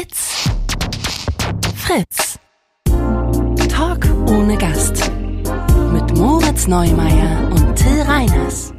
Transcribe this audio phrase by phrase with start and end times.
[0.00, 0.48] It's
[1.74, 2.38] Fritz.
[3.68, 5.10] Talk ohne Gast.
[5.92, 8.72] Mit Moritz Neumeier und Till Reiners.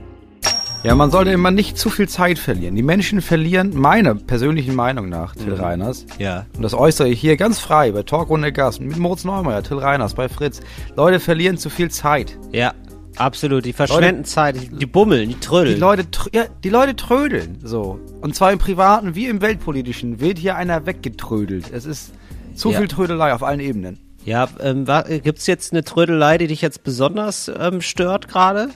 [0.84, 2.76] Ja, man sollte immer nicht zu viel Zeit verlieren.
[2.76, 6.08] Die Menschen verlieren, meiner persönlichen Meinung nach, Till Reiners.
[6.18, 6.48] Ja.
[6.56, 9.78] Und das äußere ich hier ganz frei bei Talk ohne Gast mit Moritz Neumeier, Till
[9.78, 10.62] Reiners bei Fritz.
[10.96, 12.36] Leute verlieren zu viel Zeit.
[12.52, 12.74] Ja,
[13.18, 13.66] absolut.
[13.66, 15.76] Die verschwenden Zeit, die, bummeln, die trödeln.
[15.76, 18.00] Die Leute, ja, die Leute trödeln, so.
[18.22, 21.72] Und zwar im Privaten wie im Weltpolitischen wird hier einer weggetrödelt.
[21.72, 22.14] Es ist
[22.56, 22.80] zu Ja.
[22.80, 24.00] viel Trödelei auf allen Ebenen.
[24.26, 28.70] ja, ähm, äh, gibt's jetzt eine Trödelei, die dich jetzt besonders ähm, stört gerade?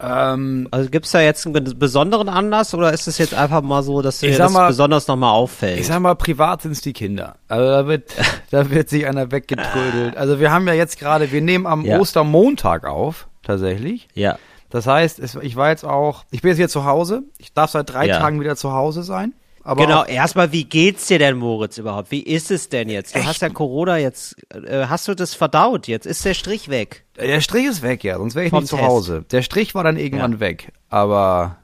[0.00, 3.82] Ähm, Also gibt's da jetzt einen bes- besonderen Anlass oder ist es jetzt einfach mal
[3.82, 5.78] so, dass dir das mal- besonders nochmal auffällt?
[5.80, 7.36] Ich sag mal, privat sind's die Kinder.
[7.48, 8.10] Also da wird,
[8.50, 10.16] da wird sich einer weggetrödelt.
[10.16, 11.98] Also wir haben ja jetzt gerade, wir nehmen am Ja.
[11.98, 14.08] Ostermontag auf, tatsächlich.
[14.14, 14.38] ja.
[14.70, 17.22] Das heißt, es, ich war jetzt auch, ich bin jetzt hier zu Hause.
[17.38, 18.18] Ich darf seit drei Ja.
[18.18, 19.32] Tagen wieder zu Hause sein.
[19.62, 22.10] Aber Genau, erstmal, wie geht's dir denn, Moritz, überhaupt?
[22.10, 23.14] Wie ist es denn jetzt?
[23.14, 23.28] Du Echt?
[23.28, 26.06] hast ja Corona jetzt, äh, hast du das verdaut jetzt?
[26.06, 27.04] Ist der Strich weg?
[27.16, 28.88] der Strich ist weg, ja, sonst wäre ich Vom nicht zu Test.
[28.88, 29.24] Hause.
[29.30, 30.40] Der Strich war dann irgendwann Ja.
[30.40, 30.72] weg.
[30.88, 31.58] Aber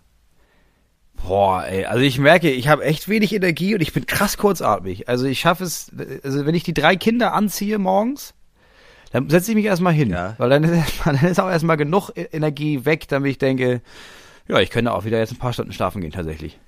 [1.26, 5.08] boah, ey, also ich merke, ich habe echt wenig Energie und ich bin krass kurzatmig.
[5.08, 5.90] Also ich schaffe es,
[6.22, 8.34] also wenn ich die drei Kinder anziehe morgens,
[9.12, 10.10] dann setze ich mich erstmal hin.
[10.10, 10.34] Ja.
[10.38, 13.80] Weil dann ist, erstmal- dann ist auch erstmal genug E- Energie weg, damit ich denke,
[14.48, 16.58] ja, ich könnte auch wieder jetzt ein paar Stunden schlafen gehen, tatsächlich.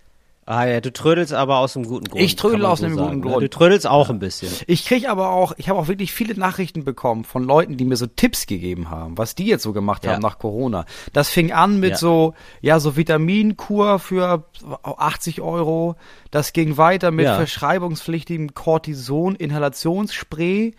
[0.45, 2.21] Ah ja, du trödelst aber aus einem guten Grund.
[2.21, 3.31] Ich trödel aus einem sagen, guten ne?
[3.31, 3.45] Grund.
[3.45, 4.51] Du trödelst auch ein bisschen.
[4.67, 7.95] Ich krieg aber auch, ich habe auch wirklich viele Nachrichten bekommen von Leuten, die mir
[7.97, 10.15] so Tipps gegeben haben, was die jetzt so gemacht Ja.
[10.15, 10.85] haben nach Corona.
[11.13, 11.97] Das fing an mit Ja.
[11.97, 14.45] so, ja, so Vitaminkur für
[14.83, 15.95] 80 Euro.
[16.33, 17.37] Das ging weiter mit Ja.
[17.37, 20.75] verschreibungspflichtigem Cortison, Inhalationsspray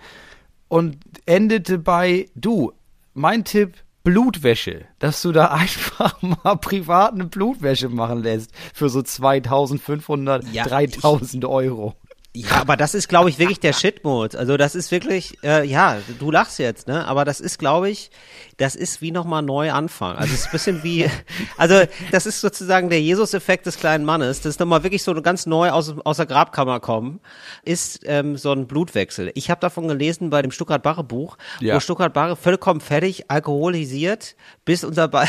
[0.74, 2.74] und endete bei, du,
[3.14, 9.04] mein Tipp, Blutwäsche, dass du da einfach mal privat eine Blutwäsche machen lässt für so
[9.04, 11.94] 2500, Ja, 3000 Euro.
[12.36, 14.40] Ja, aber das ist, glaube ich, wirklich der Shitmode.
[14.40, 17.06] Also das ist wirklich, äh, ja, du lachst jetzt, ne?
[17.06, 18.10] Aber das ist, glaube ich,
[18.58, 20.18] das ist wie nochmal neu anfangen.
[20.18, 21.08] Also es ist ein bisschen wie,
[21.58, 21.82] also
[22.12, 24.42] das ist sozusagen der Jesus-Effekt des kleinen Mannes.
[24.42, 27.20] Das ist nochmal wirklich so ganz neu aus, aus der Grabkammer kommen,
[27.66, 29.32] ist ähm, so ein Blutwechsel.
[29.36, 31.76] Ich habe davon gelesen bei dem Stuttgart-Barre-Buch, Ja.
[31.76, 35.28] wo Stuttgart-Barre vollkommen fertig, alkoholisiert, bis unser Ba-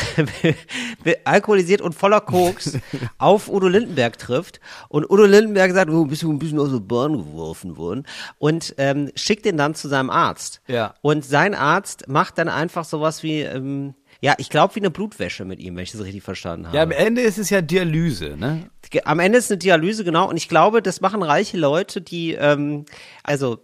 [1.23, 2.79] alkoholisiert und voller Koks
[3.19, 4.59] auf Udo Lindenberg trifft.
[4.89, 8.05] Und Udo Lindenberg sagt, oh, bist du ein bisschen aus der Bahn geworfen worden.
[8.37, 10.61] Und ähm, schickt ihn dann zu seinem Arzt.
[10.67, 10.93] Ja.
[11.01, 15.45] Und sein Arzt macht dann einfach sowas wie, ähm, ja, ich glaube wie eine Blutwäsche
[15.45, 16.77] mit ihm, wenn ich das richtig verstanden habe.
[16.77, 18.69] Ja, am Ende ist es ja Dialyse, ne?
[19.03, 20.29] Am Ende ist eine Dialyse, genau.
[20.29, 22.85] Und ich glaube, das machen reiche Leute, die, ähm,
[23.23, 23.59] also,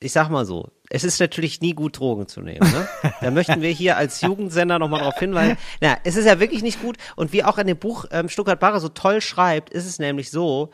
[0.00, 2.70] ich sag mal so, es ist natürlich nie gut, Drogen zu nehmen.
[2.70, 2.88] Ne?
[3.20, 5.56] Da möchten wir hier als Jugendsender nochmal drauf hinweisen.
[5.80, 6.98] Na, es ist ja wirklich nicht gut.
[7.16, 10.30] Und wie auch in dem Buch ähm, Stuttgart Barre so toll schreibt, ist es nämlich
[10.30, 10.70] so,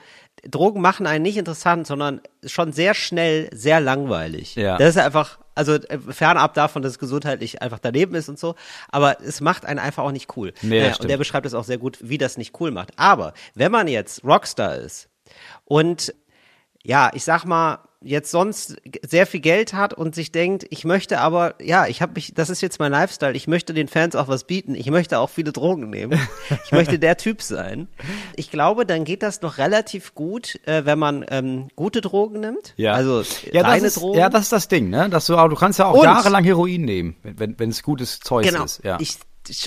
[0.49, 4.55] Drogen machen einen nicht interessant, sondern schon sehr schnell sehr langweilig.
[4.55, 4.78] Ja.
[4.78, 8.55] Das ist einfach, also äh, fernab davon, dass es gesundheitlich einfach daneben ist und so,
[8.89, 10.53] aber es macht einen einfach auch nicht cool.
[10.62, 11.00] Nee, Naja, stimmt.
[11.05, 12.93] und der beschreibt es auch sehr gut, wie das nicht cool macht.
[12.97, 15.09] Aber wenn man jetzt Rockstar ist
[15.65, 16.15] und
[16.83, 21.21] ja, ich sag mal, jetzt sonst sehr viel Geld hat und sich denkt, ich möchte
[21.21, 24.27] aber, ja, ich habe mich, das ist jetzt mein Lifestyle, ich möchte den Fans auch
[24.27, 26.19] was bieten, ich möchte auch viele Drogen nehmen,
[26.65, 27.88] ich möchte der Typ sein.
[28.37, 32.75] Ich glaube, dann geht das noch relativ gut, äh, wenn man ähm, gute Drogen nimmt,
[32.78, 33.22] also
[33.53, 34.19] ja, das reine ist, Drogen.
[34.19, 35.11] Ja, das ist das Ding, ne?
[35.11, 38.65] Dass du, du kannst ja auch Und- jahrelang Heroin nehmen, wenn, es gutes Zeug Genau.
[38.65, 38.82] ist.
[38.82, 38.97] Ja.
[39.00, 39.19] Ich,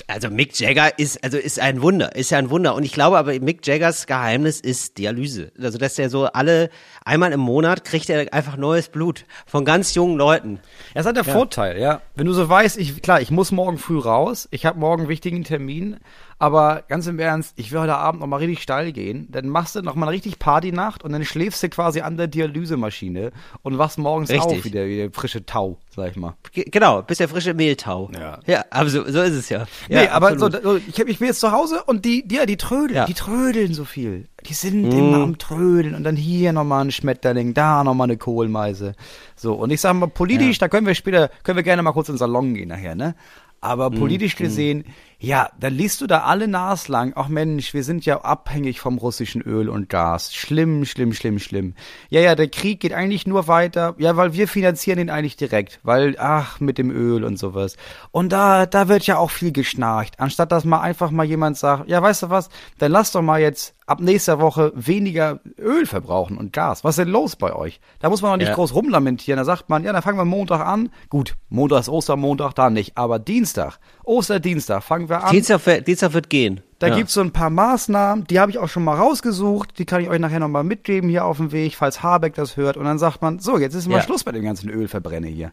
[0.06, 2.74] also Mick Jagger ist, also ist ein Wunder, ist ja ein Wunder.
[2.74, 5.52] Und ich glaube aber, Mick Jaggers Geheimnis ist Dialyse.
[5.60, 6.70] Also, dass der so alle,
[7.04, 10.60] einmal im Monat kriegt er einfach neues Blut von ganz jungen Leuten.
[10.94, 12.02] Ja, das hat der Vorteil, ja.
[12.14, 15.08] Wenn du so weißt, ich, klar, ich muss morgen früh raus, ich habe morgen einen
[15.08, 15.98] wichtigen Termin,
[16.38, 19.76] aber ganz im Ernst, ich will heute Abend noch mal richtig steil gehen, dann machst
[19.76, 23.30] du noch mal eine richtig Partynacht und dann schläfst du quasi an der Dialysemaschine
[23.62, 24.58] und wachst morgens Richtig.
[24.58, 26.34] auf wie der, wie der frische Tau, sag ich mal.
[26.52, 28.10] Ge- Genau, bis der frische Mehltau.
[28.18, 28.38] Ja.
[28.46, 29.66] Ja, aber so, so ist es ja.
[29.88, 30.62] ja nee, aber so, absolut.
[30.62, 33.04] so ich, hab, ich bin jetzt zu Hause und die, die, ja, die trödeln, Ja.
[33.06, 34.28] die trödeln so viel.
[34.46, 34.90] Die sind Mhm.
[34.92, 38.94] immer am Trödeln und dann hier nochmal ein Schmetterling, da nochmal eine Kohlmeise.
[39.36, 42.08] So, und ich sag mal, politisch, da können wir später, können wir gerne mal kurz
[42.08, 43.14] in den Salon gehen nachher, ne?
[43.60, 43.94] Aber Mhm.
[43.98, 44.84] politisch gesehen,
[45.24, 48.98] ja, dann liest du da alle Nas lang, ach Mensch, wir sind ja abhängig vom
[48.98, 50.34] russischen Öl und Gas.
[50.34, 51.74] Schlimm, schlimm, schlimm, schlimm.
[52.10, 55.80] Ja, ja, der Krieg geht eigentlich nur weiter, ja, weil wir finanzieren ihn eigentlich direkt,
[55.82, 57.76] weil, ach, mit dem Öl und sowas.
[58.10, 61.88] Und da, da wird ja auch viel geschnarcht, anstatt dass mal einfach mal jemand sagt,
[61.88, 66.38] ja, weißt du was, dann lass doch mal jetzt ab nächster Woche weniger Öl verbrauchen
[66.38, 66.84] und Gas.
[66.84, 67.80] Was ist denn los bei euch?
[67.98, 68.54] Da muss man doch nicht Ja.
[68.54, 69.36] groß rumlamentieren.
[69.36, 70.88] Da sagt man, ja, dann fangen wir Montag an.
[71.10, 72.96] Gut, Montag ist Ostermontag, da nicht.
[72.96, 75.32] Aber Dienstag, Osterdienstag, fangen wir an.
[75.32, 76.60] Dienstag, wird- gehen.
[76.78, 76.96] Da Ja.
[76.96, 80.08] gibt's so ein paar Maßnahmen, die habe ich auch schon mal rausgesucht, die kann ich
[80.08, 82.76] euch nachher nochmal mitgeben hier auf dem Weg, falls Habeck das hört.
[82.76, 84.02] Und dann sagt man, so, jetzt ist mal Ja.
[84.02, 85.52] Schluss bei dem ganzen Ölverbrenne hier.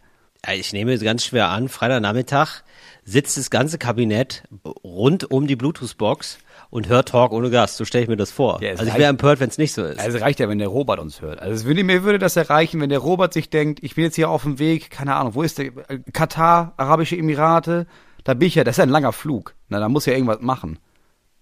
[0.51, 2.63] Ich nehme es ganz schwer an, Freitagnachmittag
[3.05, 4.43] sitzt das ganze Kabinett
[4.83, 6.39] rund um die Bluetooth-Box
[6.71, 7.77] und hört Talk ohne Gast.
[7.77, 8.59] So stelle ich mir das vor.
[8.61, 9.99] Ja, es also ich wäre empört, wenn es nicht so ist.
[9.99, 11.39] Also reicht ja, wenn der Robert uns hört.
[11.39, 14.15] Also es würde, mir würde das erreichen, wenn der Robert sich denkt, ich bin jetzt
[14.15, 15.71] hier auf dem Weg, keine Ahnung, wo ist der?
[16.11, 17.85] Katar, Arabische Emirate,
[18.23, 19.55] da bin ich ja, das ist ja ein langer Flug.
[19.69, 20.79] Na, da muss ja irgendwas machen.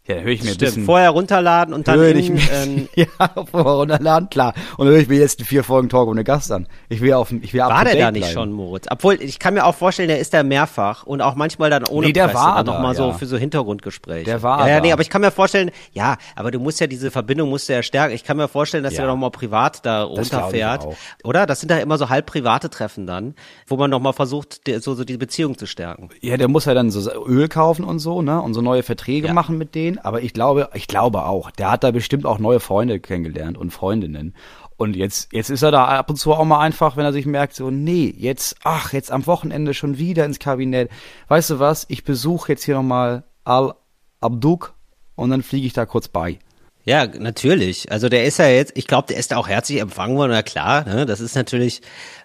[0.10, 0.60] Ja, höre ich mir ein Stimmt.
[0.60, 0.86] bisschen.
[0.86, 3.06] Vorher runterladen und dann höre in, ich mir, ähm, ja,
[3.52, 4.54] vorher runterladen, klar.
[4.78, 6.68] Und dann höre ich mir jetzt die vier Folgen Talk ohne Gast an.
[6.90, 8.34] Ich will auf, ich will War der da nicht bleiben.
[8.34, 8.88] schon, Moritz?
[8.90, 12.08] Obwohl, ich kann mir auch vorstellen, der ist da mehrfach und auch manchmal dann ohne
[12.08, 13.14] Nee, der Presse, war dann da, noch mal so ja.
[13.14, 14.26] für so Hintergrundgespräche.
[14.26, 16.88] Der war ja, ja, nee, aber ich kann mir vorstellen, ja, aber du musst ja
[16.88, 18.16] diese Verbindung musst du ja stärken.
[18.16, 19.04] Ich kann mir vorstellen, dass Ja.
[19.04, 20.96] er noch mal privat da runterfährt, auch.
[21.24, 21.46] oder?
[21.46, 23.36] Das sind da immer so halb private Treffen dann,
[23.68, 26.10] wo man noch mal versucht, der- so so die Beziehung zu stärken.
[26.22, 28.42] Ja, der muss ja dann so Öl kaufen und so, ne?
[28.42, 29.34] Und so neue Verträge Ja.
[29.34, 29.99] machen mit denen.
[30.04, 33.72] Aber ich glaube, ich glaube auch, der hat da bestimmt auch neue Freunde kennengelernt und
[33.72, 34.34] Freundinnen.
[34.78, 37.26] Und jetzt, jetzt ist er da ab und zu auch mal einfach, wenn er sich
[37.26, 40.90] merkt, so, nee, jetzt, ach, jetzt am Wochenende schon wieder ins Kabinett.
[41.28, 41.86] Weißt du was?
[41.90, 44.74] Ich besuche jetzt hier nochmal Al-Abduk
[45.16, 46.40] und dann fliege ich da kurz bei.
[46.86, 47.92] Ja, natürlich.
[47.92, 50.32] Also der ist ja jetzt, ich glaube, der ist da auch herzlich empfangen worden.
[50.32, 51.06] Na klar, ne?
[51.06, 51.82] das ist natürlich,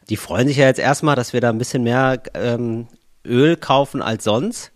[0.08, 2.86] die freuen sich ja jetzt erstmal, dass wir da ein bisschen mehr ähm,
[3.26, 4.70] Öl kaufen als sonst.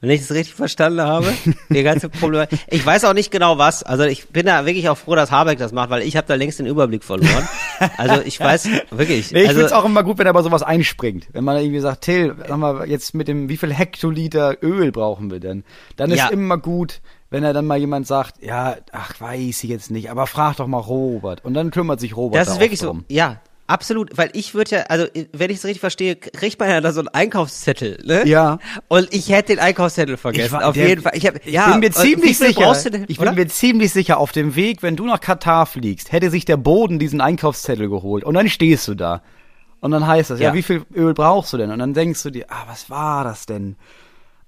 [0.00, 1.32] Wenn ich es richtig verstanden habe,
[1.70, 2.46] die ganze Problem.
[2.68, 3.82] Ich weiß auch nicht genau was.
[3.82, 6.36] Also ich bin da wirklich auch froh, dass Habeck das macht, weil ich habe da
[6.36, 7.48] längst den Überblick verloren.
[7.96, 9.32] Also ich weiß wirklich.
[9.32, 11.26] Nee, ich also, find's auch immer gut, wenn er bei sowas einspringt.
[11.32, 15.32] Wenn man irgendwie sagt, Till, sag mal, jetzt mit dem, wie viel Hektoliter Öl brauchen
[15.32, 15.64] wir denn?
[15.96, 16.28] Dann ist Ja.
[16.28, 20.28] immer gut, wenn er dann mal jemand sagt, ja, ach, weiß ich jetzt nicht, aber
[20.28, 21.44] frag doch mal Robert.
[21.44, 22.86] Und dann kümmert sich Robert Das da ist wirklich so.
[22.86, 23.04] drum.
[23.08, 24.16] Ja, absolut.
[24.18, 27.00] Weil ich würde ja, also wenn ich es richtig verstehe, kriegt man ja da so
[27.00, 28.26] einen Einkaufszettel, ne?
[28.26, 28.58] Ja.
[28.88, 30.52] Und ich hätte den Einkaufszettel vergessen.
[30.52, 31.12] war- auf der- jeden Fall.
[31.14, 33.30] Ich, hab, ja, bin mir ziemlich sicher, denn, ich oder?
[33.32, 36.56] bin mir ziemlich sicher, auf dem Weg, wenn du nach Katar fliegst, hätte sich der
[36.56, 39.22] Boden diesen Einkaufszettel geholt und dann stehst du da.
[39.80, 40.54] Und dann heißt das, ja, Ja.
[40.54, 41.70] wie viel Öl brauchst du denn?
[41.70, 43.76] Und dann denkst du dir, ah, was war das denn?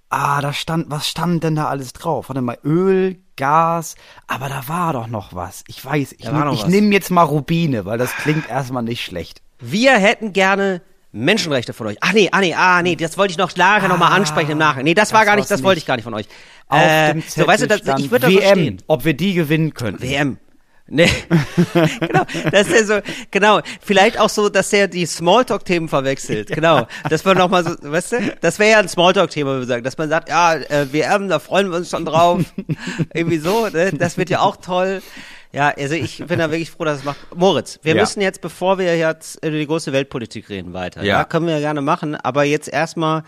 [0.08, 2.28] Ah, da stand, was stand denn da alles drauf?
[2.28, 3.96] Warte mal, Öl, Gas,
[4.28, 5.64] aber da war doch noch was.
[5.66, 9.04] Ich weiß, ich, war noch ich nehme jetzt mal Rubine, weil das klingt erstmal nicht
[9.04, 9.42] schlecht.
[9.58, 10.82] Wir hätten gerne
[11.12, 11.96] Menschenrechte von euch.
[12.00, 14.58] Ach nee, ah nee, ah nee, das wollte ich noch nachher noch mal ansprechen im
[14.58, 14.84] Nachhinein.
[14.84, 16.26] Nee, das, war das gar nicht, das wollte ich gar nicht von euch.
[16.68, 18.82] Auf Äh, dem so, weißt du, das, ich würde das WM, verstehen.
[18.86, 20.02] ob wir die gewinnen könnten.
[20.02, 20.38] WM.
[20.90, 21.08] Nee.
[22.00, 22.24] genau.
[22.50, 23.00] Das ist ja so,
[23.30, 23.60] genau.
[23.80, 26.48] Vielleicht auch so, dass der die Smalltalk-Themen verwechselt.
[26.48, 26.86] Genau.
[27.08, 29.84] Dass man nochmal so, weißt du, das wäre ja ein Smalltalk-Thema, würde ich sagen.
[29.84, 32.42] Dass man sagt, ja, äh, WM, da freuen wir uns schon drauf.
[33.14, 33.92] Irgendwie so, ne?
[33.92, 35.00] Das wird ja auch toll.
[35.52, 37.18] Ja, also ich bin da wirklich froh, dass es macht.
[37.34, 38.00] Moritz, wir Ja.
[38.02, 41.02] müssen jetzt, bevor wir jetzt über die große Weltpolitik reden, weiter.
[41.02, 41.18] Ja.
[41.18, 42.14] Ja, können wir ja gerne machen.
[42.16, 43.24] Aber jetzt erstmal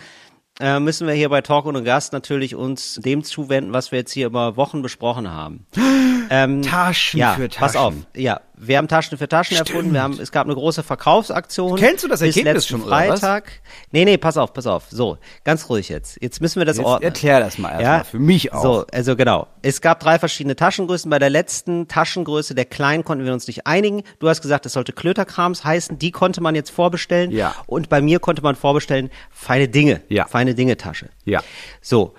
[0.62, 4.12] äh, müssen wir hier bei Talk und Gast natürlich uns dem zuwenden, was wir jetzt
[4.12, 5.67] hier über Wochen besprochen haben.
[6.31, 7.61] Ähm, Taschen ja, für Taschen.
[7.61, 7.93] pass auf.
[8.17, 9.93] Ja, wir haben Taschen für Taschen erfunden.
[9.93, 11.76] Wir haben, es gab eine große Verkaufsaktion.
[11.79, 13.20] Kennst du das Ergebnis schon, oder was?
[13.20, 13.50] Freitag.
[13.91, 14.85] Nee, nee, pass auf, pass auf.
[14.88, 16.19] So, ganz ruhig jetzt.
[16.23, 17.09] Jetzt müssen wir das Jetzt ordnen.
[17.09, 18.62] erklär das mal erstmal, für mich auch.
[18.62, 19.49] So, also genau.
[19.62, 21.11] Es gab drei verschiedene Taschengrößen.
[21.11, 24.05] Bei der letzten Taschengröße, der kleinen, konnten wir uns nicht einigen.
[24.20, 25.99] Du hast gesagt, es sollte Klöterkrams heißen.
[25.99, 27.32] Die konnte man jetzt vorbestellen.
[27.32, 27.55] Ja.
[27.67, 30.03] Und bei mir konnte man vorbestellen, feine Dinge.
[30.09, 30.26] Ja.
[30.26, 31.09] Feine Dinge Tasche.
[31.25, 31.43] Ja.
[31.81, 32.14] So.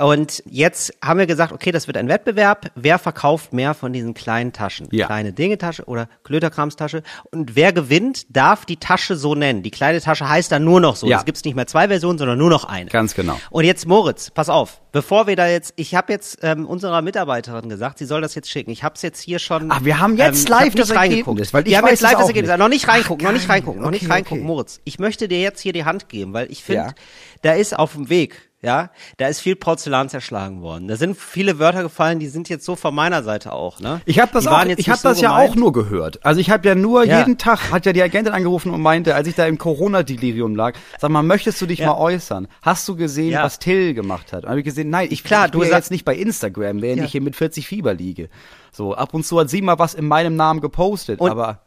[0.00, 2.70] Und jetzt haben wir gesagt, okay, das wird ein Wettbewerb.
[2.76, 4.86] Wer verkauft mehr von diesen kleinen Taschen?
[4.92, 5.06] Ja.
[5.06, 7.02] Kleine Dinge-Tasche oder Klöterkramstasche.
[7.32, 9.64] Und wer gewinnt, darf die Tasche so nennen.
[9.64, 11.08] Die kleine Tasche heißt dann nur noch so.
[11.08, 11.18] Ja.
[11.18, 12.90] Es gibt nicht mehr zwei Versionen, sondern nur noch eine.
[12.90, 13.40] Ganz genau.
[13.50, 17.68] Und jetzt Moritz, pass auf, bevor wir da jetzt, ich habe jetzt ähm, unserer Mitarbeiterin
[17.68, 18.70] gesagt, sie soll das jetzt schicken.
[18.70, 19.68] Ich habe es jetzt hier schon.
[19.72, 20.90] Ach, wir haben jetzt hab live das.
[20.90, 22.50] Ergebnis, weil ich wir haben jetzt live das Ergebnis.
[22.52, 22.58] nicht.
[22.60, 24.46] Noch nicht reingucken, Ach, noch nicht reingucken, noch nicht Okay, reingucken, okay.
[24.46, 24.80] Moritz.
[24.84, 26.94] Ich möchte dir jetzt hier die Hand geben, weil ich finde, Ja.
[27.42, 28.47] da ist auf dem Weg.
[28.60, 30.88] Ja, da ist viel Porzellan zerschlagen worden.
[30.88, 34.00] Da sind viele Wörter gefallen, die sind jetzt so von meiner Seite auch, ne?
[34.04, 35.50] Ich habe das auch, ich habe das so ja gemeint.
[35.50, 36.24] auch nur gehört.
[36.26, 37.20] Also ich habe ja nur Ja.
[37.20, 40.74] jeden Tag hat ja die Agentin angerufen und meinte, als ich da im Corona-Delirium lag,
[40.98, 41.86] sag mal, möchtest du dich Ja.
[41.92, 42.48] mal äußern?
[42.62, 43.44] Hast du gesehen, Ja.
[43.44, 44.42] was Till gemacht hat?
[44.42, 46.98] Und habe ich gesehen, nein, ich, Klar, ich du ja jetzt nicht bei Instagram, während
[46.98, 47.04] Ja.
[47.04, 48.28] ich hier mit 40 Fieber liege.
[48.72, 51.60] So, ab und zu hat sie mal was in meinem Namen gepostet, Und aber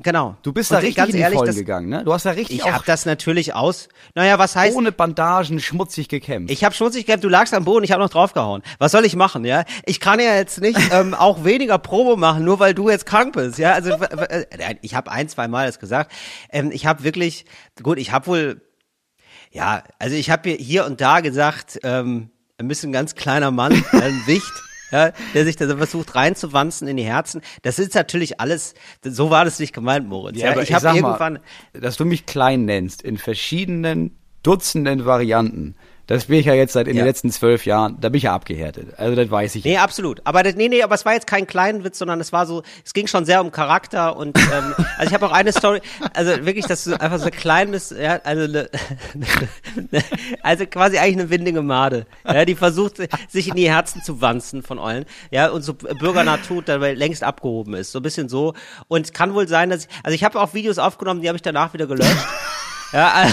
[0.00, 0.36] Genau.
[0.42, 2.04] du bist Und da richtig ganz in die ehrlich, das, gegangen, ne?
[2.04, 3.88] Du hast da richtig Ich habe das natürlich aus.
[4.14, 6.52] Naja, was heißt ohne Bandagen schmutzig gekämpft.
[6.52, 8.62] Ich habe schmutzig gehabt, du lagst am Boden, ich habe noch draufgehauen.
[8.78, 9.64] Was soll ich machen, ja?
[9.86, 13.34] Ich kann ja jetzt nicht ähm, auch weniger Promo machen, nur weil du jetzt krank
[13.34, 13.72] bist, ja?
[13.72, 16.12] Also äh, ich habe ein, zwei Mal das gesagt.
[16.50, 17.44] Ähm, ich habe wirklich,
[17.82, 18.60] gut, ich habe wohl,
[19.50, 24.22] ja, also ich habe hier und da gesagt, ähm, ein bisschen ganz kleiner Mann, ein
[24.26, 24.52] Wicht.
[24.90, 27.42] Ja, der sich da versucht reinzuwanzen in die Herzen.
[27.62, 30.38] Das ist natürlich alles, so war das nicht gemeint, Moritz.
[30.38, 35.04] Ja, aber ich habe sag irgendwann, mal, dass du mich klein nennst in verschiedenen Dutzenden
[35.04, 35.74] Varianten.
[36.08, 37.02] Das bin ich ja jetzt seit in Ja.
[37.02, 38.98] den letzten zwölf Jahren, da bin ich ja abgehärtet.
[38.98, 39.64] Also das weiß ich.
[39.64, 40.22] Nee, absolut.
[40.24, 42.94] Aber das, nee, nee, aber es war jetzt kein Kleinwitz, sondern es war so, es
[42.94, 45.80] ging schon sehr um Charakter und ähm, also ich habe auch eine Story,
[46.14, 48.70] also wirklich, das ist einfach so ein kleines, ja, also eine,
[50.42, 52.96] also quasi eigentlich eine windige Made, ja, die versucht
[53.28, 57.22] sich in die Herzen zu wanzen von Eulen, ja, und so bürgernah tut, dabei längst
[57.22, 58.54] abgehoben ist, so ein bisschen so.
[58.88, 61.36] Und es kann wohl sein, dass ich, also ich habe auch Videos aufgenommen, die habe
[61.36, 62.16] ich danach wieder gelöscht.
[62.90, 63.30] Ja, äh,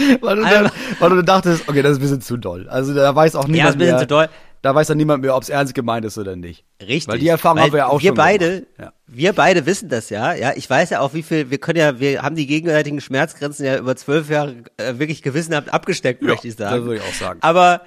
[0.20, 2.68] weil, du dann, weil du dachtest, okay, das ist ein bisschen zu doll.
[2.68, 4.00] Also da weiß auch ja, ist niemand ein bisschen mehr.
[4.00, 4.28] zu doll.
[4.62, 6.64] Da weiß dann niemand mehr, ob es ernst gemeint ist oder nicht.
[6.82, 7.08] Richtig.
[7.08, 8.66] Weil die Erfahrung Weil haben wir ja auch wir schon beide.
[8.78, 8.92] Ja.
[9.06, 10.34] wir beide wissen das ja.
[10.34, 11.50] Ja, ich weiß ja auch, wie viel.
[11.50, 15.72] Wir können ja, wir haben die gegenseitigen Schmerzgrenzen ja über zwölf Jahre äh, wirklich gewissenhaft
[15.72, 16.76] abgesteckt, möchte ich sagen.
[16.76, 17.38] das würde ich auch sagen.
[17.42, 17.80] Aber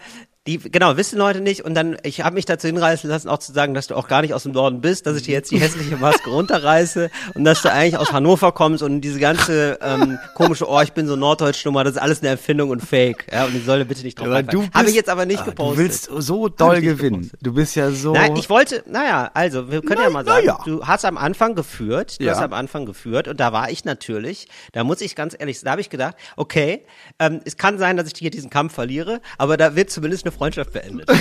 [0.45, 1.63] die, genau, wissen Leute nicht.
[1.63, 4.21] Und dann, ich habe mich dazu hinreißen lassen, auch zu sagen, dass du auch gar
[4.21, 7.61] nicht aus dem Norden bist, dass ich dir jetzt die hässliche Maske runterreiße und dass
[7.61, 11.85] du eigentlich aus Hannover kommst und diese ganze ähm, komische, oh, ich bin so Norddeutsch-Nummer,
[11.85, 13.25] das ist alles eine Erfindung und Fake.
[13.31, 14.73] Ja, und die soll bitte nicht drauf Aber du einfallen.
[14.73, 15.77] Habe ich bist- jetzt aber nicht Ah, gepostet.
[15.77, 17.31] Du willst so doll ich gewinnen.
[17.41, 18.11] Du bist ja so.
[18.11, 20.59] Nein, ich wollte, naja, also wir können ja Na- mal sagen, ja.
[20.65, 22.33] du hast am Anfang geführt, du Ja.
[22.33, 25.71] hast am Anfang geführt und da war ich natürlich, da muss ich ganz ehrlich, da
[25.71, 26.85] habe ich gedacht, okay,
[27.19, 30.32] ähm, es kann sein, dass ich hier diesen Kampf verliere, aber da wird zumindest eine
[30.33, 31.09] Freundschaft beendet.
[31.09, 31.13] so,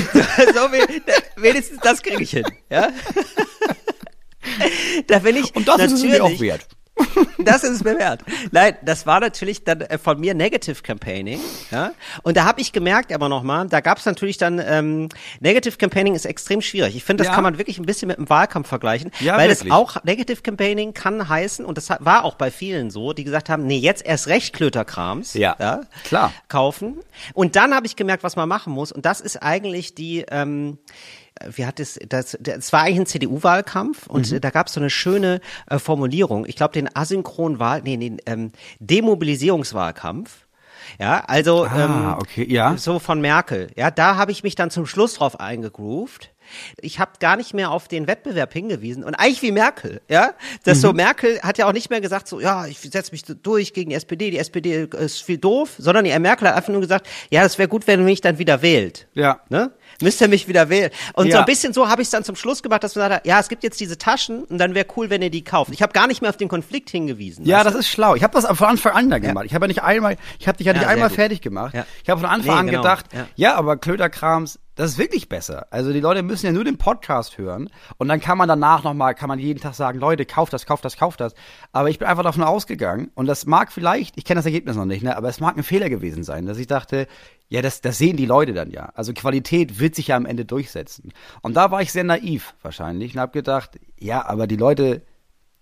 [1.37, 2.91] wenigstens das kriege ich hin, ja.
[5.07, 6.67] da bin ich und das ist es mir auch wert.
[7.39, 8.23] Das ist es mir wert.
[8.51, 11.41] Nein, das war natürlich dann äh, von mir Negative Campaigning.
[11.71, 11.93] Ja?
[12.23, 15.09] Und da habe ich gemerkt, aber nochmal, da gab es natürlich dann, ähm,
[15.41, 16.95] Negative Campaigning ist extrem schwierig.
[16.95, 17.35] Ich finde, das Ja.
[17.35, 19.11] kann man wirklich ein bisschen mit dem Wahlkampf vergleichen.
[19.21, 19.69] Ja, weil wirklich.
[19.69, 23.49] es auch, Negative Campaigning kann heißen, und das war auch bei vielen so, die gesagt
[23.49, 25.35] haben, nee, jetzt erst recht Klöterkrams.
[25.35, 26.33] Ja, klar.
[26.49, 27.01] Kaufen.
[27.35, 28.93] Und dann habe ich gemerkt, was man machen muss.
[28.93, 30.79] Und das ist eigentlich die, ähm,
[31.55, 34.37] wie hat es, das, das war eigentlich ein CDU-Wahlkampf und Mhm.
[34.37, 36.47] äh, da gab es so eine schöne äh, Formulierung.
[36.47, 40.31] Ich glaube, den asynchronen Wahl, nee, den ähm, Demobilisierungswahlkampf.
[40.99, 42.77] Ja, also Ah, ähm, okay, ja.
[42.77, 43.69] so von Merkel.
[43.77, 46.31] Ja, da habe ich mich dann zum Schluss drauf eingegroovt.
[46.81, 50.35] Ich habe gar nicht mehr auf den Wettbewerb hingewiesen und eigentlich wie Merkel, ja,
[50.65, 50.83] das Mhm.
[50.83, 53.91] so Merkel hat ja auch nicht mehr gesagt so, ja, ich setze mich durch gegen
[53.91, 57.43] die SPD, die SPD ist viel doof, sondern die Merkel hat einfach nur gesagt, ja,
[57.45, 59.07] es wäre gut, wenn ihr mich dann wieder wählt.
[59.15, 59.41] Ja.
[59.49, 59.71] Ne?
[60.01, 60.91] Müsst ihr mich wieder wählen.
[61.15, 61.41] Und so Ja.
[61.41, 63.49] ein bisschen so habe ich es dann zum Schluss gemacht, dass man sagt, ja, es
[63.49, 65.71] gibt jetzt diese Taschen und dann wäre cool, wenn ihr die kauft.
[65.73, 67.45] Ich habe gar nicht mehr auf den Konflikt hingewiesen.
[67.45, 68.15] Ja, das ist schlau.
[68.15, 69.45] Ich habe das von Anfang an da gemacht.
[69.47, 71.17] Ich habe ja nicht einmal, ich habe dich ja nicht Ja, einmal gut.
[71.17, 71.75] fertig gemacht.
[71.75, 71.85] Ja.
[72.03, 72.83] Ich habe von Anfang Nee, an genau.
[72.83, 73.27] gedacht, Ja.
[73.37, 73.55] ja.
[73.57, 75.67] aber Klöterkrams, das ist wirklich besser.
[75.71, 77.69] Also die Leute müssen ja nur den Podcast hören
[77.99, 80.85] und dann kann man danach nochmal, kann man jeden Tag sagen, Leute, kauft das, kauft
[80.85, 81.35] das, kauft das.
[81.73, 84.87] Aber ich bin einfach davon ausgegangen und das mag vielleicht, ich kenne das Ergebnis noch
[84.87, 87.07] nicht, ne, aber es mag ein Fehler gewesen sein, dass ich dachte,
[87.53, 88.93] ja, das, das sehen die Leute dann ja.
[88.95, 91.13] Also Qualität wird sich ja am Ende durchsetzen.
[91.43, 95.03] Und da war ich sehr naiv wahrscheinlich und habe gedacht, ja, aber die Leute,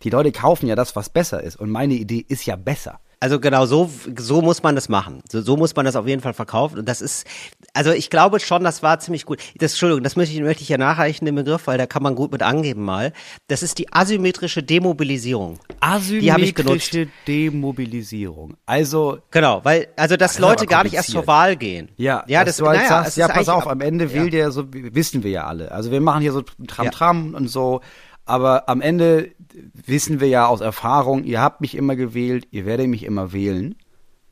[0.05, 1.57] die Leute kaufen ja das, was besser ist.
[1.57, 3.01] Und meine Idee ist ja besser.
[3.21, 5.23] Also genau, so, so muss man das machen.
[5.31, 6.79] So, so muss man das auf jeden Fall verkaufen.
[6.79, 7.27] Und das ist,
[7.75, 9.41] also ich glaube schon, das war ziemlich gut.
[9.59, 12.15] Das, Entschuldigung, das möchte ich, möchte ich ja nachreichen, den Begriff, weil da kann man
[12.15, 13.13] gut mit angeben mal.
[13.49, 15.59] Das ist die asymmetrische Demobilisierung.
[15.81, 18.57] Asymmetrische Demobilisierung.
[18.65, 21.27] Also, Genau, weil, also dass ist aber Leute gar nicht erst zur.
[21.27, 21.91] Wahl gehen.
[21.97, 24.15] ja, ja, das, du halt naja, sagst, ja, pass auf, am Ende ja.
[24.15, 25.71] wählt der so, wissen wir ja alle.
[25.71, 27.83] Also wir machen hier so Tram-Tram und so,
[28.31, 29.33] aber am Ende
[29.75, 33.75] wissen wir ja aus Erfahrung, ihr habt mich immer gewählt, ihr werdet mich immer wählen,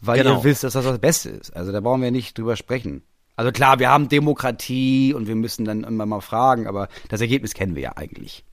[0.00, 0.38] weil Genau.
[0.38, 1.55] ihr wisst, dass das das Beste ist.
[1.55, 3.02] Also da brauchen wir nicht drüber sprechen.
[3.37, 7.55] Also klar, wir haben Demokratie und wir müssen dann immer mal fragen, aber das Ergebnis
[7.55, 8.45] kennen wir ja eigentlich.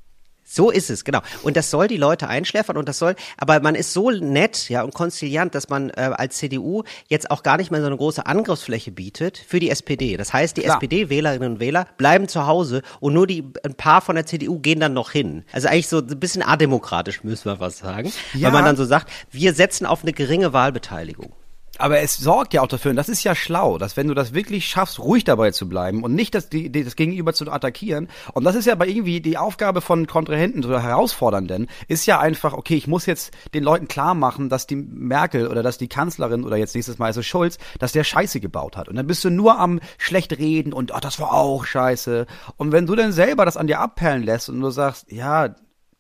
[0.48, 1.22] So ist es, genau.
[1.42, 4.84] Und das soll die Leute einschläfern und das soll, aber man ist so nett, ja,
[4.84, 8.26] und konziliant, dass man äh, als CDU jetzt auch gar nicht mehr so eine große
[8.28, 10.18] Angriffsfläche bietet für die SPD.
[10.18, 10.66] Das heißt, die.
[10.66, 14.80] SPD-Wählerinnen und Wähler bleiben zu Hause und nur die, ein paar von der CDU gehen
[14.80, 15.44] dann noch hin.
[15.52, 18.14] Also eigentlich so ein bisschen ademokratisch, müssen wir was sagen.
[18.34, 18.48] Ja.
[18.48, 21.34] Weil man dann so sagt, wir setzen auf eine geringe Wahlbeteiligung.
[21.78, 24.34] Aber es sorgt ja auch dafür, und das ist ja schlau, dass wenn du das
[24.34, 28.56] wirklich schaffst, ruhig dabei zu bleiben und nicht das, das Gegenüber zu attackieren, und das
[28.56, 32.88] ist ja bei irgendwie die Aufgabe von Kontrahenten oder Herausfordernden, ist ja einfach, okay, ich
[32.88, 36.76] muss jetzt den Leuten klar machen, dass die Merkel oder dass die Kanzlerin oder jetzt
[36.76, 38.88] nächstes Mal also Schulz, dass der Scheiße gebaut hat.
[38.88, 42.26] Und dann bist du nur am schlecht reden und, ach, das war auch Scheiße.
[42.58, 45.56] Und wenn du dann selber das an dir abperlen lässt und du sagst, ja,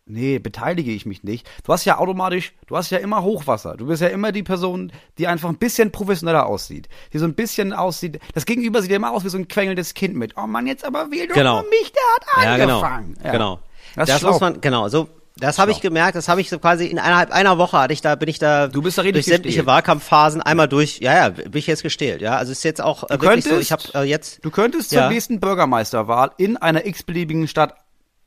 [0.07, 1.50] Nee, beteilige ich mich nicht.
[1.63, 3.75] Du hast ja automatisch, du hast ja immer Hochwasser.
[3.75, 6.89] Du bist ja immer die Person, die einfach ein bisschen professioneller aussieht.
[7.12, 8.19] Die so ein bisschen aussieht.
[8.35, 10.38] Das Gegenüber sieht ja immer aus wie so ein quengelndes Kind mit.
[10.38, 11.63] Oh Mann, jetzt aber wähl doch Genau.
[11.63, 12.03] mich, der
[12.43, 12.81] hat Ja, genau.
[12.81, 13.17] angefangen.
[13.24, 13.31] Ja.
[13.31, 13.59] Genau.
[13.95, 14.31] Das, Das, ist schlau.
[14.33, 15.09] muss man, genau, so.
[15.38, 18.01] Das habe ich gemerkt, das habe ich so quasi in innerhalb einer Woche hatte ich
[18.01, 19.67] da, bin ich da Du bist da richtig durch sämtliche gestählt.
[19.67, 22.38] Wahlkampfphasen einmal durch, ja, ja, bin ich jetzt gestählt, ja.
[22.38, 25.01] Also ist jetzt auch äh, wirklich so, könntest- ich habe äh, jetzt, Du könntest Ja.
[25.01, 27.75] zur nächsten Bürgermeisterwahl in einer x-beliebigen Stadt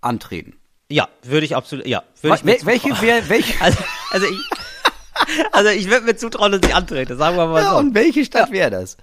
[0.02, 0.56] antreten.
[0.90, 3.78] Ja, würde ich absolut, ja, würde ich mir Wel welche, wer, welche, also,
[4.10, 4.38] also ich,
[5.52, 7.76] also ich würde mir zutrauen, dass ich antrete, sagen wir mal ja, so.
[7.78, 8.96] und welche Stadt wäre das?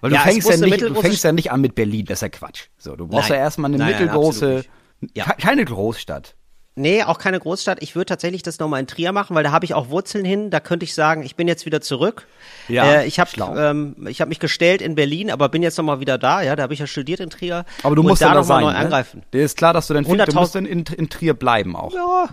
[0.00, 2.22] Weil du Ja, fängst ja nicht, du fängst ja nicht an mit Berlin, das ist
[2.22, 2.64] ja Quatsch.
[2.76, 3.38] So, du brauchst Nein.
[3.38, 4.46] ja erstmal eine Nein, nein, mittelgroße,
[5.00, 5.16] nicht.
[5.16, 5.24] Ja.
[5.24, 6.34] ke- keine Großstadt.
[6.76, 7.82] Nee, auch keine Großstadt.
[7.82, 10.50] Ich würde tatsächlich das nochmal in Trier machen, weil da habe ich auch Wurzeln hin.
[10.50, 12.26] Da könnte ich sagen, ich bin jetzt wieder zurück.
[12.66, 16.00] Ja, äh, ich habe ähm, ich habe mich gestellt in Berlin, aber bin jetzt nochmal
[16.00, 16.42] wieder da.
[16.42, 17.64] Ja, da habe ich ja studiert in Trier.
[17.84, 18.76] Aber du Und musst da da noch mal sein, neu ne?
[18.78, 19.22] angreifen.
[19.32, 21.94] Dir ist klar, dass du dann du 100.000 musst dann in, in Trier bleiben auch.
[21.94, 22.28] Ja.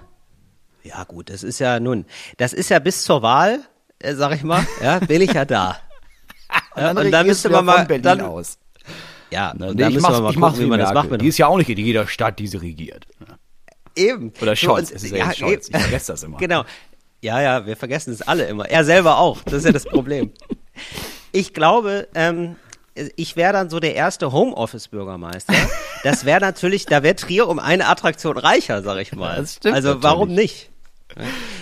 [0.83, 2.05] Ja, gut, das ist ja nun,
[2.37, 3.59] das ist ja bis zur Wahl,
[3.99, 5.77] äh, sag ich mal, ja, bin ich ja da.
[6.75, 8.57] Ja, und dann müsste man ja mal, Berlin dann, aus.
[9.29, 11.21] ja, Ne, und nee, dann ich müssen mach's, wir mal gucken, wie man das macht.
[11.21, 13.07] Die ist ja auch nicht in jeder Stadt, die sie regiert.
[13.95, 14.31] Eben.
[14.41, 15.69] Oder So, Scholz, und- es ist ja jetzt Scholz.
[15.69, 16.37] Ich vergesse das immer.
[16.39, 16.63] Genau.
[17.23, 18.67] Ja, ja, wir vergessen es alle immer.
[18.67, 19.43] Er selber auch.
[19.43, 20.31] Das ist ja das Problem.
[21.33, 22.55] Ich glaube, ähm,
[23.15, 25.53] ich wäre dann so der erste Homeoffice-Bürgermeister.
[26.03, 29.37] Das wäre natürlich, da wäre Trier um eine Attraktion reicher, sag ich mal.
[29.37, 30.51] Das stimmt also warum natürlich.
[30.51, 30.70] nicht?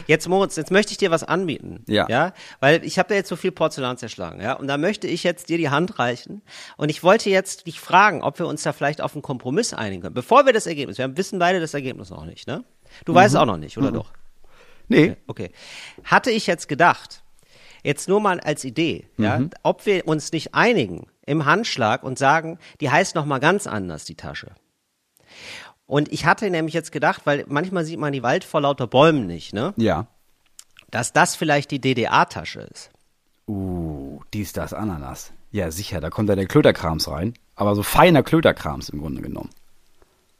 [0.07, 1.83] Jetzt Moritz, jetzt möchte ich dir was anbieten.
[1.87, 2.07] Ja.
[2.09, 5.23] Ja, weil ich habe da jetzt so viel Porzellan zerschlagen, ja, und da möchte ich
[5.23, 6.41] jetzt dir die Hand reichen
[6.77, 10.01] und ich wollte jetzt dich fragen, ob wir uns da vielleicht auf einen Kompromiss einigen
[10.01, 10.15] können.
[10.15, 12.63] Bevor wir das Ergebnis, wir wissen beide das Ergebnis noch nicht, ne?
[13.05, 14.11] Du weißt es auch noch nicht, oder doch?
[14.87, 15.51] Nee, Okay.
[16.03, 17.23] Hatte ich jetzt gedacht,
[17.83, 22.57] jetzt nur mal als Idee, ja, ob wir uns nicht einigen im Handschlag und sagen,
[22.81, 24.51] die heißt noch mal ganz anders, die Tasche.
[25.89, 29.25] Und ich hatte nämlich jetzt gedacht, weil manchmal sieht man die Wald vor lauter Bäumen
[29.25, 29.73] nicht, ne?
[29.75, 30.05] ja.
[30.91, 32.91] Dass das vielleicht die DDA-Tasche ist.
[33.47, 35.31] Uh, dies, das, Ananas.
[35.51, 37.33] Ja, sicher, da kommt ja der Klöterkrams rein.
[37.55, 39.49] Aber so feiner Klöterkrams im Grunde genommen.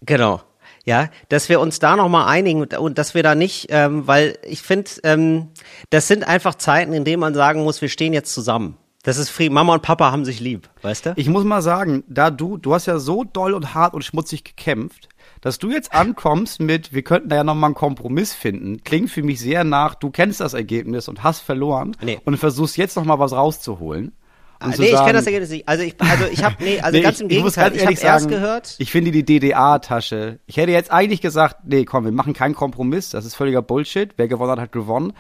[0.01, 0.41] Genau.
[0.86, 4.06] Ja, dass wir uns da noch mal einigen und, und dass wir da nicht, ähm,
[4.06, 5.48] weil ich finde, ähm,
[5.89, 8.77] das sind einfach Zeiten, in denen man sagen muss, wir stehen jetzt zusammen.
[9.03, 9.53] Das ist Frieden.
[9.53, 11.13] Mama und Papa haben sich lieb, weißt du?
[11.15, 14.44] Ich muss mal sagen, da du, du hast ja so doll und hart und schmutzig
[14.44, 15.10] gekämpft,
[15.41, 19.24] dass du jetzt ankommst mit, wir könnten da ja nochmal einen Kompromiss finden, klingt für
[19.24, 22.19] mich sehr nach, du kennst das Ergebnis und hast verloren Nee.
[22.25, 24.13] und versuchst jetzt nochmal was rauszuholen.
[24.62, 25.67] Und Ah, nee, ich sagen- kenne das Ergebnis nicht.
[25.69, 27.69] Also ich, also ich habe, nee, also Nee, ganz ich, im ich Gegenteil.
[27.72, 28.75] ganz Ich habe erst gehört.
[28.79, 30.39] Ich finde die DDA-Tasche.
[30.48, 33.12] Ich hätte jetzt eigentlich gesagt, nee, komm, wir machen keinen Kompromiss.
[33.12, 34.13] Das ist völliger Bullshit.
[34.17, 35.13] Wer gewonnen hat, hat gewonnen.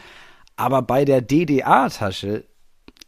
[0.57, 2.43] Aber bei der DDA-Tasche,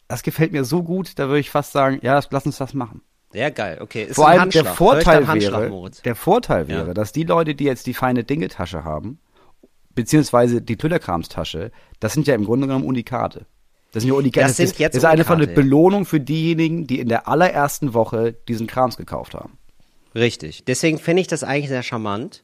[0.08, 3.02] das gefällt mir so gut, da würde ich fast sagen, ja, lass uns das machen.
[3.34, 4.04] Ja, geil, okay.
[4.04, 6.94] Ist Vor allem der Vorteil wäre, der Vorteil wäre, Ja.
[6.94, 9.20] dass die Leute, die jetzt die feine Dinge-Tasche haben,
[9.96, 13.46] beziehungsweise die Plüderkrams-Tasche, das sind ja im Grunde genommen Unikate.
[13.94, 14.48] Das sind ja Unikate.
[14.48, 15.46] Das sind ist, jetzt das ist eine von ja.
[15.48, 19.58] Belohnung für diejenigen, die in der allerersten Woche diesen Krams gekauft haben.
[20.16, 20.66] Richtig.
[20.66, 22.44] Deswegen finde ich das eigentlich sehr charmant.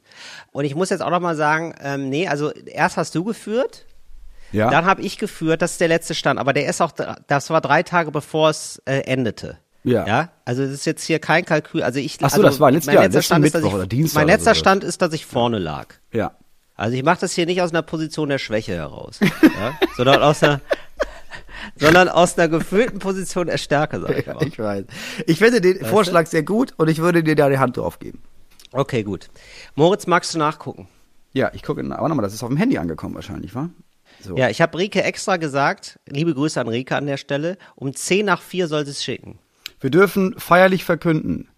[0.52, 3.86] Und ich muss jetzt auch noch mal sagen, ähm, nee, also erst hast du geführt,
[4.54, 4.70] Ja.
[4.70, 6.40] dann habe ich geführt, das ist der letzte Stand.
[6.40, 9.58] Aber der ist auch, das war drei Tage bevor es äh, endete.
[9.88, 10.06] Ja.
[10.08, 10.32] Ja.
[10.46, 11.84] Also das ist jetzt hier kein Kalkül.
[11.84, 12.18] Also ich.
[12.22, 14.28] Ach so, also das war letztes mein Jahr, letzter Stand ist, ich, oder Dienstag Mein
[14.28, 14.60] letzter so.
[14.60, 15.88] Stand ist, dass ich vorne lag.
[16.12, 16.32] ja.
[16.80, 19.74] Also ich mache das hier nicht aus einer Position der Schwäche heraus, ja?
[19.96, 20.62] sondern aus einer,
[21.76, 24.48] sondern aus einer gefühlten Position der Stärke, sag ich Ja, mal.
[24.48, 24.86] ich weiß.
[25.26, 28.22] Ich finde den Vorschlag sehr gut und ich würde dir da die Hand drauf geben.
[28.72, 29.30] Okay, gut.
[29.74, 30.88] Moritz, magst du nachgucken?
[31.34, 33.70] Ja, ich gucke, aber nochmal, das ist auf dem Handy angekommen wahrscheinlich, wa?
[34.22, 34.36] So.
[34.38, 38.26] Ja, ich habe Rike extra gesagt, liebe Grüße an Rike an der Stelle, um 10
[38.26, 39.40] nach 4 soll sie es schicken.
[39.80, 41.50] Wir dürfen feierlich verkünden.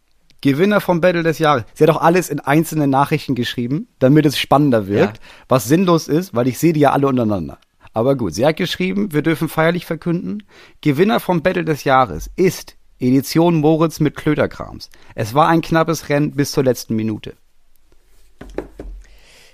[0.41, 1.63] Gewinner vom Battle des Jahres.
[1.73, 5.23] Sie hat auch alles in einzelnen Nachrichten geschrieben, damit es spannender wirkt, Ja.
[5.49, 7.57] was sinnlos ist, weil ich sehe die ja alle untereinander.
[7.93, 10.43] Aber gut, sie hat geschrieben, wir dürfen feierlich verkünden,
[10.81, 14.89] Gewinner vom Battle des Jahres ist Edition Moritz mit Klöterkrams.
[15.15, 17.33] Es war ein knappes Rennen bis zur letzten Minute.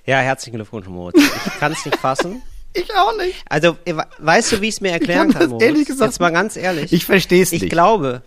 [0.06, 1.18] Ja, herzlichen Glückwunsch, Moritz.
[1.18, 2.42] Ich kann es nicht fassen.
[2.78, 3.42] Ich auch nicht.
[3.50, 5.64] Also, we- weißt du, wie ich es mir erklären kann kann, das Moritz?
[5.66, 6.92] ehrlich gesagt Jetzt mal ganz ehrlich.
[6.92, 7.72] Ich verstehe es Ich nicht.
[7.72, 8.22] glaube,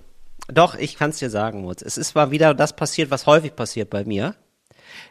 [0.53, 1.83] doch, ich kann es dir sagen, Moritz.
[1.83, 4.35] Es ist mal wieder das passiert, was häufig passiert bei mir.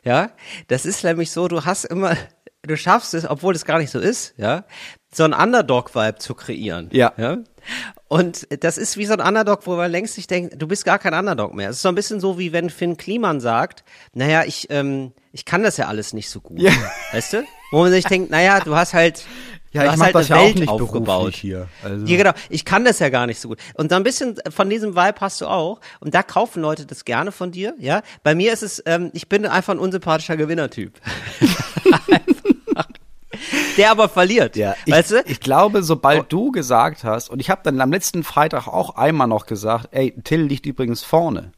[0.04, 0.32] Ja,
[0.68, 2.16] das ist nämlich so, du hast immer,
[2.64, 4.66] du schaffst es, obwohl es gar nicht so ist, ja,
[5.14, 6.90] so einen Underdog-Vibe zu kreieren.
[6.92, 7.14] Ja.
[7.18, 7.38] ja.
[8.08, 11.00] Und das ist wie so ein Underdog, wo man längst sich denkt, du bist gar
[11.00, 11.70] kein Underdog mehr.
[11.70, 15.46] Es ist so ein bisschen so, wie wenn Finn Kliman sagt, naja, ich, ähm, ich
[15.46, 16.62] kann das ja alles nicht so gut.
[16.62, 16.72] Ja.
[17.12, 17.44] Weißt du?
[17.72, 19.26] Wo man sich denkt, naja, du hast halt,
[19.72, 21.34] Ja, du ich mach halt das ja auch Welt nicht aufgebaut.
[21.36, 21.68] hier.
[21.84, 22.06] Also.
[22.06, 22.32] Ja, genau.
[22.50, 23.60] Ich kann das ja gar nicht so gut.
[23.76, 25.82] Und so ein bisschen von diesem Vibe hast du auch.
[26.00, 28.02] Und da kaufen Leute das gerne von dir, ja.
[28.24, 30.94] Bei mir ist es, ähm, ich bin einfach ein unsympathischer Gewinnertyp.
[33.78, 34.56] Der aber verliert.
[34.56, 35.24] Ja, ich, weißt du?
[35.28, 39.28] ich glaube, sobald du gesagt hast, und ich habe dann am letzten Freitag auch einmal
[39.28, 41.52] noch gesagt, ey, Till liegt übrigens vorne.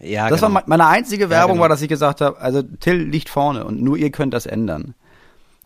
[0.00, 0.54] ja, Das genau.
[0.54, 1.62] war me- meine einzige Werbung, genau.
[1.62, 4.94] war, dass ich gesagt habe, also Till liegt vorne und nur ihr könnt das ändern.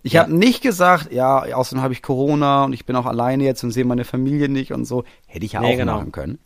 [0.02, 0.22] Ich Ja.
[0.22, 3.70] habe nicht gesagt, ja, außerdem habe ich Corona und ich bin auch alleine jetzt und
[3.70, 5.04] sehe meine Familie nicht und so.
[5.26, 5.96] Hätte ich ja Nee, auch genau.
[5.98, 6.38] machen können.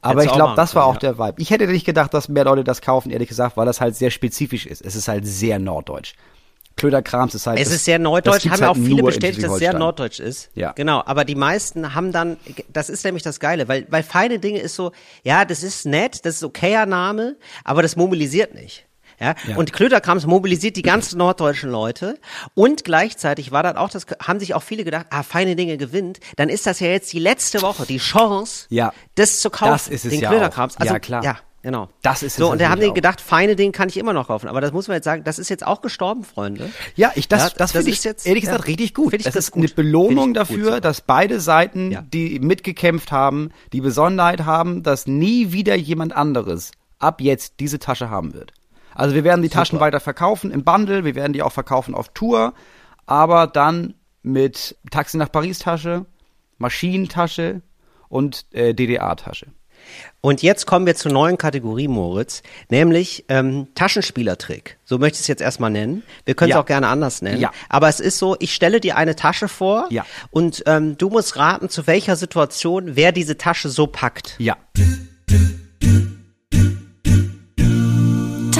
[0.00, 1.34] Aber Hättest ich glaube, das war auch der Vibe.
[1.38, 4.10] Ich hätte nicht gedacht, dass mehr Leute das kaufen, ehrlich gesagt, weil das halt sehr
[4.10, 4.82] spezifisch ist.
[4.84, 6.14] Es ist halt sehr norddeutsch.
[6.76, 7.58] Klöderkrams ist halt.
[7.58, 10.18] Es das- ist sehr norddeutsch, haben ja halt auch viele bestätigt, dass es sehr norddeutsch
[10.18, 10.50] ist.
[10.54, 10.72] Ja.
[10.72, 12.36] Genau, aber die meisten haben dann,
[12.72, 14.90] das ist nämlich das Geile, weil, weil feine Dinge ist so,
[15.22, 18.86] ja, das ist nett, das ist okayer Name, aber das mobilisiert nicht.
[19.20, 19.56] Ja, Ja.
[19.56, 22.18] und Klöterkrams mobilisiert die ganzen norddeutschen Leute
[22.54, 26.20] und gleichzeitig war dann auch das, haben sich auch viele gedacht, ah, feine Dinge gewinnt,
[26.36, 28.92] dann ist das ja jetzt die letzte Woche, die Chance, Ja.
[29.14, 30.76] das zu kaufen, Das ist es den ja Klöterkrams.
[30.76, 31.24] Also, Ja, klar.
[31.24, 31.88] Ja, genau.
[32.02, 34.26] Das ist es so, und da haben die gedacht, feine Dinge kann ich immer noch
[34.28, 36.70] kaufen, aber das muss man jetzt sagen, das ist jetzt auch gestorben, Freunde.
[36.96, 39.14] Ja, ich, das, Ja, das, das finde ich jetzt- ehrlich gesagt ja, richtig gut.
[39.14, 39.74] ich das das ist eine gut.
[39.76, 40.80] Belohnung ich gut dafür, sogar.
[40.80, 42.02] dass beide Seiten, Ja.
[42.02, 48.08] die mitgekämpft haben, die Besonderheit haben, dass nie wieder jemand anderes ab jetzt diese Tasche
[48.10, 48.52] haben wird.
[48.94, 52.08] Also wir werden die Taschen weiter verkaufen im Bundle, wir werden die auch verkaufen auf
[52.10, 52.54] Tour,
[53.06, 56.06] aber dann mit Taxi nach Paris Tasche,
[56.58, 57.60] Maschinentasche
[58.08, 59.46] und äh, DDA-Tasche.
[60.22, 64.78] Und jetzt kommen wir zur neuen Kategorie, Moritz, nämlich ähm, Taschenspielertrick.
[64.86, 66.02] So möchte ich es jetzt erstmal nennen.
[66.24, 66.60] Wir können es Ja.
[66.62, 67.38] auch gerne anders nennen.
[67.38, 67.50] Ja.
[67.68, 70.06] Aber es ist so, ich stelle dir eine Tasche vor Ja.
[70.30, 74.36] und ähm, du musst raten, zu welcher Situation wer diese Tasche so packt.
[74.38, 74.56] Ja.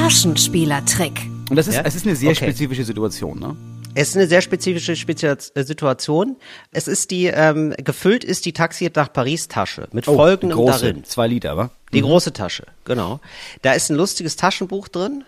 [0.05, 1.31] Taschenspielertrick.
[1.49, 1.81] Und das ist, Ja?
[1.87, 2.45] es ist eine sehr Okay.
[2.45, 3.57] spezifische Situation, ne?
[3.95, 6.37] Es ist eine sehr spezifische Spezia- äh, Situation.
[6.73, 10.89] Es ist die, ähm, gefüllt ist die Taxi nach Paris Tasche mit folgendem Oh, große,
[10.89, 11.05] darin.
[11.05, 11.71] zwei Liter, wa?
[11.95, 13.21] Die große Tasche, genau.
[13.63, 15.25] Da ist ein lustiges Taschenbuch drin,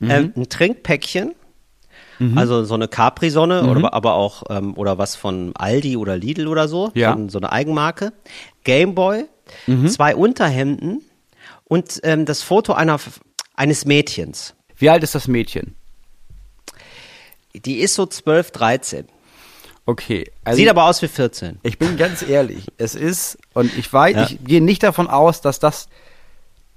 [0.00, 0.10] Mhm.
[0.10, 1.36] ähm, ein Trinkpäckchen,
[2.34, 3.68] also so eine Capri-Sonne Mhm.
[3.68, 7.12] oder aber auch ähm, oder was von Aldi oder Lidl oder so, Ja.
[7.12, 8.12] von so eine Eigenmarke,
[8.64, 9.26] Gameboy,
[9.68, 9.86] Mhm.
[9.86, 11.02] zwei Unterhemden
[11.68, 12.98] und ähm, das Foto einer
[13.56, 14.54] eines Mädchens.
[14.76, 15.74] Wie alt ist das Mädchen?
[17.54, 19.08] Die ist so 12, 13.
[19.86, 20.30] Okay.
[20.44, 21.58] Also Sieht aber aus wie 14.
[21.62, 24.24] Ich bin ganz ehrlich, es ist, und ich weiß, Ja.
[24.24, 25.88] ich gehe nicht davon aus, dass das,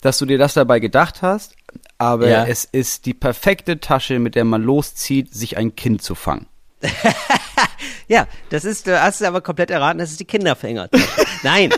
[0.01, 1.55] dass du dir das dabei gedacht hast,
[1.97, 2.45] aber Ja.
[2.45, 6.47] es ist die perfekte Tasche, mit der man loszieht, sich ein Kind zu fangen.
[8.07, 11.05] Ja, das ist, du hast es aber komplett erraten, das ist die Kinderfängertasche.
[11.43, 11.71] Nein,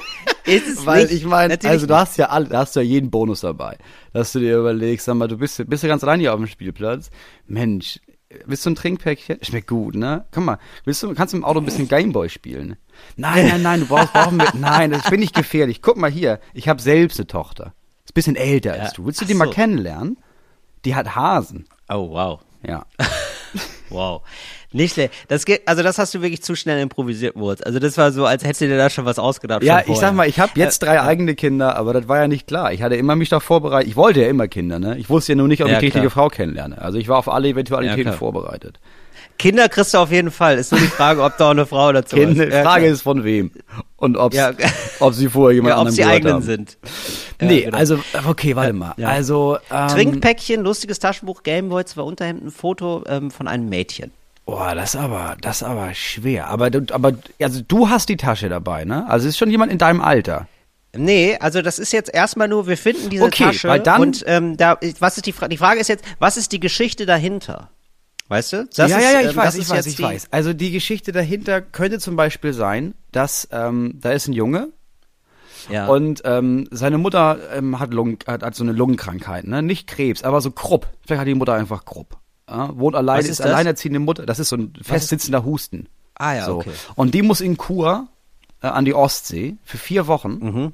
[0.45, 1.13] ist es Weil nicht.
[1.13, 3.77] ich meine, also du hast ja alle, da hast du ja jeden Bonus dabei,
[4.13, 6.47] dass du dir überlegst, sag mal, du bist, bist du ganz allein hier auf dem
[6.47, 7.09] Spielplatz.
[7.47, 7.99] Mensch,
[8.45, 9.39] willst du ein Trinkpäckchen?
[9.41, 10.25] Schmeckt gut, ne?
[10.31, 12.77] Komm mal, willst du, kannst du im Auto ein bisschen Gameboy spielen?
[13.17, 15.81] Nein, nein, nein, du brauchst, brauchen wir, nein, das finde ich gefährlich.
[15.81, 17.73] Guck mal hier, ich habe selbst eine Tochter.
[18.05, 18.93] Ist ein bisschen älter als Ja.
[18.95, 19.05] du.
[19.05, 19.51] Willst du Ach die mal so.
[19.51, 20.17] kennenlernen?
[20.85, 21.65] Die hat Hasen.
[21.89, 22.39] Oh, wow.
[22.67, 22.85] Ja.
[23.89, 24.21] Wow.
[24.71, 25.13] Nicht schlecht.
[25.27, 27.61] Das geht, also das hast du wirklich zu schnell improvisiert, Moritz.
[27.61, 29.63] Also das war so, als hättest du dir da schon was ausgedacht.
[29.63, 32.47] Ja, ich sag mal, ich habe jetzt drei eigene Kinder, aber das war ja nicht
[32.47, 32.71] klar.
[32.71, 33.89] Ich hatte immer mich da vorbereitet.
[33.89, 34.97] Ich wollte ja immer Kinder, ne?
[34.97, 36.09] Ich wusste ja nur nicht, ob Ja, ich die richtige.
[36.09, 36.81] Frau kennenlerne.
[36.81, 38.79] Also ich war auf alle Eventualitäten Ja, vorbereitet.
[39.41, 40.57] Kinder kriegst du auf jeden Fall.
[40.57, 42.35] Ist nur die Frage, ob da auch eine Frau dazu ist.
[42.35, 42.93] die Ja, Frage klar.
[42.93, 43.51] ist von wem
[43.97, 44.51] und ob's, Ja.
[44.99, 46.43] ob sie vorher jemand ja, ob anderem sie gehört eigenen haben.
[46.43, 46.77] sind.
[47.41, 47.77] Nee, genau.
[47.77, 48.93] also okay, warte mal.
[49.03, 54.11] Also ähm, Trinkpäckchen, lustiges Taschenbuch, Gameboy, zwei Unterhemden, Foto ähm, von einem Mädchen.
[54.45, 56.47] Boah, das ist aber, das ist aber schwer.
[56.49, 59.05] Aber, du- aber also du hast die Tasche dabei, ne?
[59.09, 60.47] Also ist schon jemand in deinem Alter.
[60.95, 64.23] Nee, also das ist jetzt erstmal nur, wir finden diese Okay, Tasche weil dann- und
[64.27, 65.49] ähm, da, was ist die Frage?
[65.49, 67.69] Die Frage ist jetzt, was ist die Geschichte dahinter?
[68.31, 68.65] Weißt du?
[68.73, 70.29] Das ja, ist, ja, ja, ich ähm, weiß, ich weiß, ich die, weiß.
[70.31, 74.69] Also die Geschichte dahinter könnte zum Beispiel sein, dass ähm, da ist ein Junge,
[75.69, 75.87] Ja.
[75.87, 79.61] Und ähm, seine Mutter ähm, hat, Lungen, hat, hat so eine Lungenkrankheit, ne?
[79.61, 80.87] Nicht Krebs, aber so Krupp.
[81.05, 82.19] Vielleicht hat die Mutter einfach Krupp.
[82.49, 82.71] Ja?
[82.77, 84.25] Wohnt alleine, Was ist, ist alleinerziehende Mutter.
[84.25, 85.89] Das ist so ein festsitzender Husten.
[86.15, 86.59] Ah ja, so.
[86.59, 86.71] okay.
[86.95, 88.07] Und die muss in Kur
[88.61, 90.39] äh, an die Ostsee für vier Wochen.
[90.41, 90.73] Mhm.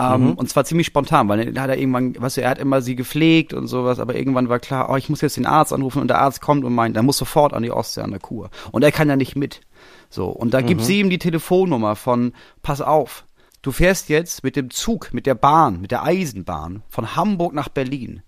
[0.00, 2.80] Ähm, Und zwar ziemlich spontan, weil er hat er irgendwann, weißt du, er hat immer
[2.82, 6.00] sie gepflegt und sowas, aber irgendwann war klar, oh, ich muss jetzt den Arzt anrufen
[6.00, 8.50] und der Arzt kommt und meint, er muss sofort an die Ostsee an der Kur.
[8.72, 9.60] Und er kann ja nicht mit.
[10.08, 10.66] So, und da Mhm.
[10.66, 12.32] gibt sie ihm die Telefonnummer von,
[12.62, 13.24] pass auf,
[13.62, 17.68] du fährst jetzt mit dem Zug, mit der Bahn, mit der Eisenbahn von Hamburg nach
[17.68, 18.22] Berlin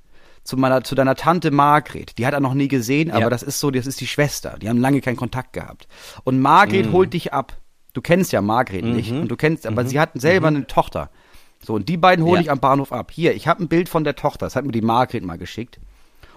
[0.45, 2.19] zu meiner, zu deiner Tante Margret.
[2.19, 3.31] Die hat er noch nie gesehen, aber Ja.
[3.31, 4.57] das ist so, das ist die Schwester.
[4.61, 5.87] Die haben lange keinen Kontakt gehabt.
[6.25, 6.93] Und Margret Mhm.
[6.93, 7.57] holt dich ab.
[7.95, 9.71] Du kennst ja Margret nicht und du kennst, Mhm.
[9.73, 11.11] aber sie hatten selber eine Tochter.
[11.65, 12.43] So, und die beiden hole Ja.
[12.43, 13.11] ich am Bahnhof ab.
[13.13, 15.79] Hier, ich habe ein Bild von der Tochter, das hat mir die Margret mal geschickt.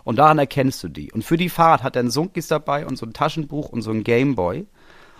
[0.04, 1.12] Und daran erkennst du die.
[1.12, 3.90] Und für die Fahrt hat er ein Sunkis dabei und so ein Taschenbuch und so
[3.92, 4.68] ein Gameboy.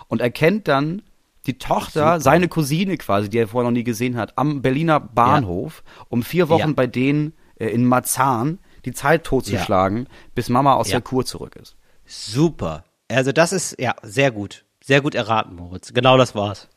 [0.08, 1.02] Und erkennt dann
[1.48, 5.84] die Tochter, seine Cousine quasi, die er vorher noch nie gesehen hat, am Berliner Bahnhof,
[6.10, 6.74] um vier Wochen Ja.
[6.76, 10.94] bei denen äh, in Marzahn die Zeit totzuschlagen, bis Mama aus Ja.
[10.94, 11.76] der Kur zurück ist.
[12.06, 12.84] Super.
[13.08, 14.66] Also das ist, ja, sehr gut.
[14.84, 15.94] Sehr gut erraten, Moritz.
[15.94, 16.68] Genau das war's.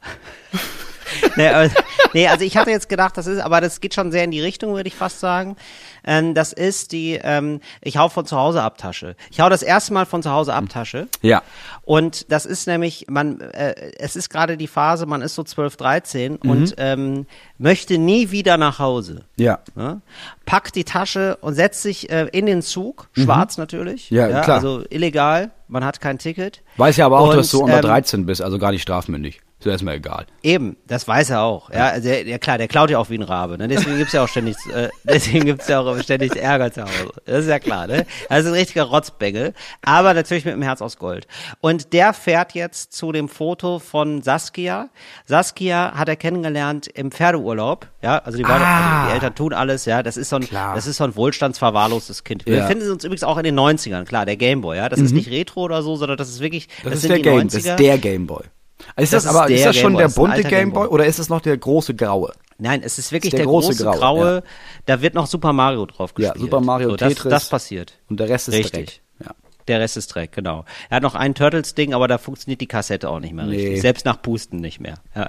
[1.37, 1.69] nee, aber,
[2.15, 4.41] nee, also ich hatte jetzt gedacht, das ist, aber das geht schon sehr in die
[4.41, 5.57] Richtung, würde ich fast sagen.
[6.05, 9.17] Ähm, das ist die, ähm, ich hau von zu Hause ab Tasche.
[9.31, 11.09] Ich hau das erste Mal von zu Hause ab Tasche.
[11.23, 11.43] Ja.
[11.83, 15.77] Und das ist nämlich, man, äh, es ist gerade die Phase, man ist so 12,
[15.77, 16.51] 13 Mhm.
[16.51, 17.27] und ähm,
[17.59, 19.25] möchte nie wieder nach Hause.
[19.37, 19.59] Ja.
[19.75, 20.01] Ne?
[20.47, 24.11] Packt die Tasche und setzt sich äh, in den Zug, schwarz natürlich.
[24.11, 24.17] Mhm.
[24.17, 24.57] Ja, klar.
[24.57, 26.63] Also illegal, man hat kein Ticket.
[26.77, 29.41] Weiß ja aber auch, Und, dass du unter ähm, 13 bist, also gar nicht strafmündig.
[29.59, 30.27] Ist ja erstmal egal.
[30.45, 31.69] Eben, das weiß er auch.
[31.71, 33.59] Ja, also der, klar, der klaut ja auch wie ein Rabe.
[33.59, 33.67] Ne?
[33.67, 37.11] Deswegen gibt's ja auch ständig, äh, deswegen gibt's ja auch ständig Ärger zu Hause.
[37.27, 37.89] Das ist ja klar.
[37.89, 38.07] Ne?
[38.29, 41.27] Das ist ein richtiger Rotzbengel, aber natürlich mit dem Herz aus Gold.
[41.61, 44.91] Und der fährt jetzt zu dem Foto von Saskia.
[45.27, 47.89] Saskia hat er kennengelernt im Pferdeurlaub.
[48.01, 48.99] Ja, also die, beiden, Ah.
[49.01, 49.85] also die Eltern tun alles.
[49.87, 50.77] Ja, das ist so ein, Klar.
[50.77, 52.47] das ist so ein wohlstandsverwahrlostes Kind.
[52.47, 52.65] Wir Ja.
[52.65, 52.69] Mhm.
[52.69, 54.05] finden uns übrigens auch in den 90ern.
[54.05, 54.77] Klar, der Gameboy.
[54.77, 57.09] Ja, das ist nicht Retro oder so, sondern das ist wirklich, das, Das, ist sind
[57.11, 57.45] der die Game, 90er.
[57.45, 58.45] das ist der Gameboy.
[58.97, 60.59] Ist das, Das ist aber ist der das schon Gameboy, der das ist bunte Gameboy
[60.59, 60.87] Gameboy.
[60.89, 62.33] oder ist es noch der große graue?
[62.59, 64.35] Nein, es ist wirklich Ist der der, große große, Graue, graue.
[64.37, 64.43] ja.
[64.87, 66.51] Da wird noch Super Mario drauf Ja, gespielt.
[66.51, 67.31] Super Mario, so, das, Tetris.
[67.31, 67.93] Das passiert.
[68.11, 69.01] Und der Rest ist Richtig.
[69.19, 69.27] Dreck.
[69.29, 69.35] Ja.
[69.69, 70.65] Der Rest ist Dreck, genau.
[70.91, 73.57] Er hat noch ein Turtles-Ding, aber da funktioniert die Kassette auch nicht mehr Nee.
[73.57, 73.83] richtig.
[73.83, 74.95] Selbst nach Pusten nicht mehr.
[75.15, 75.29] Ja.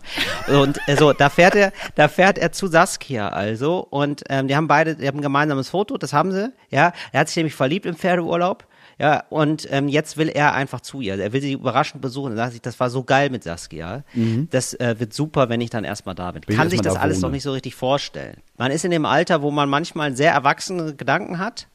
[0.59, 4.55] Und äh, so, da fährt er, da fährt er zu Saskia also und ähm, die
[4.55, 6.51] haben beide, die haben ein gemeinsames Foto, das haben sie.
[6.71, 8.65] Ja, er hat sich nämlich verliebt im Pferdeurlaub.
[8.99, 11.17] Ja, und ähm, jetzt will er einfach zu ihr.
[11.17, 12.33] Er will sie überraschend besuchen.
[12.33, 14.03] Er sagt sich, das war so geil mit Saskia.
[14.51, 16.41] Das äh, wird super, wenn ich dann erstmal da bin.
[16.45, 16.51] Mhm.
[16.51, 17.27] Ich Kann sich das da alles wohne.
[17.27, 18.37] noch nicht so richtig vorstellen.
[18.57, 21.67] Man ist in dem Alter, wo man manchmal sehr erwachsene Gedanken hat.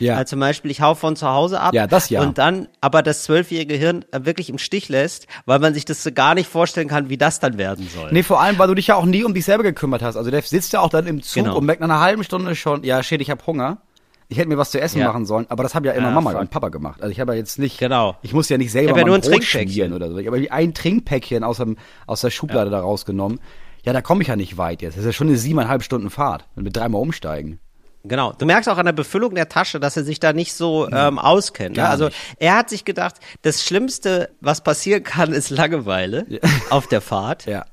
[0.00, 0.14] Ja.
[0.16, 1.74] Also zum Beispiel, ich hau von zu Hause ab.
[1.74, 2.22] Ja, das ja.
[2.22, 6.02] Und dann aber das zwölfjährige Hirn äh, wirklich im Stich lässt, weil man sich das
[6.04, 8.12] so gar nicht vorstellen kann, wie das dann werden soll.
[8.12, 10.16] Nee, vor allem, weil du dich ja auch nie um dich selber gekümmert hast.
[10.16, 11.56] Also der sitzt ja auch dann im Zug Genau.
[11.56, 13.78] und merkt nach einer halben Stunde schon, ja, shit, ich hab Hunger.
[14.30, 15.06] Ich hätte mir was zu essen Ja.
[15.08, 16.40] machen sollen, aber das haben ja immer Ah, Mama fuck.
[16.40, 17.00] und Papa gemacht.
[17.00, 18.16] Also ich habe ja jetzt nicht, Genau.
[18.22, 20.18] ich muss ja nicht selber Ich ja nur ein Brot schmieren oder so.
[20.18, 23.40] Ich habe ein Trinkpäckchen aus, dem, aus der Schublade da rausgenommen.
[23.84, 24.94] Ja, da komme ich ja nicht weit jetzt.
[24.94, 26.46] Das ist ja schon eine siebeneinhalb Stunden Fahrt.
[26.54, 27.58] Wenn wir dreimal umsteigen.
[28.04, 28.32] Genau.
[28.32, 31.18] Du merkst auch an der Befüllung der Tasche, dass er sich da nicht so ähm,
[31.18, 31.76] auskennt.
[31.76, 31.88] Ne?
[31.88, 36.26] Also er hat sich gedacht, das Schlimmste, was passieren kann, ist Langeweile
[36.70, 37.46] auf der Fahrt.
[37.46, 37.64] Ja.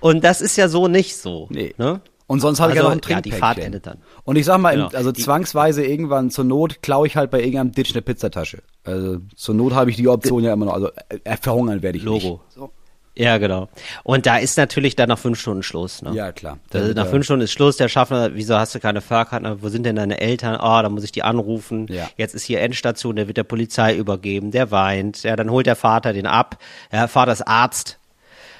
[0.00, 1.46] Und das ist ja so nicht so.
[1.50, 1.74] Nee.
[1.78, 2.00] Ne?
[2.28, 3.40] Und sonst habe ich ja Also, noch ein ja, die Trinkpäckchen.
[3.40, 3.98] Fahrt endet dann.
[4.22, 4.96] Und ich sag mal, im- Genau.
[4.96, 8.62] also Die- zwangsweise irgendwann zur Not klaue ich halt bei irgendeinem Ditch eine Pizzatasche.
[8.84, 10.74] Also zur Not habe ich die Option ja immer noch.
[10.74, 10.90] Also
[11.24, 12.18] äh, verhungern werde ich Logo.
[12.44, 12.54] nicht.
[12.54, 12.70] So.
[13.16, 13.68] Ja, genau.
[14.04, 16.02] Und da ist natürlich dann nach fünf Stunden Schluss.
[16.02, 16.12] Ne?
[16.14, 16.58] Ja, klar.
[16.70, 19.60] Das, Also nach da- fünf Stunden ist Schluss, der Schaffner, wieso hast du keine Fahrkarte?
[19.60, 20.54] Wo sind denn deine Eltern?
[20.54, 21.86] Ah, da muss ich die anrufen.
[21.88, 22.08] Ja.
[22.16, 25.24] Jetzt ist hier Endstation, der wird der Polizei übergeben, der weint.
[25.24, 26.58] Ja, dann holt der Vater den ab.
[26.92, 27.97] Ja, Vater ist Arzt.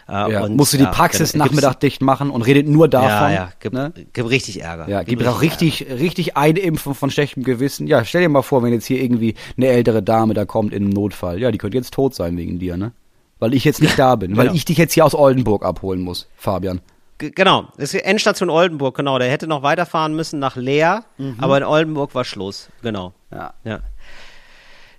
[0.08, 2.88] Äh, Ja, und, musst du die Praxis dann gibt's- Nachmittag dicht machen und redet nur
[2.88, 3.08] davon.
[3.08, 3.92] Ja, ja, gibt, ne?
[4.12, 4.88] gibt richtig Ärger.
[4.88, 7.86] Ja, gibt auch richtig, richtig Einimpfen von schlechtem Gewissen.
[7.86, 10.84] Ja, stell dir mal vor, wenn jetzt hier irgendwie eine ältere Dame da kommt in
[10.84, 11.38] einem Notfall.
[11.40, 12.92] Ja, die könnte jetzt tot sein wegen dir, ne?
[13.38, 14.36] Weil ich jetzt nicht da bin.
[14.36, 14.56] Weil genau.
[14.56, 16.80] ich dich jetzt hier aus Oldenburg abholen muss, Fabian.
[17.18, 19.18] G- Genau, das ist Endstation Oldenburg, genau.
[19.18, 21.04] Der hätte noch weiterfahren müssen nach Leer,
[21.38, 23.12] aber in Oldenburg war Schluss, genau.
[23.30, 23.36] Mhm.
[23.36, 23.54] Ja.
[23.64, 23.80] Ja.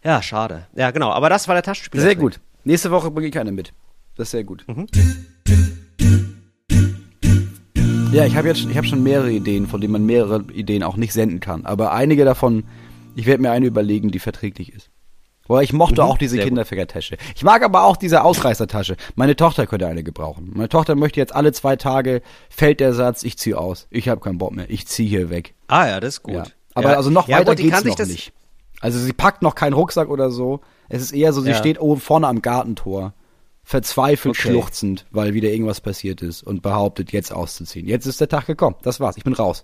[0.03, 0.67] Ja, schade.
[0.75, 1.09] Ja, genau.
[1.11, 2.03] Aber das war der Taschenspieler.
[2.03, 2.39] Sehr gut.
[2.63, 3.73] Nächste Woche bringe ich keine mit.
[4.19, 4.65] Das ist sehr gut.
[4.67, 4.85] Mhm.
[8.11, 10.97] Ja, ich habe jetzt, ich habe schon mehrere Ideen, von denen man mehrere Ideen auch
[10.97, 11.65] nicht senden kann.
[11.65, 12.65] Aber einige davon,
[13.15, 14.89] ich werde mir eine überlegen, die verträglich ist.
[15.47, 16.37] Weil ich mochte Mhm, auch diese.
[16.37, 17.15] Kinderfickertasche.
[17.33, 18.97] Ich mag aber auch diese Ausreißertasche.
[19.15, 20.51] Meine Tochter könnte eine gebrauchen.
[20.53, 23.87] Meine Tochter möchte jetzt alle zwei Tage, fällt der Satz, ich zieh aus.
[23.89, 24.69] Ich habe keinen Bock mehr.
[24.69, 25.55] Ich zieh hier weg.
[25.67, 26.33] Ah ja, das ist gut.
[26.35, 26.43] Ja.
[26.73, 26.97] Aber ja.
[26.97, 28.33] also noch ja, weiter gut, die geht's kann sich noch nicht.
[28.81, 30.59] Also sie packt noch keinen Rucksack oder so.
[30.89, 33.13] Es ist eher so, sie steht oben vorne am Gartentor,
[33.69, 34.49] verzweifelt Okay.
[34.49, 37.85] schluchzend, weil wieder irgendwas passiert ist und behauptet, jetzt auszuziehen.
[37.85, 38.75] Jetzt ist der Tag gekommen.
[38.81, 39.15] Das war's.
[39.15, 39.63] Ich bin raus.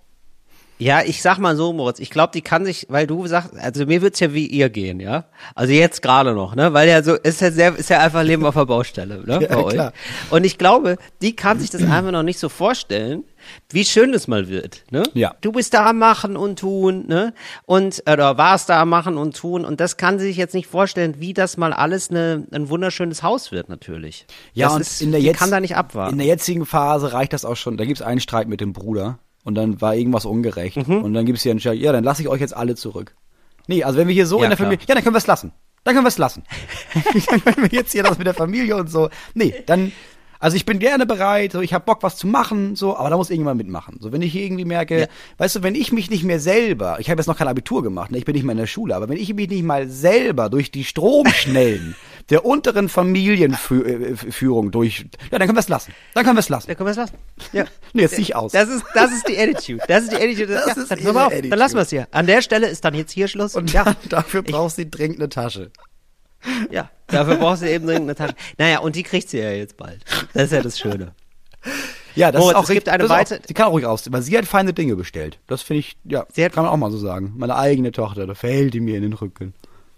[0.78, 3.86] Ja, ich sag mal so, Moritz, ich glaube, die kann sich, weil du sagst, also
[3.86, 5.26] mir wird's ja wie ihr gehen, ja?
[5.56, 6.74] Also jetzt gerade noch, ne?
[6.74, 9.40] Weil ja so, ist ja sehr, ist ja einfach Leben auf der Baustelle, ne?
[9.46, 9.74] Ja, bei euch.
[9.74, 9.94] klar.
[10.32, 13.24] Und ich glaube, die kann sich das einfach noch nicht so vorstellen,
[13.70, 15.04] wie schön es mal wird, ne?
[15.14, 15.36] Ja.
[15.40, 17.34] Du bist da am Machen und Tun, ne?
[17.66, 20.68] Und, oder warst da am Machen und Tun und das kann sie sich jetzt nicht
[20.68, 24.26] vorstellen, wie das mal alles eine, ein wunderschönes Haus wird, natürlich.
[24.54, 26.14] Ja, das und ist, in der jetzt, kann da nicht abwarten.
[26.14, 27.78] In der jetzigen Phase reicht das auch schon.
[27.78, 30.86] Da gibt's einen Streit mit dem Bruder und dann war irgendwas ungerecht.
[30.86, 30.98] Mhm.
[31.04, 33.16] Und dann gibt's hier einen Streit, ja, dann lasse ich euch jetzt alle zurück.
[33.68, 34.68] Nee, also wenn wir hier so Ja, in der klar.
[34.68, 35.54] Familie, ja, dann können wir es lassen.
[35.86, 36.44] Dann können wir es lassen.
[37.30, 39.10] dann können wir jetzt hier das mit der Familie und so.
[39.36, 39.92] Nee, dann,
[40.40, 43.18] also ich bin gerne bereit, so, ich habe Bock, was zu machen, so, aber da
[43.18, 43.98] muss irgendjemand mitmachen.
[44.02, 45.08] So, wenn ich irgendwie merke, Ja.
[45.38, 48.12] weißt du, wenn ich mich nicht mehr selber, ich habe jetzt noch kein Abitur gemacht,
[48.12, 50.50] ne, ich bin nicht mehr in der Schule, aber wenn ich mich nicht mal selber
[50.50, 51.96] durch die Stromschnellen
[52.30, 55.94] der unteren Familienführung durch, ja, dann können wir es lassen.
[56.14, 56.68] Dann können wir es lassen.
[56.68, 57.16] Da können wir es lassen.
[57.54, 57.66] Ja.
[57.94, 58.52] Nee, jetzt ich aus.
[58.52, 59.84] Das ist, das ist die Attitude.
[59.88, 60.48] Das ist die Attitude.
[60.48, 61.50] Das ja, ist dann, auf, Attitude.
[61.50, 62.08] dann lassen wir es hier.
[62.12, 63.56] An der Stelle ist dann jetzt hier Schluss.
[63.56, 65.72] Und ja, dann, dafür brauchst du dringend eine Tasche.
[66.72, 68.36] ja, dafür brauchst du eben dringend eine Tasche.
[68.58, 70.04] Naja, und die kriegt sie ja jetzt bald.
[70.34, 71.14] Das ist ja das Schöne.
[72.16, 73.40] Ja, das Moritz, ist auch es gibt eine weitere.
[73.46, 75.40] Sie kann auch ruhig aus, weil sie hat feine Dinge bestellt.
[75.48, 77.34] Das finde ich, ja, Sie hat- kann man auch mal so sagen.
[77.36, 79.54] Meine eigene Tochter, da fällt die mir in den Rücken.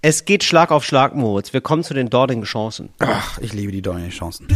[0.09, 1.51] Es geht Schlag auf Schlag, Moritz.
[1.51, 2.87] Wir kommen zu den dortigen Chancen.
[2.99, 4.47] Ach, ich liebe die Dornigen Chancen.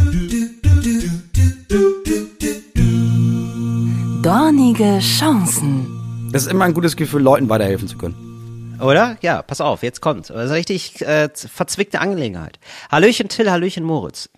[4.23, 6.29] Dornige Chancen.
[6.31, 8.77] Das ist immer ein gutes Gefühl, Leuten weiterhelfen zu können.
[8.81, 9.17] Oder?
[9.19, 10.29] Ja, pass auf, jetzt kommt's.
[10.29, 12.57] Das ist eine richtig äh, verzwickte Angelegenheit.
[12.89, 14.29] Hallöchen Till, Hallöchen Moritz.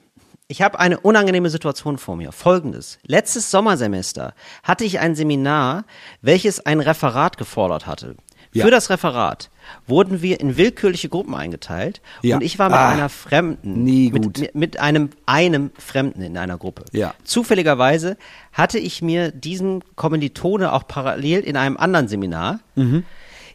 [0.48, 2.32] Ich habe eine unangenehme Situation vor mir.
[2.32, 2.98] Folgendes.
[3.06, 5.86] Letztes Sommersemester hatte ich ein Seminar,
[6.24, 8.16] welches ein Referat gefordert hatte.
[8.52, 8.66] Ja.
[8.66, 9.52] Für das Referat
[9.88, 12.36] wurden wir in willkürliche Gruppen eingeteilt Ja.
[12.36, 14.40] und ich war mit Ah, einer Fremden, nie mit, gut.
[14.40, 16.86] mit, mit einem, einem Fremden in einer Gruppe.
[16.92, 17.14] Ja.
[17.24, 18.18] Zufälligerweise
[18.52, 22.60] hatte ich mir diesen Kommilitone auch parallel in einem anderen Seminar.
[22.76, 23.04] Mhm.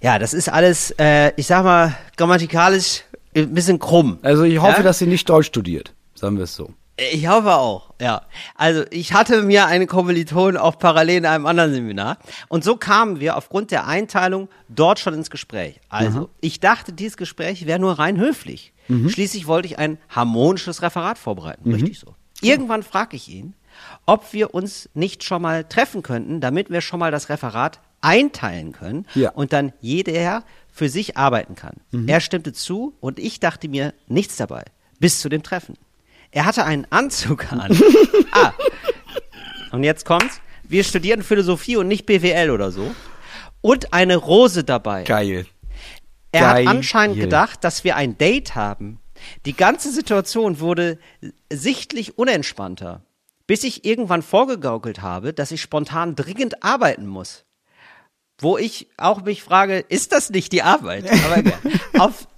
[0.00, 3.02] Ja, das ist alles, äh, ich sag mal, grammatikalisch
[3.37, 4.18] ein bisschen krumm.
[4.22, 4.83] Also ich hoffe, ja?
[4.83, 5.94] dass sie nicht Deutsch studiert.
[6.14, 6.70] Sagen wir es so.
[7.12, 8.22] Ich hoffe auch, ja.
[8.56, 12.18] Also ich hatte mir eine Kommilitonin auch parallel in einem anderen Seminar.
[12.48, 15.80] Und so kamen wir aufgrund der Einteilung dort schon ins Gespräch.
[15.88, 18.72] Also ich dachte, dieses Gespräch wäre nur rein höflich.
[18.88, 21.72] Schließlich wollte ich ein harmonisches Referat vorbereiten.
[21.72, 22.14] Richtig so.
[22.40, 23.54] Irgendwann frage ich ihn,
[24.06, 28.72] ob wir uns nicht schon mal treffen könnten, damit wir schon mal das Referat einteilen
[28.72, 29.30] können Ja.
[29.30, 31.74] und dann jeder für sich arbeiten kann.
[32.06, 34.64] Er stimmte zu und ich dachte mir nichts dabei.
[35.00, 35.74] Bis zu dem Treffen.
[36.31, 37.79] Er hatte einen Anzug an.
[38.33, 38.53] ah.
[39.73, 40.41] Und jetzt kommt's.
[40.64, 42.95] Wir studieren Philosophie und nicht BWL oder so.
[43.61, 45.05] Und eine Rose dabei.
[45.05, 45.47] Geil.
[46.33, 46.69] Er hat Geil.
[46.69, 49.01] anscheinend gedacht, dass wir ein Date haben.
[49.47, 50.99] Die ganze Situation wurde
[51.51, 53.03] sichtlich unentspannter,
[53.47, 57.45] bis ich irgendwann vorgegaukelt habe, dass ich spontan dringend arbeiten muss.
[58.41, 61.07] Wo ich auch mich frage, ist das nicht die Arbeit?
[61.11, 61.43] Aber
[61.99, 62.29] auf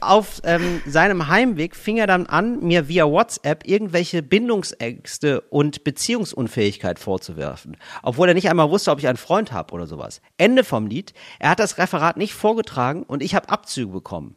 [0.00, 6.98] auf ähm, seinem Heimweg fing er dann an, mir via WhatsApp irgendwelche Bindungsängste und Beziehungsunfähigkeit
[6.98, 10.20] vorzuwerfen, obwohl er nicht einmal wusste, ob ich einen Freund habe oder sowas.
[10.38, 11.14] Ende vom Lied.
[11.38, 14.36] Er hat das Referat nicht vorgetragen und ich habe Abzüge bekommen.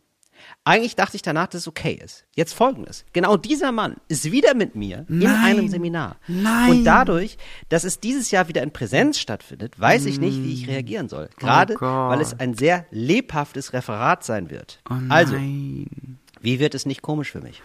[0.68, 2.26] Eigentlich dachte ich danach, dass es okay ist.
[2.36, 3.06] Jetzt folgendes.
[3.14, 5.46] Genau dieser Mann ist wieder mit mir in Nein.
[5.46, 6.18] einem Seminar.
[6.28, 6.72] Nein.
[6.72, 7.38] Und dadurch,
[7.70, 11.30] dass es dieses Jahr wieder in Präsenz stattfindet, weiß ich nicht, wie ich reagieren soll.
[11.38, 14.82] Gerade, Oh weil es ein sehr lebhaftes Referat sein wird.
[14.90, 17.62] Oh also, wie wird es nicht komisch für mich?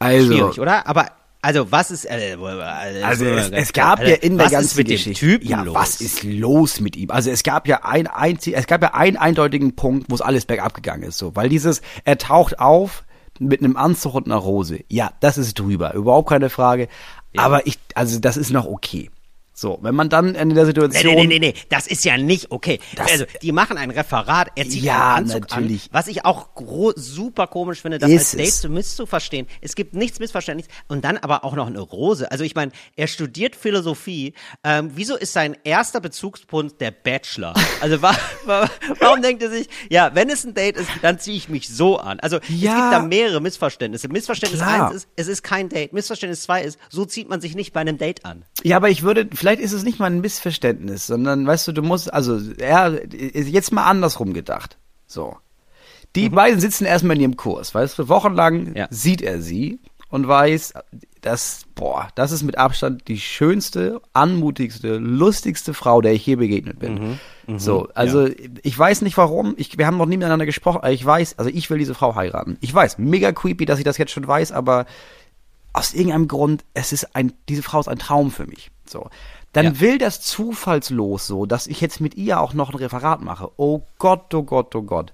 [0.00, 0.88] Also, Schwierig, oder?
[0.88, 1.06] Aber,
[1.40, 2.36] also, was ist, äh,
[3.04, 5.12] Also es, es gab ja in der ganzen Geschichte.
[5.12, 5.74] Typen ja, los?
[5.74, 7.10] was ist los mit ihm?
[7.10, 10.46] Also es gab ja ein einzig, es gab ja einen eindeutigen Punkt, wo es alles
[10.46, 13.04] bergab gegangen ist, so, weil dieses, er taucht auf
[13.38, 14.80] mit einem Anzug und einer Rose.
[14.88, 16.88] Ja, das ist drüber, überhaupt keine Frage.
[17.36, 19.10] Aber ich, also das ist noch okay.
[19.60, 21.14] So, wenn man dann in der Situation.
[21.16, 22.78] nee, nee, nee, nee, das ist ja nicht okay.
[22.94, 25.82] Das- also, die machen ein Referat, er zieht Ja, einen Anzug natürlich.
[25.86, 26.50] an, was ich auch
[26.94, 28.60] super komisch finde, das Ist als Date es.
[28.60, 29.48] zu misszuverstehen.
[29.60, 32.30] Es gibt nichts Missverständliches und dann aber auch noch eine Rose.
[32.30, 34.32] Also ich meine, er studiert Philosophie.
[34.62, 37.54] Ähm, wieso ist sein erster Bezugspunkt der Bachelor?
[37.80, 38.14] Also wa
[38.46, 41.68] wa warum denkt er sich, ja, wenn es ein Date ist, dann ziehe ich mich
[41.68, 42.20] so an.
[42.20, 42.74] Also es Ja.
[42.76, 44.06] gibt da mehrere Missverständnisse.
[44.08, 44.86] Missverständnis Klar.
[44.92, 45.92] eins ist, es ist kein Date.
[45.92, 48.44] Missverständnis zwei ist, so zieht man sich nicht bei einem Date an.
[48.64, 51.82] Ja, aber ich würde, vielleicht ist es nicht mal ein Missverständnis, sondern weißt du, du
[51.82, 54.78] musst, also er ist jetzt mal andersrum gedacht.
[55.06, 55.36] So.
[56.16, 58.88] Die beiden sitzen erstmal in ihrem Kurs, weißt du, wochenlang Ja.
[58.90, 59.78] sieht er sie
[60.10, 60.72] und weiß,
[61.20, 66.78] dass, boah, das ist mit Abstand die schönste, anmutigste, lustigste Frau, der ich je begegnet
[66.78, 67.18] bin.
[67.58, 68.28] so, also
[68.62, 71.50] ich weiß nicht warum, ich, wir haben noch nie miteinander gesprochen, aber ich weiß, also
[71.52, 72.56] ich will diese Frau heiraten.
[72.60, 74.86] Ich weiß, mega creepy, dass ich das jetzt schon weiß, aber
[75.72, 78.70] aus irgendeinem Grund, es ist ein, diese Frau ist ein Traum für mich.
[78.86, 79.08] So.
[79.52, 79.80] Dann Ja.
[79.80, 83.50] will das zufallslos so, dass ich jetzt mit ihr auch noch ein Referat mache.
[83.56, 85.12] Oh Gott, oh Gott, oh Gott.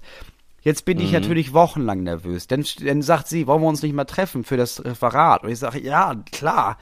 [0.61, 2.47] Jetzt bin ich natürlich wochenlang nervös.
[2.47, 5.43] Dann, dann sagt sie, wollen wir uns nicht mal treffen für das Referat?
[5.43, 6.77] Und ich sage, ja, klar.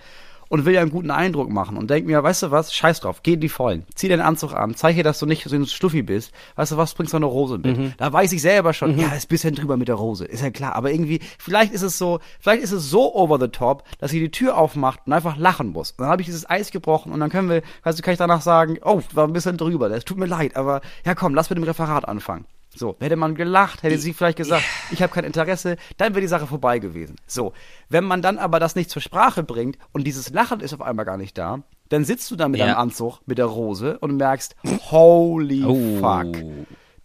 [0.54, 1.78] Und will ja einen guten Eindruck machen.
[1.78, 3.88] Und denk mir, weißt du was, scheiß drauf, geh in die Vollen.
[3.96, 6.32] Zieh den Anzug an, zeig ihr, dass du nicht so ein Stuffi bist.
[6.58, 8.00] Weißt du was, bringst du eine Rose mit.
[8.00, 10.26] Da weiß ich selber schon, ja, ist ein bisschen drüber mit der Rose.
[10.26, 10.76] Ist ja klar.
[10.76, 14.20] Aber irgendwie, vielleicht ist es so, vielleicht ist es so over the top, dass sie
[14.20, 15.90] die Tür aufmacht und einfach lachen muss.
[15.94, 18.20] Und dann habe ich dieses Eis gebrochen und dann können wir, weißt du, kann ich
[18.20, 21.50] danach sagen, oh, war ein bisschen drüber, das tut mir leid, aber ja komm, lass
[21.50, 22.46] mit dem Referat anfangen.
[22.76, 26.28] So, hätte man gelacht, hätte sie vielleicht gesagt, ich habe kein Interesse, dann wäre die
[26.28, 27.18] Sache vorbei gewesen.
[27.28, 27.54] So,
[27.90, 31.06] wenn man dann aber das nicht zur Sprache bringt und dieses Lachen ist auf einmal
[31.06, 31.60] gar nicht da,
[31.90, 32.66] dann sitzt du da mit Ja.
[32.68, 34.56] deinem Anzug, mit der Rose und merkst,
[34.90, 36.00] holy Oh.
[36.00, 36.36] fuck.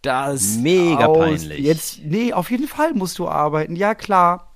[0.01, 1.59] Das Mega aus, peinlich.
[1.59, 4.53] Jetzt, nee, auf jeden Fall musst du arbeiten, ja klar.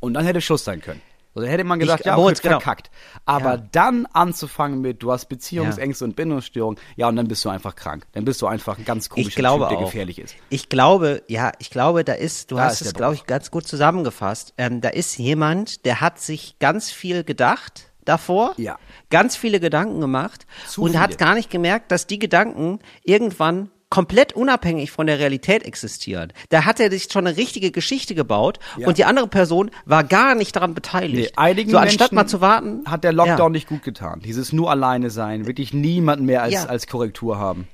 [0.00, 1.00] Und dann hätte Schluss sein können.
[1.34, 2.60] Also hätte man gesagt, Ich- ja, okay, genau.
[2.60, 2.90] verkackt.
[3.24, 3.64] Aber Ja.
[3.72, 8.06] dann anzufangen mit, du hast Beziehungsängste und Bindungsstörungen, ja, und dann bist du einfach krank.
[8.12, 9.84] Dann bist du einfach ein ganz komischer ich glaube Typ, der auch.
[9.86, 10.34] gefährlich ist.
[10.50, 13.50] Ich glaube, ja, ich glaube, da ist, du Da hast ist es, glaube ich, ganz
[13.50, 14.54] gut zusammengefasst.
[14.58, 18.76] Ähm, da ist jemand, der hat sich ganz viel gedacht davor, Ja.
[19.10, 21.16] ganz viele Gedanken gemacht Zu und hat viele.
[21.18, 26.32] gar nicht gemerkt, dass die Gedanken irgendwann komplett unabhängig von der Realität existieren.
[26.48, 28.88] Da hat er sich schon eine richtige Geschichte gebaut Ja.
[28.88, 31.30] und die andere Person war gar nicht daran beteiligt.
[31.30, 33.48] Nee, einigen so anstatt Menschen mal zu warten, hat der Lockdown Ja.
[33.50, 34.20] nicht gut getan.
[34.24, 36.64] Dieses nur alleine sein, wirklich niemanden mehr als, Ja.
[36.64, 37.68] als Korrektur haben.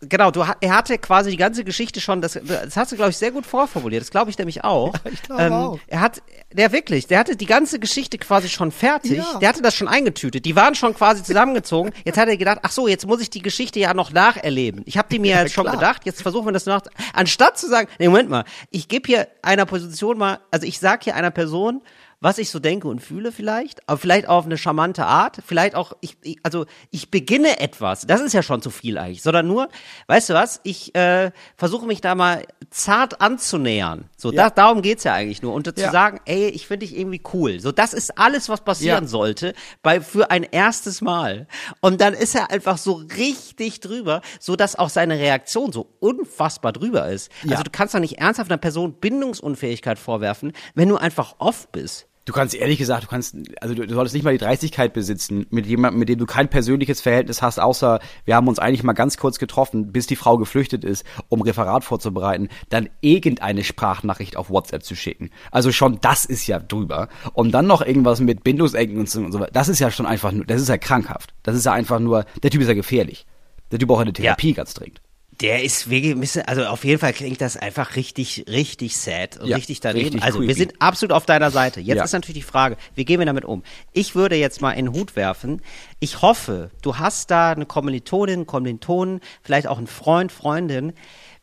[0.00, 3.16] Genau, du, er hatte quasi die ganze Geschichte schon, das, das hast du, glaube ich,
[3.16, 4.00] sehr gut vorformuliert.
[4.00, 4.94] Das glaube ich nämlich auch.
[5.04, 5.78] Ähm, ich glaube auch.
[5.88, 6.22] Er hat,
[6.52, 9.18] der wirklich, der hatte die ganze Geschichte quasi schon fertig.
[9.18, 9.38] Ja.
[9.40, 10.44] Der hatte das schon eingetütet.
[10.44, 11.92] Die waren schon quasi zusammengezogen.
[12.04, 14.82] Jetzt hat er gedacht, ach so, jetzt muss ich die Geschichte ja noch nacherleben.
[14.86, 15.76] Ich habe die mir jetzt schon klar.
[15.76, 16.82] gedacht, jetzt versuchen wir das nach.
[17.12, 21.04] Anstatt zu sagen, nee, Moment mal, ich gebe hier einer Position mal, also ich sag
[21.04, 21.82] hier einer Person,
[22.20, 25.92] was ich so denke und fühle vielleicht, aber vielleicht auf eine charmante Art, vielleicht auch,
[26.00, 29.68] ich, ich, also ich beginne etwas, das ist ja schon zu viel eigentlich, sondern nur,
[30.08, 34.10] weißt du was, ich äh, versuche mich da mal zart anzunähern.
[34.16, 34.44] So, Ja.
[34.44, 35.54] da, darum geht's ja eigentlich nur.
[35.54, 35.90] Und zu Ja.
[35.92, 37.60] sagen, ey, ich finde dich irgendwie cool.
[37.60, 39.08] So, das ist alles, was passieren Ja.
[39.08, 41.46] sollte bei für ein erstes Mal.
[41.80, 46.72] Und dann ist er einfach so richtig drüber, so dass auch seine Reaktion so unfassbar
[46.72, 47.30] drüber ist.
[47.48, 52.07] Also du kannst doch nicht ernsthaft einer Person Bindungsunfähigkeit vorwerfen, wenn du einfach off bist.
[52.28, 55.46] Du kannst ehrlich gesagt, du kannst, also du, du solltest nicht mal die Dreistigkeit besitzen,
[55.48, 58.92] mit jemandem, mit dem du kein persönliches Verhältnis hast, außer wir haben uns eigentlich mal
[58.92, 64.50] ganz kurz getroffen, bis die Frau geflüchtet ist, um Referat vorzubereiten, dann irgendeine Sprachnachricht auf
[64.50, 65.30] WhatsApp zu schicken.
[65.50, 67.08] Also schon das ist ja drüber.
[67.32, 69.52] Und dann noch irgendwas mit Bindungsecken und so, und so weiter.
[69.54, 71.32] Das ist ja schon einfach nur, das ist ja krankhaft.
[71.44, 73.24] Das ist ja einfach nur, der Typ ist ja gefährlich.
[73.72, 75.00] Der Typ braucht eine Therapie ganz dringend.
[75.40, 79.56] Der ist wirklich also auf jeden Fall klingt das einfach richtig, richtig sad und Ja,
[79.56, 80.04] richtig daneben.
[80.06, 80.58] richtig also wir creepy.
[80.58, 81.80] sind absolut auf deiner Seite.
[81.80, 82.04] Jetzt Ja.
[82.04, 83.62] ist natürlich die Frage, wie gehen wir damit um?
[83.92, 85.62] Ich würde jetzt mal in den Hut werfen.
[86.00, 90.92] Ich hoffe, du hast da eine Kommilitonin, Kommilitonen, vielleicht auch einen Freund, Freundin,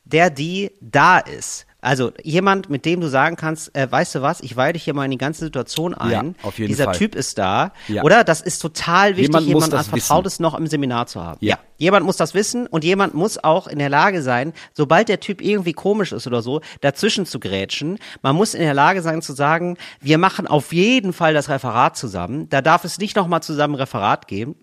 [0.04, 1.66] der die da ist.
[1.86, 4.96] Also jemand, mit dem du sagen kannst, äh, weißt du was, ich weihe dich hier
[4.96, 6.36] mal in die ganze Situation ein.
[6.42, 6.96] Ja, auf jeden Dieser Fall.
[6.96, 7.74] Typ ist da.
[7.88, 8.02] Ja.
[8.02, 8.24] Oder?
[8.24, 11.38] Das ist total wichtig, Jemand jemand als Vertrautes noch im Seminar zu haben.
[11.42, 11.60] Ja.
[11.78, 15.44] Jemand muss das wissen und jemand muss auch in der Lage sein, sobald der Typ
[15.44, 18.00] irgendwie komisch ist oder so, dazwischen zu grätschen.
[18.24, 21.98] Man muss in der Lage sein zu sagen, wir machen auf jeden Fall das Referat
[21.98, 22.50] zusammen.
[22.50, 24.56] Da darf es nicht nochmal zusammen Referat geben.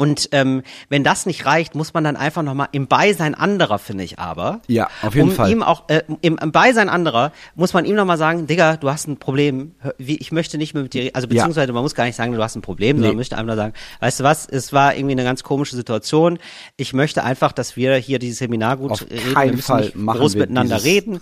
[0.00, 4.02] Und ähm, wenn das nicht reicht, muss man dann einfach nochmal im Beisein anderer, finde
[4.02, 4.60] ich aber.
[4.66, 5.50] Ja, auf jeden um Fall.
[5.50, 9.06] Ihm auch, äh, im, im Beisein anderer muss man ihm nochmal sagen, Digga, du hast
[9.08, 9.72] ein Problem.
[9.98, 11.34] Wie, ich möchte nicht mehr mit dir, also Ja.
[11.34, 13.14] beziehungsweise man muss gar nicht sagen, du hast ein Problem, sondern Nee.
[13.14, 16.38] man möchte einfach nur sagen, weißt du was, es war irgendwie eine ganz komische Situation.
[16.78, 19.34] Ich möchte einfach, dass wir hier dieses Seminar gut Auf reden.
[19.34, 21.20] keinen wir Fall machen groß wir miteinander reden.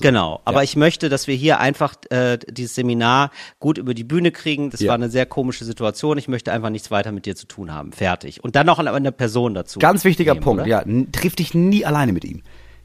[0.00, 0.40] Genau.
[0.44, 0.62] Aber Ja.
[0.62, 4.70] ich möchte, dass wir hier einfach äh, dieses Seminar gut über die Bühne kriegen.
[4.70, 4.88] Das Ja.
[4.90, 6.16] war eine sehr komische Situation.
[6.16, 7.90] Ich möchte einfach nichts weiter mit dir zu tun haben.
[7.92, 8.19] Fertig.
[8.42, 9.78] Und dann noch eine, Person dazu.
[9.78, 10.68] Ganz wichtiger nehmen, Punkt, oder?
[10.68, 10.84] ja.
[11.12, 12.42] Triff dich nie alleine mit ihm.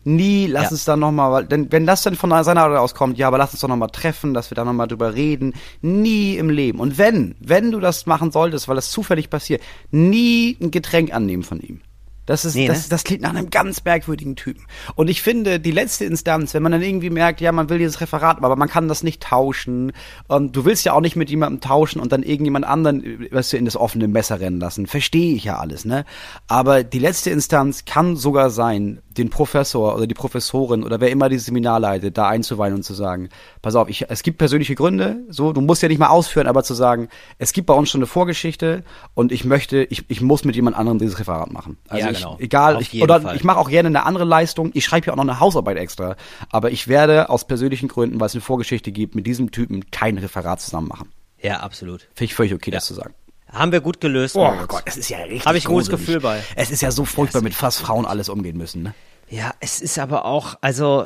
[0.08, 0.70] Nie, lass Ja.
[0.72, 3.40] uns dann nochmal, weil, denn wenn das dann von seiner Seite aus kommt, ja, aber
[3.40, 5.54] lass uns doch nochmal treffen, dass wir da nochmal drüber reden.
[5.82, 6.80] Nie im Leben.
[6.80, 11.42] Und wenn, wenn du das machen solltest, weil das zufällig passiert, nie ein Getränk annehmen
[11.44, 11.82] von ihm.
[12.26, 12.86] Das ist, Nee, das, ne?
[12.90, 14.66] das klingt nach einem ganz merkwürdigen Typen.
[14.96, 18.02] Und ich finde, die letzte Instanz, wenn man dann irgendwie merkt, ja, man will dieses
[18.02, 19.92] Referat, aber man kann das nicht tauschen,
[20.28, 23.58] und du willst ja auch nicht mit jemandem tauschen und dann irgendjemand anderen, was du
[23.58, 24.88] in das offene Messer rennen lassen.
[24.88, 26.06] Verstehe ich ja alles, ne?
[26.48, 31.30] Aber die letzte Instanz kann sogar sein, den Professor oder die Professorin oder wer immer
[31.30, 33.30] dieses Seminar leitet, da einzuweihen und zu sagen,
[33.62, 36.64] pass auf, ich, es gibt persönliche Gründe, so, du musst ja nicht mal ausführen, aber
[36.64, 37.08] zu sagen,
[37.38, 40.76] es gibt bei uns schon eine Vorgeschichte und ich möchte, ich, ich muss mit jemand
[40.76, 41.78] anderem dieses Referat machen.
[41.88, 42.38] Also Ja, ich, genau.
[42.40, 43.36] egal, ich, oder Fall.
[43.36, 46.16] ich mache auch gerne eine andere Leistung, ich schreibe hier auch noch eine Hausarbeit extra,
[46.50, 50.18] aber ich werde aus persönlichen Gründen, weil es eine Vorgeschichte gibt, mit diesem Typen kein
[50.18, 51.12] Referat zusammen machen.
[51.42, 52.02] Ja, absolut.
[52.14, 53.14] Finde ich völlig okay, das zu sagen.
[53.52, 54.36] Haben wir gut gelöst.
[54.36, 54.52] Oh.
[54.68, 56.08] Gott, es ist ja richtig Hab ich ein gutes gruselig.
[56.08, 56.44] Gefühl bei.
[56.56, 58.94] Es ist ja so furchtbar, mit fast Frauen alles umgehen müssen, ne?
[59.30, 61.06] Ja, es ist aber auch, also,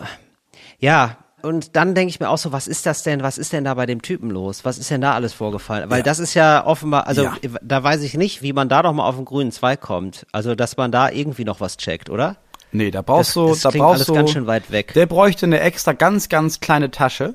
[0.80, 1.18] ja.
[1.42, 3.74] Und dann denke ich mir auch so, was ist das denn, was ist denn da
[3.74, 4.66] bei dem Typen los?
[4.66, 5.90] Was ist denn da alles vorgefallen?
[5.90, 6.04] Weil Ja.
[6.04, 7.38] das ist ja offenbar, also Ja.
[7.62, 10.26] da weiß ich nicht, wie man da doch mal auf den grünen Zweig kommt.
[10.32, 12.36] Also, dass man da irgendwie noch was checkt, oder?
[12.72, 14.94] Nee, da brauchst du, das da brauchst alles du, ganz schön weit weg.
[14.94, 17.34] Der bräuchte eine extra ganz, ganz kleine Tasche,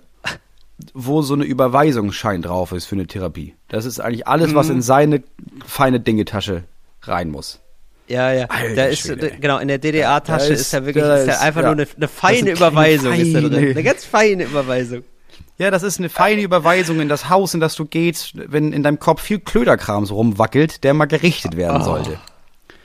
[0.92, 3.54] wo so eine Überweisungsschein drauf ist für eine Therapie.
[3.68, 4.74] Das ist eigentlich alles, was Mhm.
[4.76, 5.22] in seine
[5.66, 6.64] feine Dingetasche
[7.02, 7.60] rein muss.
[8.06, 8.46] Ja, ja.
[8.46, 9.32] Alter da ist, ey.
[9.40, 11.68] genau, in der DDA-Tasche Da ist, ist- ja wirklich, da ist ja ist- einfach ja.
[11.74, 13.54] nur eine, eine feine Überweisung ist da drin.
[13.70, 15.02] Eine ganz feine Überweisung.
[15.56, 18.82] Ja, das ist eine feine Überweisung in das Haus, in das du gehst, wenn in
[18.82, 21.84] deinem Kopf viel Klöderkram so rumwackelt, der mal gerichtet werden Oh.
[21.84, 22.18] sollte.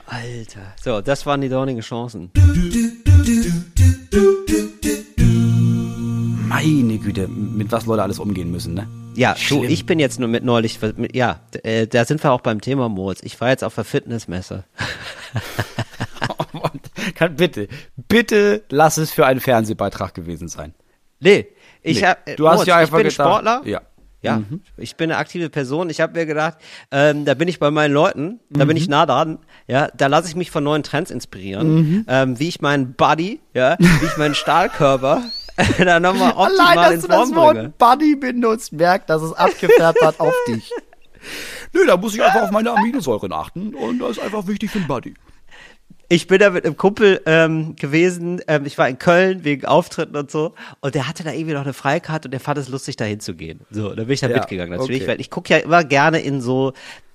[0.06, 0.60] Alter.
[0.82, 2.30] So, das waren die dornigen Chancen.
[6.48, 8.86] Meine Güte, mit was Leute alles umgehen müssen, ne?
[9.20, 9.64] Ja, du, Schlimm.
[9.64, 12.88] ich bin jetzt nur mit neulich, mit, ja, äh, da sind wir auch beim Thema
[12.88, 13.20] Moritz.
[13.22, 14.64] Ich war jetzt auf der Fitnessmesse.
[17.14, 17.68] Kann, bitte,
[18.08, 20.74] bitte lass es für einen Fernsehbeitrag gewesen sein.
[21.20, 21.48] Nee,
[21.82, 23.62] ich Nee, hab, äh, du hast Moritz, ja einfach ich bin gedacht, Sportler.
[23.64, 23.80] ja.
[24.22, 24.42] Ja,
[24.76, 25.88] ich bin eine aktive Person.
[25.88, 26.58] Ich habe mir gedacht,
[26.90, 28.90] ähm, da bin ich bei meinen Leuten, da bin ich Mhm.
[28.90, 29.38] nah dran.
[29.66, 33.76] Ja, da lasse ich mich von neuen Trends inspirieren, ähm, wie ich meinen Body, ja,
[33.78, 35.22] wie ich meinen Stahlkörper
[35.78, 37.34] da nochmal optimal Allein, dass ins du das.
[37.34, 40.70] Wort Buddy benutzt, merkt, dass es abgefärbt hat auf dich.
[41.72, 44.78] Nö, da muss ich einfach auf meine Aminosäuren achten und das ist einfach wichtig für
[44.78, 45.14] den Buddy.
[46.12, 48.40] Ich bin da mit einem Kumpel ähm, gewesen.
[48.48, 50.54] Ähm, ich war in Köln wegen Auftritten und so.
[50.80, 53.60] Und der hatte da irgendwie noch eine Freikarte und der fand es lustig, da hinzugehen.
[53.70, 55.10] So, da bin ich da Ja, mitgegangen natürlich, okay.
[55.12, 56.72] weil ich gucke ja immer gerne in so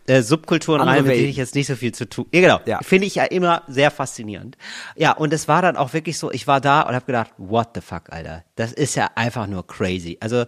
[0.07, 2.25] äh, Subkulturen Andere rein, mit denen ich jetzt nicht so viel zu tun.
[2.33, 2.59] Ja, genau.
[2.65, 2.79] Ja.
[2.81, 4.57] Finde ich ja immer sehr faszinierend.
[4.95, 7.69] Ja, und es war dann auch wirklich so, ich war da und habe gedacht, what
[7.75, 8.43] the fuck, Alter.
[8.55, 10.17] Das ist ja einfach nur crazy.
[10.21, 10.45] Also,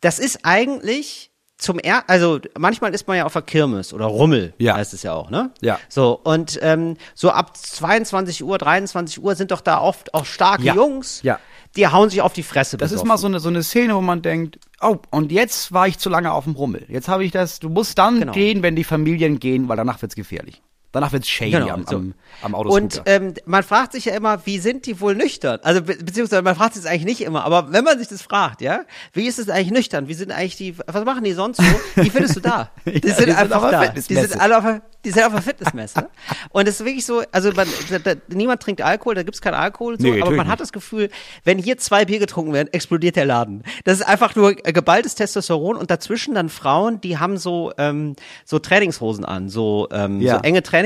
[0.00, 1.30] das ist eigentlich
[1.60, 4.76] zum er also manchmal ist man ja auf der Kirmes oder Rummel, Ja.
[4.76, 5.50] heißt es ja auch, ne?
[5.60, 5.80] Ja.
[5.88, 10.62] So, und ähm, so ab 22 Uhr, 23 Uhr sind doch da oft auch starke
[10.62, 10.74] Ja.
[10.76, 11.40] Jungs, Ja.
[11.76, 12.76] Die hauen sich auf die Fresse.
[12.76, 13.08] Das ist besoffen.
[13.08, 16.08] mal so eine, so eine Szene, wo man denkt, oh, und jetzt war ich zu
[16.08, 16.84] lange auf dem Rummel.
[16.88, 18.32] Jetzt habe ich das, du musst dann Genau.
[18.32, 20.62] gehen, wenn die Familien gehen, weil danach wird's gefährlich.
[20.90, 21.96] Danach wird's shady Genau, am, so.
[21.96, 23.00] am, am Autoscooter.
[23.00, 25.58] Und ähm, man fragt sich ja immer, wie sind die wohl nüchtern?
[25.62, 28.22] Also be beziehungsweise man fragt sich das eigentlich nicht immer, aber wenn man sich das
[28.22, 28.80] fragt, ja,
[29.12, 30.08] wie ist es eigentlich nüchtern?
[30.08, 31.64] Wie sind eigentlich die, was machen die sonst so?
[32.02, 32.70] Wie findest du da?
[32.86, 33.88] Die Ja, sind einfach da.
[33.88, 36.08] Die sind alle auf der, die sind auf der Fitnessmesse.
[36.50, 39.54] Und es ist wirklich so, also man, da, da, niemand trinkt Alkohol, da gibt's keinen
[39.54, 40.60] Alkohol, so, Nee, aber man hat nicht.
[40.62, 41.10] das Gefühl,
[41.44, 43.62] wenn hier zwei Bier getrunken werden, explodiert der Laden.
[43.84, 48.16] Das ist einfach nur äh, geballtes Testosteron und dazwischen dann Frauen, die haben so ähm,
[48.44, 50.36] so Trainingshosen an, so ähm, Ja.
[50.36, 50.77] so enge Trainingshosen,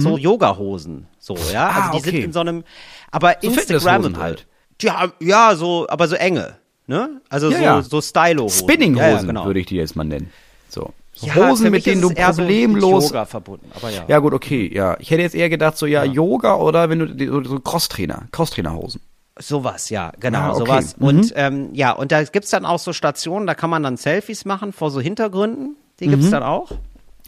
[0.00, 1.68] so Yoga-Hosen, so ja.
[1.68, 2.24] Also Ah, die sind okay.
[2.24, 2.64] in so einem,
[3.10, 4.46] aber So Fitnesshosen halt.
[4.86, 6.56] Haben, ja, so, aber so enge,
[6.86, 7.20] ne?
[7.28, 7.82] Also Ja, so ja.
[7.82, 8.58] so Stylo-Hosen.
[8.68, 9.44] Spinning-Hosen ja, ja, genau.
[9.46, 10.30] würde ich die jetzt mal nennen.
[10.68, 10.92] So.
[11.20, 13.06] Ja, Hosen, mit denen du eher so problemlos.
[13.08, 14.04] Yoga verbunden, aber ja.
[14.06, 14.96] ja, gut, okay, ja.
[15.00, 19.00] Ich hätte jetzt eher gedacht, so ja, Yoga oder wenn du so, Crosstrainer, Crosstrainerhosen.
[19.40, 20.58] Sowas, ja, genau, Ah, okay.
[20.58, 20.96] sowas.
[20.96, 21.06] Mhm.
[21.06, 24.44] Und ähm, ja, und da gibt's dann auch so Stationen, da kann man dann Selfies
[24.44, 25.76] machen vor so Hintergründen.
[26.00, 26.10] Die Mhm.
[26.10, 26.70] gibt's dann auch.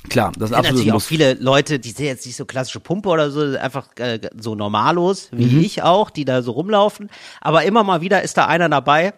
[0.09, 1.07] Klar, das ist absolut natürlich auch muss.
[1.07, 5.28] viele Leute, die sind jetzt nicht so klassische Pumpe oder so, einfach äh, so normalos,
[5.32, 5.61] wie Mhm.
[5.61, 7.11] ich auch, die da so rumlaufen.
[7.40, 9.12] Aber immer mal wieder ist da einer dabei,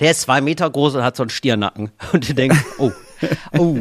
[0.00, 1.92] der ist zwei Meter groß und hat so einen Stiernacken.
[2.12, 2.90] Und du denkst, oh,
[3.58, 3.78] oh,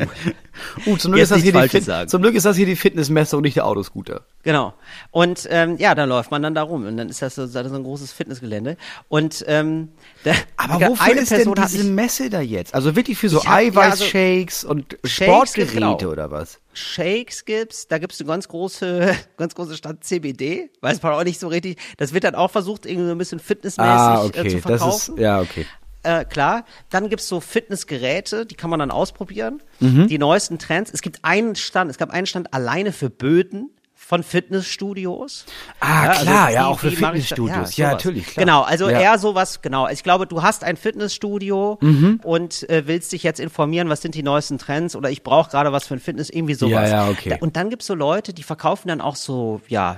[0.85, 2.09] Uh, zum Glück, ist das hier die Falsches Fit sagen.
[2.09, 4.25] zum Glück ist das hier die Fitnessmesse und nicht der Autoscooter.
[4.43, 4.73] genau.
[5.09, 7.57] Und ähm, ja, dann läuft man dann da rum und dann ist das so, so
[7.59, 8.77] ein großes Fitnessgelände.
[9.07, 9.89] Und ähm,
[10.23, 12.75] da, Aber eine wofür ist denn Person hat diese mich- Messe da jetzt?
[12.75, 15.97] Also wirklich für so Ich hab- ja, also- Eiweißshakes und Sportgeräte genau.
[16.11, 16.59] oder was?
[16.73, 21.39] Shakes gibt's, da gibt's eine ganz große, ganz große Stadt CBD, weiß man auch nicht
[21.39, 21.77] so richtig.
[21.97, 24.61] Das wird dann auch versucht, irgendwie so ein bisschen fitnessmäßig Ah, äh, okay, zu das
[24.81, 25.15] verkaufen.
[25.15, 25.65] ist ja okay.
[26.04, 26.66] Äh, klar.
[26.89, 29.62] Dann gibt's so Fitnessgeräte, die kann man dann ausprobieren.
[29.80, 30.08] Mhm.
[30.08, 30.91] Die neuesten Trends.
[30.93, 35.45] Es gibt einen Stand, es gab einen Stand alleine für Böden von Fitnessstudios.
[35.80, 37.76] Ah, klar, ja, auch für Fitnessstudios.
[37.78, 37.91] Ja, sowas.
[38.04, 38.45] natürlich, klar.
[38.45, 38.99] Genau, also Ja.
[38.99, 39.88] eher sowas, genau.
[39.89, 42.20] Ich glaube, du hast ein Fitnessstudio Mhm.
[42.24, 45.72] und äh, willst dich jetzt informieren, was sind die neuesten Trends oder ich brauche gerade
[45.72, 46.89] was für ein Fitness, irgendwie sowas.
[46.89, 47.30] Ja, ja, okay.
[47.30, 49.97] Da, und dann gibt's so Leute, die verkaufen dann auch so, ja,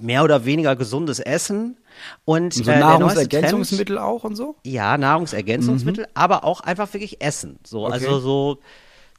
[0.00, 1.78] mehr oder weniger gesundes Essen.
[2.24, 4.56] Und, Und so äh, Nahrungsergänzungsmittel auch und so?
[4.64, 7.58] ja, Nahrungsergänzungsmittel, aber auch einfach wirklich Essen.
[7.64, 7.84] So, Mhm.
[7.86, 7.92] Okay.
[7.94, 8.58] also so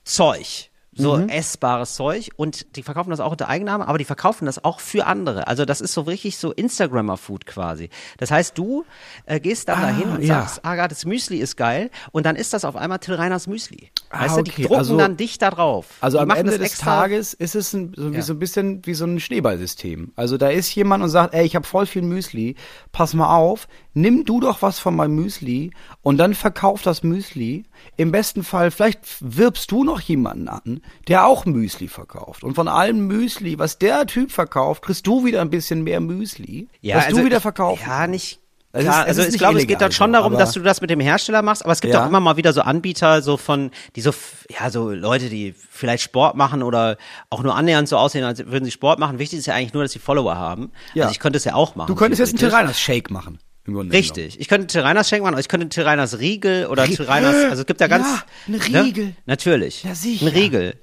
[0.03, 0.68] Zeug.
[0.99, 1.29] So Mhm.
[1.29, 5.05] essbares Zeug und die verkaufen das auch unter Eigenname, aber die verkaufen das auch für
[5.07, 5.47] andere.
[5.47, 7.89] Also das ist so richtig so Instagrammer-Food quasi.
[8.17, 8.83] Das heißt, du
[9.25, 10.41] äh, gehst dann Ah, dahin und ja.
[10.41, 13.91] sagst, ah, das Müsli ist geil und dann ist das auf einmal Till Reiners Müsli.
[14.09, 14.61] Ah, weißt du, die okay.
[14.63, 15.85] drucken Also- dann dich da drauf.
[16.01, 18.21] Also die am Ende des extra- Tages ist es ein, so, wie Ja.
[18.21, 20.11] so ein bisschen wie so ein Schneeballsystem.
[20.15, 22.55] Also da ist jemand und sagt, ey, ich habe voll viel Müsli,
[22.91, 25.71] pass mal auf, nimm du doch was von meinem Müsli
[26.01, 27.63] und dann verkauf das Müsli.
[27.97, 32.43] Im besten Fall, vielleicht wirbst du noch jemanden an, der auch Müsli verkauft.
[32.43, 36.67] Und von allem Müsli, was der Typ verkauft, kriegst du wieder ein bisschen mehr Müsli,
[36.83, 37.85] was du wieder verkaufst.
[37.85, 38.39] Ja, nicht.
[38.71, 40.91] Klar, ist- also ich glaube, es geht dann schon so, darum, dass du das mit
[40.91, 42.03] dem Hersteller machst, aber es gibt Ja.
[42.03, 44.11] auch immer mal wieder so Anbieter, so von, die so,
[44.47, 46.97] ja, so Leute, die vielleicht Sport machen oder
[47.31, 49.17] auch nur annähernd so aussehen, als würden sie Sport machen.
[49.17, 50.71] Wichtig ist ja eigentlich nur, dass sie Follower haben.
[50.93, 51.05] Ja.
[51.05, 51.87] Also ich könnte es ja auch machen.
[51.87, 52.57] Du könntest jetzt einen theoretisch.
[52.59, 53.39] Tyrannas Shake machen.
[53.69, 54.39] Im Grunde Richtig.
[54.39, 57.65] Ich könnte Tyrannas Schenk machen, aber ich könnte Tyrannas Riegel oder Rie- Tyrannas, also es
[57.65, 58.05] gibt ja ganz.
[58.07, 58.83] Ja, ein Ne?
[58.83, 59.15] Riegel.
[59.25, 59.83] Natürlich.
[59.83, 60.25] Ja, sicher.
[60.25, 60.75] Ein Riegel.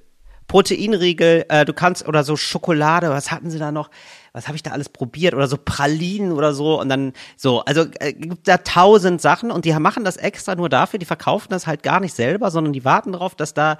[0.48, 3.90] Proteinriegel, äh, du kannst, oder so Schokolade, was hatten sie da noch?
[4.36, 5.32] Was habe ich da alles probiert?
[5.34, 9.64] Oder so Pralinen oder so und dann so, also äh, gibt da tausend Sachen und
[9.64, 12.84] die machen das extra nur dafür, die verkaufen das halt gar nicht selber, sondern die
[12.84, 13.78] warten darauf, dass da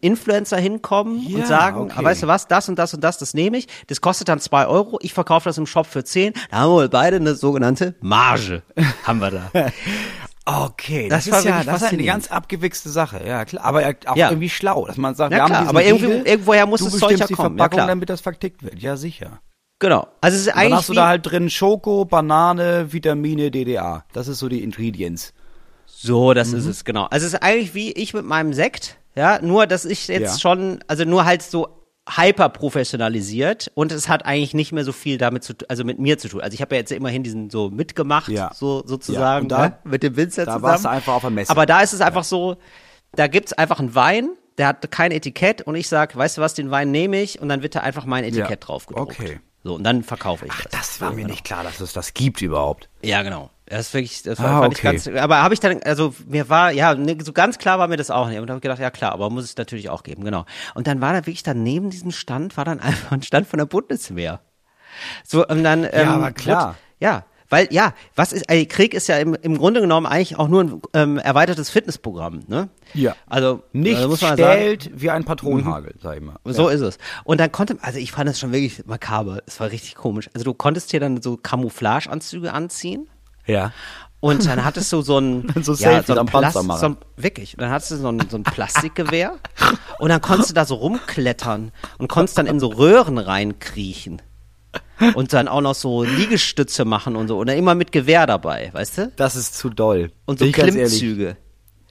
[0.00, 1.94] Influencer hinkommen Ja, und sagen, okay.
[1.98, 4.40] ah, weißt du was, das und das und das, das nehme ich, das kostet dann
[4.40, 7.94] zwei Euro, ich verkaufe das im Shop für zehn, da haben wir beide eine sogenannte
[8.00, 8.62] Marge,
[9.04, 9.70] haben wir da.
[10.44, 12.08] Okay, das, Das war ist ja das ist eine faszinierend.
[12.08, 13.64] ganz abgewichste Sache, ja klar.
[13.66, 14.30] Aber ja, auch Ja.
[14.30, 17.18] irgendwie schlau, dass man sagt, Ja, wir haben klar, aber Riegel, irgendwoher muss das Zeug
[17.18, 17.86] ja die kommen, ja, Verpackung, klar.
[17.88, 18.78] damit das vertickt wird.
[18.80, 19.40] Ja, sicher.
[19.80, 20.08] Genau.
[20.20, 24.04] Also es ist Und dann eigentlich hast du da halt drin Schoko, Banane, Vitamine, DDA.
[24.12, 25.32] Das ist so die Ingredients.
[25.86, 26.58] So, das Mhm.
[26.58, 27.04] ist es, genau.
[27.04, 30.38] Also es ist eigentlich wie ich mit meinem Sekt, ja, nur dass ich jetzt Ja.
[30.38, 31.68] schon, also nur halt so
[32.10, 36.18] hyper professionalisiert und es hat eigentlich nicht mehr so viel damit zu also mit mir
[36.18, 36.40] zu tun.
[36.40, 38.50] Also ich habe ja jetzt immerhin diesen so mitgemacht, Ja.
[38.54, 40.62] so Ja, sozusagen, und da- ne, mit dem Winzer da zusammen.
[40.64, 41.50] warst du einfach auf der Messe.
[41.50, 42.56] Aber da ist es einfach so,
[43.12, 46.54] da gibt's einfach einen Wein, der hat kein Etikett und ich sag, weißt du was,
[46.54, 48.56] den Wein nehme ich und dann wird da einfach mein Etikett Ja.
[48.56, 49.18] drauf gedruckt.
[49.20, 49.40] Okay.
[49.64, 50.70] So, und dann verkaufe ich das.
[50.70, 51.32] Das war so, mir genau.
[51.32, 52.88] nicht klar, dass es das gibt überhaupt.
[53.02, 53.50] Ja, genau.
[53.66, 54.92] Das ist wirklich, das Ah, fand ich okay.
[54.96, 57.96] ganz, aber habe ich dann, also mir war, ja, ne, so ganz klar war mir
[57.98, 58.38] das auch nicht.
[58.38, 60.46] Und dann habe ich gedacht, ja klar, aber muss es natürlich auch geben, genau.
[60.74, 63.58] Und dann war da wirklich dann neben diesem Stand, war dann einfach ein Stand von
[63.58, 64.40] der Bundeswehr.
[65.24, 66.66] So, und dann, ähm, aber klar.
[66.68, 70.38] wurde- ja, weil, ja, was ist, ey, Krieg ist ja im, im Grunde genommen eigentlich
[70.38, 72.68] auch nur ein ähm, erweitertes Fitnessprogramm, ne?
[72.94, 73.16] Ja.
[73.26, 76.36] Also, Nicht also muss man sagen, stählt wie ein Patronenhagel, sag ich mal.
[76.44, 76.98] so ist es.
[77.24, 79.40] Und dann konnte, also ich fand das schon wirklich makaber.
[79.46, 80.28] Es war richtig komisch.
[80.34, 83.08] Also du konntest dir dann so Camouflageanzüge anziehen.
[83.46, 83.72] Ja.
[84.20, 87.54] Und dann hattest du so ein, So ja, so ein Plast- so ein, wirklich.
[87.56, 89.36] Und dann hattest du so ein, so ein Plastikgewehr
[90.00, 94.20] und dann konntest du da so rumklettern und konntest dann in so Röhren reinkriechen.
[95.14, 97.42] Und dann auch noch so Liegestütze machen und so.
[97.44, 99.12] Dann immer mit Gewehr dabei, weißt du?
[99.16, 100.10] Das ist zu doll.
[100.26, 100.52] Und so Bin.
[100.52, 101.36] Klimmzüge.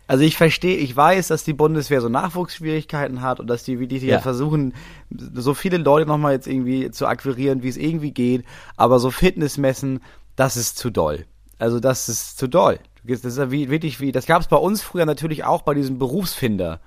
[0.08, 4.04] Also ich verstehe, ich weiß, dass die Bundeswehr so Nachwuchsschwierigkeiten hat und dass die wirklich
[4.04, 4.16] Ja.
[4.16, 4.20] ja.
[4.20, 4.74] versuchen,
[5.10, 8.46] so viele Leute nochmal jetzt irgendwie zu akquirieren, wie es irgendwie geht.
[8.78, 10.02] Aber so Fitnessmessen,
[10.38, 11.26] das ist zu doll.
[11.60, 12.80] Also das ist zu doll.
[13.04, 15.74] Das ist ja wie, wirklich wie, das gab es bei uns früher natürlich auch bei
[15.74, 16.80] diesem Berufsfinder.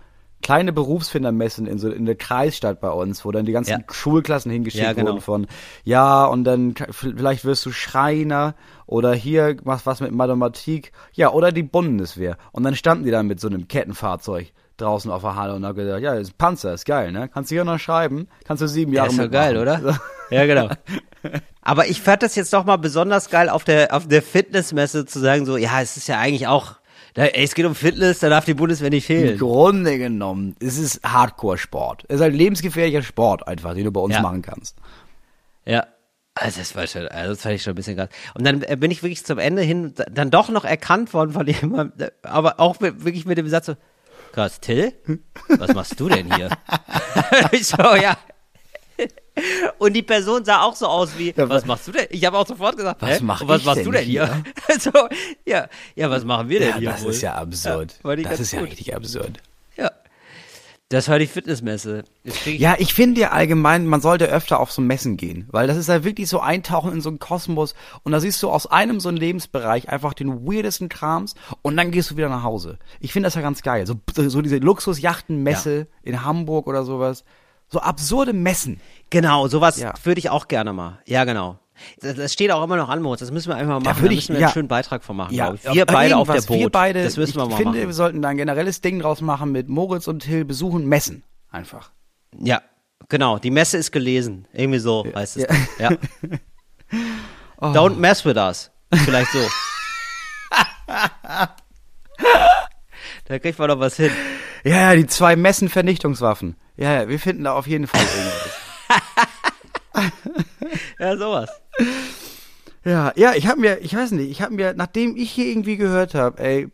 [0.42, 3.78] Kleine Berufsfindermessen in so in der Kreisstadt bei uns, wo dann die ganzen Ja.
[3.90, 5.10] Schulklassen hingeschickt Ja, genau.
[5.12, 5.46] wurden von
[5.84, 8.54] ja und dann vielleicht wirst du Schreiner
[8.86, 13.26] oder hier machst was mit Mathematik, ja oder die Bundeswehr und dann standen die dann
[13.26, 16.72] mit so einem Kettenfahrzeug draußen auf der Halle und haben gesagt, ja, ist ein Panzer,
[16.72, 17.28] ist geil, ne?
[17.28, 19.54] Kannst du hier noch schreiben, kannst du sieben Ja, Jahre ist doch mitmachen.
[19.54, 20.00] geil, oder?
[20.30, 20.70] Ja, genau.
[21.60, 25.18] Aber ich fand das jetzt doch mal besonders geil, auf der, auf der Fitnessmesse zu
[25.18, 26.76] sagen, so, ja, es ist ja eigentlich auch,
[27.14, 29.38] da, ey, es geht um Fitness, da darf die Bundeswehr nicht Im fehlen.
[29.38, 32.04] Grunde genommen, es ist Hardcore-Sport.
[32.08, 34.22] Es ist ein lebensgefährlicher Sport einfach, den du bei uns Ja.
[34.22, 34.76] machen kannst.
[35.64, 35.86] Ja.
[36.34, 38.08] Also das war schon, also das fand ich schon ein bisschen krass.
[38.34, 41.46] Und dann äh, bin ich wirklich zum Ende hin dann doch noch erkannt worden von
[41.48, 43.74] jemandem, aber auch mit, wirklich mit dem Satz so,
[44.32, 44.92] krass, Till,
[45.48, 46.48] was machst du denn hier?
[47.52, 48.16] ich so, ja.
[49.78, 52.06] Und die Person sah auch so aus wie, Ja, was wa- machst du denn?
[52.10, 54.42] Ich habe auch sofort gesagt, Was mach was machst denn du denn hier?
[54.78, 54.90] so,
[55.46, 57.10] ja, ja, was machen wir denn Ja, hier das wohl?
[57.10, 57.98] ist ja absurd.
[58.16, 58.70] ich das ist ja gut.
[58.70, 59.38] richtig absurd.
[59.76, 59.90] Ja.
[60.92, 62.02] Das war die Fitnessmesse.
[62.24, 65.76] Ich Ja, ich finde ja allgemein, man sollte öfter auf so Messen gehen, weil das
[65.76, 68.98] ist ja wirklich so eintauchen in so einen Kosmos und da siehst du aus einem
[68.98, 72.78] so einen Lebensbereich einfach den weirdesten Krams und dann gehst du wieder nach Hause.
[72.98, 73.86] Ich finde das ja ganz geil.
[73.86, 77.24] So, so diese Luxusjachtenmesse in Hamburg oder sowas.
[77.72, 78.80] So absurde Messen.
[79.10, 79.94] Genau, sowas Ja.
[80.04, 80.98] würde ich auch gerne mal.
[81.06, 81.58] Ja, genau.
[82.00, 83.20] Das, das steht auch immer noch an, Moritz.
[83.20, 83.96] Das müssen wir einfach mal Da machen.
[83.98, 84.46] Da würde müssen ich- wir ja.
[84.48, 85.64] einen schönen Beitrag von machen, Ja, ich.
[85.72, 86.42] Wir beide auf der.
[86.42, 86.58] Boot.
[86.58, 87.86] Wir beide, das müssen wir ich mal finde, machen.
[87.88, 91.22] wir sollten da ein generelles Ding draus machen mit Moritz und Till besuchen Messen.
[91.50, 91.90] Einfach.
[92.38, 92.60] Ja,
[93.08, 93.38] genau.
[93.38, 94.46] Die Messe ist gelesen.
[94.52, 95.46] Irgendwie so heißt es.
[95.78, 95.90] Ja.
[95.90, 95.96] Ja.
[97.72, 98.70] Don't mess with us.
[98.92, 99.38] Vielleicht so.
[103.26, 104.10] da kriegt man doch was hin.
[104.64, 106.56] Ja, ja, die zwei Messen-Vernichtungswaffen.
[106.76, 108.50] Ja, ja, wir finden da auf jeden Fall irgendwas.
[110.98, 111.50] Ja, sowas.
[112.84, 115.76] Ja, ja, ich habe mir, ich weiß nicht, ich habe mir, nachdem ich hier irgendwie
[115.76, 116.68] gehört habe, ey,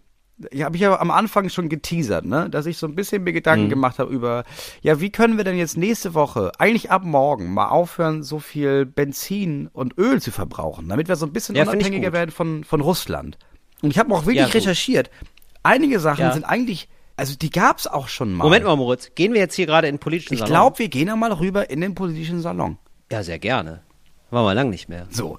[0.51, 3.33] ich habe ich ja am Anfang schon geteasert, ne, dass ich so ein bisschen mir
[3.33, 4.45] Gedanken gemacht habe über,
[4.83, 8.85] ja, wie können wir denn jetzt nächste Woche, eigentlich ab morgen, mal aufhören, so viel
[8.85, 12.81] Benzin und Öl zu verbrauchen, damit wir so ein bisschen Ja, unabhängiger werden von von
[12.81, 13.39] Russland.
[13.83, 15.11] Und ich habe auch wirklich Ja, recherchiert.
[15.63, 16.33] Einige Sachen Ja.
[16.33, 18.45] sind eigentlich, also die gab's auch schon mal.
[18.45, 19.11] Moment mal, Moritz.
[19.15, 20.53] Gehen wir jetzt hier gerade in den politischen Ich Salon?
[20.53, 22.79] glaube, wir gehen einmal rüber in den politischen Salon.
[23.11, 23.81] Ja, sehr gerne.
[24.31, 25.07] War mal lang nicht mehr.
[25.11, 25.39] So.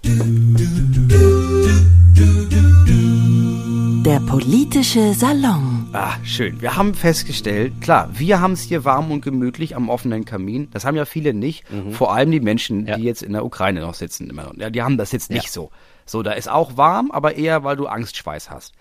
[4.05, 5.89] Der politische Salon.
[5.91, 6.61] Ah, schön.
[6.61, 10.69] Wir haben festgestellt, klar, wir haben es hier warm und gemütlich am offenen Kamin.
[10.71, 11.65] Das haben ja viele nicht.
[11.91, 12.87] Vor allem die Menschen, Mhm.
[12.87, 12.95] Ja.
[12.97, 14.29] die jetzt in der Ukraine noch sitzen.
[14.29, 14.53] Immer noch.
[14.55, 15.51] Ja, die haben das jetzt nicht Ja.
[15.51, 15.71] so.
[16.05, 18.73] So, da ist auch warm, aber eher, weil du Angstschweiß hast.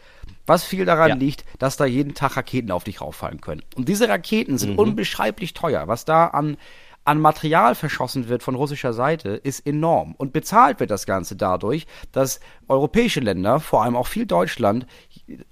[0.47, 1.15] Was viel daran Ja.
[1.17, 3.63] liegt, dass da jeden Tag Raketen auf dich rauffallen können.
[3.75, 4.59] Und diese Raketen Mhm.
[4.59, 5.89] sind unbeschreiblich teuer.
[5.89, 6.57] Was da an,
[7.05, 10.15] an Material verschossen wird von russischer Seite, ist enorm.
[10.19, 14.87] Und bezahlt wird das Ganze dadurch, dass europäische Länder, vor allem auch viel Deutschland,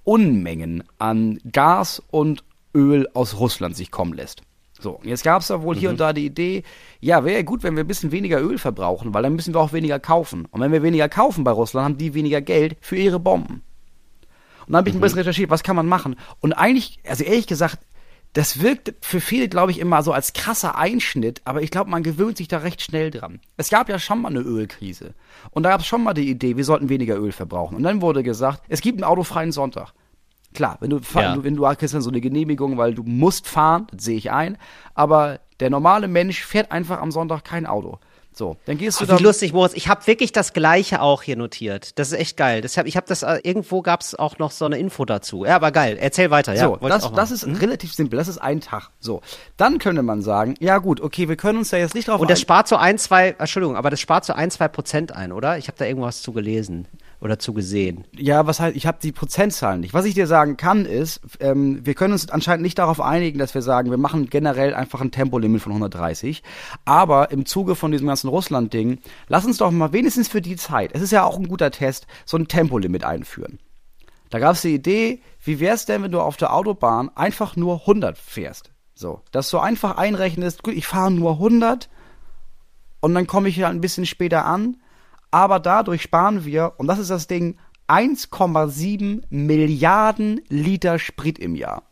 [0.03, 4.43] Unmengen an Gas und Öl aus Russland sich kommen lässt.
[4.81, 6.63] So, jetzt gab es da wohl hier und da die Idee,
[7.01, 9.61] ja, wäre ja gut, wenn wir ein bisschen weniger Öl verbrauchen, weil dann müssen wir
[9.61, 10.47] auch weniger kaufen.
[10.51, 13.63] Und wenn wir weniger kaufen bei Russland, haben die weniger Geld für ihre Bomben.
[14.67, 16.17] Und dann habe ich ein bisschen recherchiert, was kann man machen?
[16.41, 17.79] Und eigentlich, also ehrlich gesagt,
[18.33, 22.03] das wirkt für viele, glaube ich, immer so als krasser Einschnitt, aber ich glaube, man
[22.03, 23.41] gewöhnt sich da recht schnell dran.
[23.57, 25.15] Es gab ja schon mal eine Ölkrise.
[25.53, 27.77] Und da gab es schon mal die Idee, wir sollten weniger Öl verbrauchen.
[27.77, 29.93] Und dann wurde gesagt, es gibt einen autofreien Sonntag.
[30.53, 31.37] Klar, wenn du, Ja.
[31.45, 34.57] wenn du kriegst dann so eine Genehmigung, weil du musst fahren, das sehe ich ein.
[34.95, 37.99] Aber der normale Mensch fährt einfach am Sonntag kein Auto.
[38.37, 39.19] So, dann gehst du Ach, da.
[39.19, 39.75] wie lustig, Moritz.
[39.75, 41.99] Ich habe wirklich das Gleiche auch hier notiert.
[41.99, 42.63] Das ist echt geil.
[42.63, 45.45] Deshalb, ich habe das äh, irgendwo gab es auch noch so eine Info dazu.
[45.45, 45.97] Ja, aber geil.
[46.01, 46.55] Erzähl weiter.
[46.55, 48.19] Ja, So, das, das ist relativ simpel.
[48.19, 48.91] Das ist ein Tag.
[48.99, 49.23] So,
[49.57, 52.29] dann könnte man sagen, ja gut, okay, wir können uns da jetzt nicht drauf Und
[52.29, 55.57] das spart so ein, zwei, Entschuldigung, aber das spart so ein, zwei Prozent ein, oder?
[55.59, 56.89] Ich habe da irgendwas zu gelesen
[57.25, 58.05] oder zu gesehen.
[58.17, 59.95] Ja, was heißt, ich habe die Prozentzahlen nicht.
[59.95, 63.55] Was ich dir sagen kann, ist, ähm, wir können uns anscheinend nicht darauf einigen, dass
[63.55, 66.43] wir sagen, wir machen generell einfach ein Tempolimit von 130.
[66.85, 68.99] Aber im Zuge von diesem ganzen Russland-Ding,
[69.29, 72.07] lass uns doch mal wenigstens für die Zeit, es ist ja auch ein guter Test,
[72.27, 73.59] so ein Tempolimit einführen.
[74.29, 77.81] Da gab es die Idee, wie wär's denn, wenn du auf der Autobahn einfach nur
[77.81, 78.71] 100 fährst?
[78.95, 81.89] So, dass du einfach einrechnest, gut, ich fahre nur 100
[83.01, 84.77] und dann komme ich ja ein bisschen später an,
[85.35, 87.57] aber dadurch sparen wir, und das ist das Ding,
[87.89, 91.83] 1,7 Milliarden Liter Sprit im Jahr.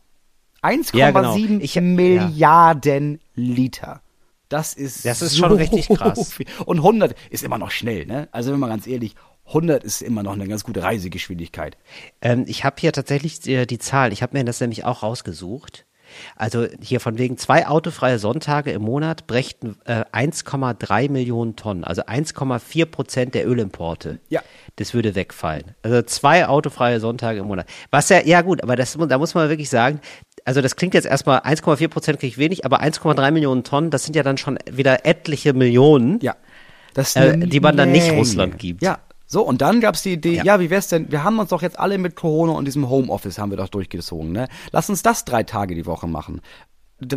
[0.61, 1.81] 1,7 Ja, genau.
[1.81, 4.01] Milliarden Liter.
[4.47, 6.31] Das ist, Das ist so schon richtig krass.
[6.35, 6.45] viel.
[6.65, 8.29] Und 100 ist immer noch schnell, ne?
[8.31, 9.13] Also wenn man ganz ehrlich,
[9.47, 11.77] 100 ist immer noch eine ganz gute Reisegeschwindigkeit.
[12.21, 14.13] Ähm, ich habe hier tatsächlich die, die Zahl.
[14.13, 15.85] Ich habe mir das nämlich auch rausgesucht.
[16.35, 22.03] Also hier von wegen zwei autofreie Sonntage im Monat brächten äh, 1,3 Millionen Tonnen, also
[22.03, 24.19] 1,4 Prozent der Ölimporte.
[24.29, 24.41] Ja.
[24.75, 25.75] Das würde wegfallen.
[25.81, 27.67] Also zwei autofreie Sonntage im Monat.
[27.91, 29.99] Was ja, ja gut, aber das, da muss man wirklich sagen,
[30.45, 34.03] also das klingt jetzt erstmal 1,4 Prozent kriege ich wenig, aber 1,3 Millionen Tonnen, das
[34.03, 36.19] sind ja dann schon wieder etliche Millionen.
[36.21, 36.35] Ja.
[36.93, 38.11] Das Äh, die man dann nicht.
[38.11, 38.81] Russland gibt.
[38.83, 38.99] Ja.
[39.25, 40.43] So, und dann gab's die Idee, ja.
[40.43, 40.59] Ja.
[40.59, 43.49] wie wär's denn, wir haben uns doch jetzt alle mit Corona und diesem Homeoffice haben
[43.51, 44.47] wir doch durchgezogen, ne?
[44.71, 46.41] Lass uns das drei Tage die Woche machen.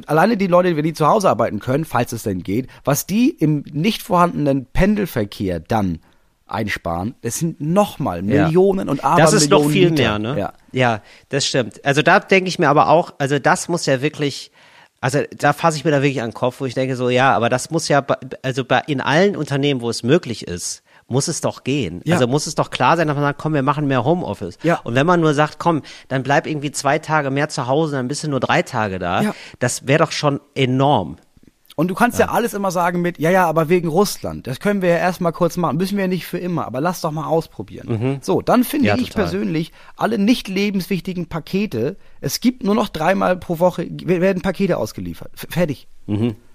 [0.07, 3.65] Alleine die Leute, die zu Hause arbeiten können, falls es denn geht, was die im
[3.73, 6.01] nicht vorhandenen Pendelverkehr dann
[6.47, 8.45] einsparen, das sind nochmal Ja.
[8.45, 10.19] Millionen und Das ist noch Abermillionen viel Liter.
[10.19, 10.41] mehr, ne?
[10.41, 10.53] Ja.
[10.73, 11.85] ja, das stimmt.
[11.85, 14.51] Also da denke ich mir aber auch, also das muss ja wirklich,
[15.01, 17.35] also da fasse ich mir da wirklich an den Kopf, wo ich denke so, ja,
[17.35, 18.05] aber das muss ja,
[18.43, 22.01] also bei, in allen Unternehmen, wo es möglich ist, muss es doch gehen.
[22.05, 22.15] Ja.
[22.17, 24.59] Also muss es doch klar sein, dass man sagt, komm, wir machen mehr Homeoffice.
[24.63, 24.81] Ja.
[24.83, 28.09] Und wenn man nur sagt, komm, dann bleib irgendwie zwei Tage mehr zu Hause, dann
[28.09, 29.35] bist du nur drei Tage da, Ja.
[29.61, 31.17] das wäre doch schon enorm.
[31.79, 32.31] Und du kannst ja.
[32.31, 34.47] alles immer sagen mit, ja, ja, aber wegen Russland.
[34.47, 35.77] Das können wir ja erstmal kurz machen.
[35.77, 38.19] Müssen wir ja nicht für immer, aber lass doch mal ausprobieren.
[38.23, 38.89] So, dann finde Mhm.
[38.89, 39.25] Ja, ich total.
[39.25, 45.31] persönlich alle nicht lebenswichtigen Pakete, es gibt nur noch dreimal pro Woche, werden Pakete ausgeliefert.
[45.35, 45.87] Fertig.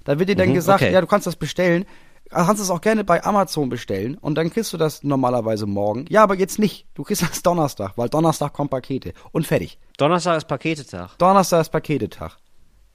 [0.03, 0.85] Da wird dir dann gesagt, Mhm.
[0.87, 0.93] okay.
[0.95, 1.85] ja, du kannst das bestellen.
[2.31, 6.05] Du kannst es auch gerne bei Amazon bestellen und dann kriegst du das normalerweise morgen.
[6.09, 6.85] Ja, aber jetzt nicht.
[6.95, 9.13] Du kriegst das Donnerstag, weil Donnerstag kommen Pakete.
[9.33, 9.77] Und fertig.
[9.97, 11.17] Donnerstag ist Paketetag.
[11.17, 12.37] Donnerstag ist Paketetag.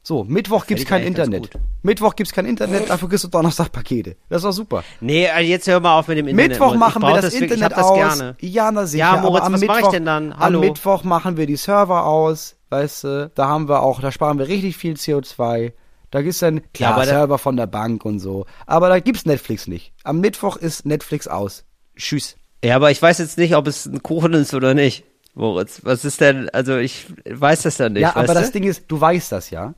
[0.02, 1.50] So, Mittwoch gibt's ich kein Internet.
[1.82, 4.16] Mittwoch gibt's kein Internet, dafür kriegst du Donnerstag Pakete.
[4.28, 4.84] Das ist doch super.
[5.00, 6.50] Nee, also jetzt hör mal auf mit dem Internet.
[6.52, 7.96] Mittwoch machen wir das, wirklich- Internet das aus.
[7.96, 8.36] gerne.
[8.40, 9.00] Ja, na sicher.
[9.04, 10.38] Ja, Moritz, aber am was mach ich Mittwoch, denn dann?
[10.38, 10.60] Hallo?
[10.60, 13.30] Am Mittwoch machen wir die Server aus, weißt du.
[13.34, 15.72] Da haben wir auch, da sparen wir richtig viel CO2.
[16.10, 18.46] Da gibt's dann, klar, da- Server von der Bank und so.
[18.66, 19.92] Aber da gibt's Netflix nicht.
[20.04, 21.64] Am Mittwoch ist Netflix aus.
[21.96, 22.36] Tschüss.
[22.64, 25.04] Ja, aber ich weiß jetzt nicht, ob es ein Kuchen ist oder nicht.
[25.34, 28.02] Moritz, was ist denn, also ich weiß das dann nicht.
[28.02, 28.52] ja, aber weißt das du?
[28.60, 29.74] Ding ist, du weißt das ja,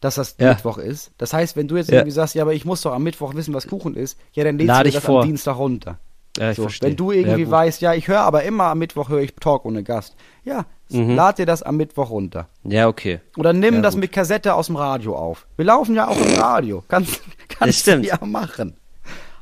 [0.00, 0.50] dass das Ja.
[0.54, 1.10] Mittwoch ist.
[1.18, 1.96] Das heißt, wenn du jetzt Ja.
[1.96, 4.56] irgendwie sagst, ja, aber ich muss doch am Mittwoch wissen, was Kuchen ist, ja, dann
[4.56, 5.20] lädst Lade du ich das vor.
[5.22, 5.98] am Dienstag runter.
[6.38, 6.90] Ja, ich so, verstehe.
[6.90, 7.50] wenn du Ja, irgendwie gut.
[7.52, 10.16] weißt, ja, ich höre aber immer am Mittwoch höre ich Talk ohne Gast.
[10.44, 11.16] Ja, Mhm.
[11.16, 12.48] lad dir das am Mittwoch runter.
[12.62, 13.20] Ja, okay.
[13.36, 14.02] Oder nimm Ja, das gut.
[14.02, 15.46] mit Kassette aus dem Radio auf.
[15.56, 16.84] Wir laufen ja auch im Radio.
[16.88, 18.76] Kannst, kannst du ja machen.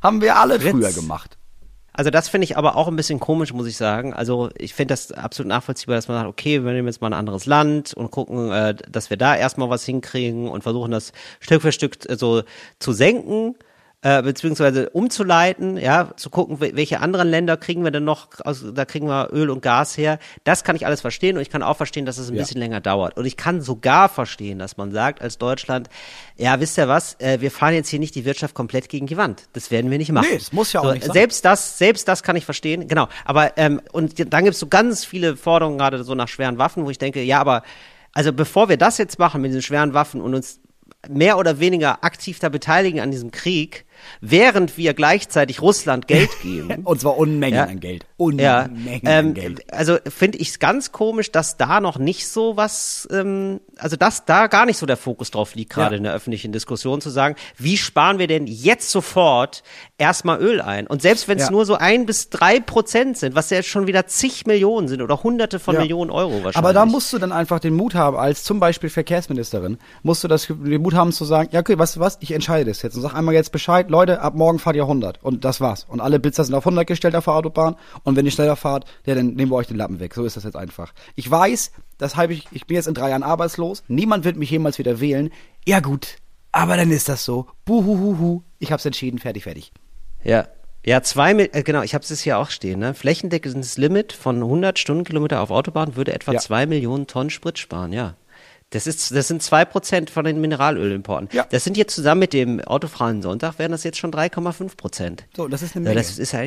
[0.01, 0.71] Haben wir alle Fritz.
[0.71, 1.37] früher gemacht.
[1.97, 4.13] Also das finde ich aber auch ein bisschen komisch, muss ich sagen.
[4.13, 7.13] Also ich finde das absolut nachvollziehbar, dass man sagt, okay, wir nehmen jetzt mal ein
[7.13, 11.61] anderes Land und gucken, äh, dass wir da erstmal was hinkriegen und versuchen das Stück
[11.61, 12.43] für Stück äh, so
[12.79, 13.55] zu senken.
[14.07, 18.69] Äh, beziehungsweise umzuleiten, ja, zu gucken, wel- welche anderen Länder kriegen wir denn noch, also
[18.71, 20.19] da kriegen wir Öl und Gas her.
[20.43, 22.43] Das kann ich alles verstehen und ich kann auch verstehen, dass es ein Ja.
[22.43, 23.17] bisschen länger dauert.
[23.17, 25.89] Und ich kann sogar verstehen, dass man sagt als Deutschland,
[26.37, 29.17] ja, wisst ihr was, äh, wir fahren jetzt hier nicht die Wirtschaft komplett gegen die
[29.17, 29.45] Wand.
[29.53, 30.27] Das werden wir nicht machen.
[30.29, 31.13] Nee, das muss ja auch so, nicht sein.
[31.13, 33.07] Selbst das, selbst das kann ich verstehen, genau.
[33.25, 36.91] Aber ähm, und dann gibt's so ganz viele Forderungen gerade so nach schweren Waffen, wo
[36.91, 37.63] ich denke, ja, aber
[38.13, 40.59] also bevor wir das jetzt machen mit diesen schweren Waffen und uns
[41.09, 43.85] mehr oder weniger aktiv da beteiligen an diesem Krieg,
[44.21, 46.83] während wir gleichzeitig Russland Geld geben.
[46.85, 47.63] Und zwar Unmengen Ja.
[47.65, 48.03] an Geld.
[48.03, 49.73] Ja, Unmengen ähm, an Geld.
[49.73, 54.25] also finde ich es ganz komisch, dass da noch nicht so was, ähm, also dass
[54.25, 55.97] da gar nicht so der Fokus drauf liegt, gerade Ja.
[55.97, 59.63] in der öffentlichen Diskussion zu sagen, wie sparen wir denn jetzt sofort
[59.97, 60.87] erstmal Öl ein?
[60.87, 61.51] Und selbst wenn es Ja.
[61.51, 65.01] nur so ein bis drei Prozent sind, was ja jetzt schon wieder zig Millionen sind
[65.01, 65.81] oder hunderte von Ja.
[65.81, 66.55] Millionen Euro wahrscheinlich.
[66.57, 70.27] Aber da musst du dann einfach den Mut haben, als zum Beispiel Verkehrsministerin, musst du
[70.27, 72.95] das, den Mut haben zu sagen, ja okay, weißt du was, ich entscheide das jetzt
[72.95, 75.85] und sag einmal jetzt Bescheid, Leute, ab morgen fahrt ihr 100 und das war's.
[75.87, 78.85] Und alle Blitzer sind auf 100 gestellt auf der Autobahn und wenn ihr schneller fahrt,
[79.05, 80.13] ja, dann nehmen wir euch den Lappen weg.
[80.13, 80.93] So ist das jetzt einfach.
[81.15, 84.49] Ich weiß, das habe ich, ich bin jetzt in drei Jahren arbeitslos, niemand wird mich
[84.49, 85.31] jemals wieder wählen.
[85.65, 86.17] Ja gut,
[86.51, 87.47] aber dann ist das so.
[87.65, 89.71] Buhuhuhu, ich hab's entschieden, fertig, fertig.
[90.23, 90.47] Ja.
[90.87, 92.93] Ja, zwei, äh, genau, ich habe es hier auch stehen, ne?
[92.93, 96.39] Flächendeckendes Limit von 100 Stundenkilometer auf Autobahn würde etwa Ja.
[96.39, 98.13] zwei Millionen Tonnen Sprit sparen, ja.
[98.71, 101.29] Das ist, das sind zwei Prozent von den Mineralölimporten.
[101.31, 101.45] Ja.
[101.49, 105.25] Das sind jetzt zusammen mit dem autofreien Sonntag wären das jetzt schon 3,5 Prozent.
[105.35, 106.01] So, das ist eine Ja, Menge.
[106.01, 106.41] das ist ja,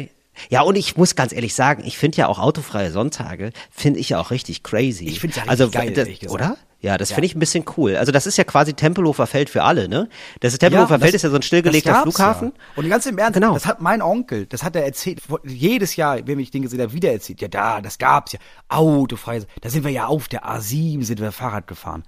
[0.50, 4.10] ja, und ich muss ganz ehrlich sagen, ich finde ja auch autofreie Sonntage, finde ich
[4.10, 5.04] ja auch richtig crazy.
[5.06, 6.30] Ich find's ja richtig also, geil, das.
[6.30, 6.56] Oder?
[6.80, 7.14] Ja, das Ja.
[7.16, 7.96] finde ich ein bisschen cool.
[7.96, 10.08] Also das ist ja quasi Tempelhofer Feld für alle, ne?
[10.38, 12.52] Das ist Tempelhofer das- Feld ist ja so ein stillgelegter das Flughafen.
[12.54, 12.62] Ja.
[12.76, 13.54] Und ganz im Ernst, Genau.
[13.54, 16.92] das hat mein Onkel, das hat er erzählt, jedes Jahr, wenn ich den gesehen habe,
[16.92, 17.40] wieder erzählt.
[17.40, 18.38] Ja, da, das gab's ja.
[18.68, 19.42] Autofrei.
[19.60, 22.04] Da sind wir ja auf der A7, sind wir Fahrrad gefahren.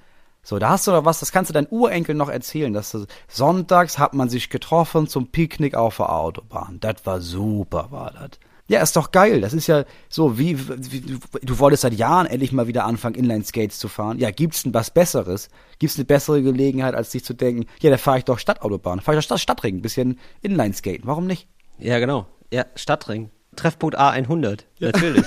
[0.51, 3.07] So, da hast du noch was, das kannst du deinen Urenkel noch erzählen, dass du,
[3.28, 6.78] sonntags hat man sich getroffen zum Picknick auf der Autobahn.
[6.80, 8.30] Das war super, war das.
[8.66, 9.42] Ja, ist doch geil.
[9.42, 10.59] Das ist ja so, wie,
[10.90, 14.18] wie du, du wolltest seit Jahren endlich mal wieder anfangen, Inline-Skates zu fahren.
[14.18, 15.51] Ja, gibt's denn was Besseres?
[15.78, 19.16] Gibt's eine bessere Gelegenheit, als dich zu denken, ja, da fahre ich doch Stadtautobahn, fahre
[19.16, 21.07] ich doch Stadt Stadtring, ein bisschen Inline-Skaten.
[21.07, 21.46] Warum nicht?
[21.78, 22.26] Ja, genau.
[22.53, 23.30] Ja, Stadtring.
[23.55, 24.64] Treffpunkt A100.
[24.80, 25.26] Natürlich.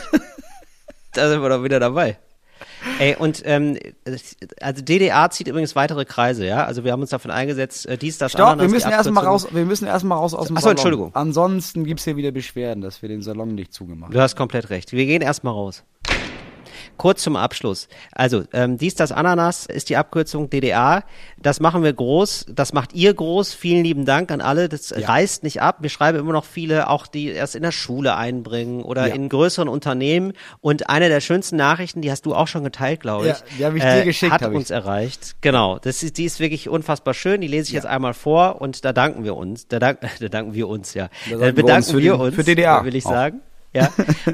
[1.13, 2.17] da sind wir doch wieder dabei.
[2.99, 3.77] Ey, und ähm,
[4.61, 6.65] also DDA zieht übrigens weitere Kreise, ja?
[6.65, 9.47] Also wir haben uns davon eingesetzt, äh, dies, das, Stopp, Ananas, wir müssen erstmal raus,
[9.51, 10.77] wir müssen erstmal raus aus dem Ach so, Salon.
[10.77, 11.11] Entschuldigung.
[11.15, 14.13] Ansonsten gibt's hier wieder Beschwerden, dass wir den Salon nicht zugemacht haben.
[14.13, 14.91] Du hast komplett recht.
[14.91, 15.83] Wir gehen erstmal raus.
[16.97, 17.87] Kurz zum Abschluss.
[18.11, 21.03] Also, ähm, dies, das Ananas ist die Abkürzung DDA.
[21.41, 22.45] Das machen wir groß.
[22.53, 23.53] Das macht ihr groß.
[23.53, 24.69] Vielen lieben Dank an alle.
[24.69, 25.77] Das reißt nicht ab.
[25.81, 29.15] Wir schreiben immer noch viele, auch die erst in der Schule einbringen oder Ja.
[29.15, 30.33] in größeren Unternehmen.
[30.61, 33.33] Und eine der schönsten Nachrichten, die hast du auch schon geteilt, glaube ich.
[33.33, 34.57] Ja, die hab ich dir geschickt, Hat hab ich.
[34.57, 35.35] uns erreicht.
[35.41, 35.79] Genau.
[35.79, 37.41] Das ist, die ist wirklich unfassbar schön.
[37.41, 39.67] Die lese ich jetzt einmal vor und da danken wir uns.
[39.67, 41.09] Da, dank, da danken wir uns, ja.
[41.29, 43.11] Da Da, wir bedanken uns für wir uns, für DDA will ich auch.
[43.11, 43.41] sagen.
[43.73, 43.89] Ja,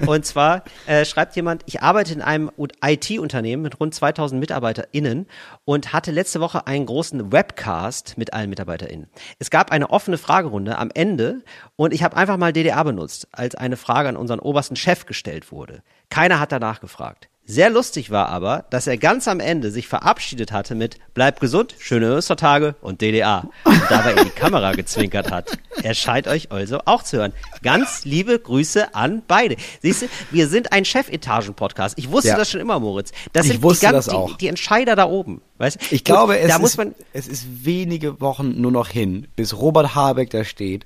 [0.06, 2.52] und zwar äh, schreibt jemand, ich arbeite in einem
[2.84, 5.28] IT-Unternehmen mit rund 2000 MitarbeiterInnen
[5.64, 9.08] und hatte letzte Woche einen großen Webcast mit allen MitarbeiterInnen.
[9.40, 11.42] Es gab eine offene Fragerunde am Ende
[11.78, 15.52] und ich habe einfach mal DDA benutzt, als eine Frage an unseren obersten Chef gestellt
[15.52, 15.84] wurde.
[16.10, 17.29] Keiner hat danach gefragt.
[17.52, 21.74] Sehr lustig war aber, dass er ganz am Ende sich verabschiedet hatte mit Bleibt gesund,
[21.80, 25.58] schöne Ostertage und DDA und dabei in die Kamera gezwinkert hat.
[25.82, 27.34] Er scheint euch also auch zu hören.
[27.64, 29.56] Ganz liebe Grüße an beide.
[29.82, 31.98] Siehst du, wir sind ein Chefetagen-Podcast.
[31.98, 32.38] Ich wusste Ja.
[32.38, 33.12] das schon immer, Moritz.
[33.34, 34.38] Das Ich sind wusste die, das die, auch.
[34.38, 35.42] die Entscheider da oben.
[35.58, 35.82] Weißt?
[35.82, 35.96] du?
[35.96, 39.28] Ich glaube, Und es, da muss ist, man, es ist wenige Wochen nur noch hin,
[39.36, 40.86] bis Robert Habeck da steht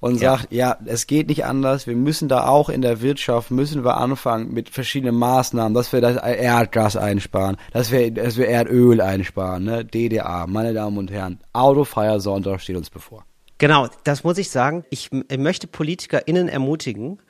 [0.00, 0.36] und Ja.
[0.38, 3.96] sagt, ja, es geht nicht anders, wir müssen da auch in der Wirtschaft, müssen wir
[3.96, 9.64] anfangen mit verschiedenen Maßnahmen, dass wir das Erdgas einsparen, dass wir, dass wir Erdöl einsparen,
[9.64, 9.84] ne?
[9.84, 13.24] DDA, meine Damen und Herren, autofreier Sonntag steht uns bevor.
[13.58, 14.84] Genau, das muss ich sagen.
[14.90, 17.22] Ich möchte PolitikerInnen ermutigen,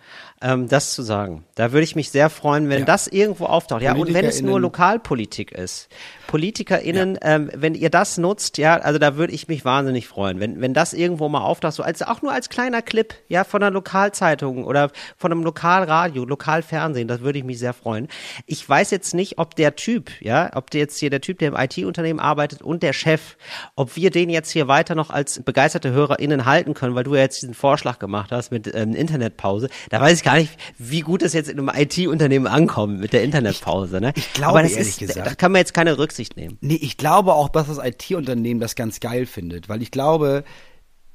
[0.42, 1.44] ähm, das zu sagen.
[1.54, 2.84] Da würde ich mich sehr freuen, wenn Ja.
[2.84, 3.82] das irgendwo auftaucht.
[3.82, 5.88] Ja, und wenn es nur Lokalpolitik ist.
[6.26, 10.38] PolitikerInnen, ähm, wenn ihr das nutzt, ja, also da würde ich mich wahnsinnig freuen.
[10.40, 13.62] Wenn, wenn das irgendwo mal auftaucht, so als, auch nur als kleiner Clip, ja, von
[13.62, 18.08] einer Lokalzeitung oder von einem Lokalradio, Lokalfernsehen, das würde ich mich sehr freuen.
[18.46, 21.48] Ich weiß jetzt nicht, ob der Typ, ja, ob der jetzt hier der Typ, der
[21.48, 23.36] im IT-Unternehmen arbeitet und der Chef,
[23.74, 27.22] ob wir den jetzt hier weiter noch als begeisterte HörerInnen halten können, weil du ja
[27.22, 29.68] jetzt diesen Vorschlag gemacht hast mit ähm, Internetpause.
[29.90, 33.22] Da weiß ich gar nicht, wie gut das jetzt in einem IT-Unternehmen ankommt mit der
[33.22, 34.00] Internetpause.
[34.00, 34.12] Ne?
[34.16, 36.58] ich glaube, Aber das ehrlich ist, gesagt- da kann man jetzt keine Rücksicht nehmen.
[36.60, 40.42] Nee, ich glaube auch, dass das IT-Unternehmen das ganz geil findet, weil ich glaube,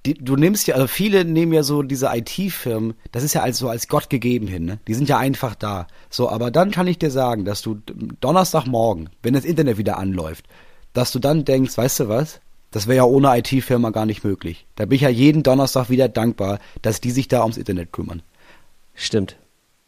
[0.06, 3.58] die, du nimmst ja, also viele nehmen ja so diese IT-Firmen, das ist ja als
[3.60, 4.80] so als Gott gegeben hin, ne?
[4.88, 5.86] Die sind ja einfach da.
[6.10, 7.80] So, aber dann kann ich dir sagen, dass du
[8.22, 10.46] Donnerstagmorgen, wenn das Internet wieder anläuft,
[10.94, 12.40] dass du dann denkst, weißt du was?
[12.72, 14.66] Das wäre ja ohne IT-Firma gar nicht möglich.
[14.76, 18.22] Da bin ich ja jeden Donnerstag wieder dankbar, dass die sich da ums Internet kümmern.
[19.02, 19.36] Stimmt.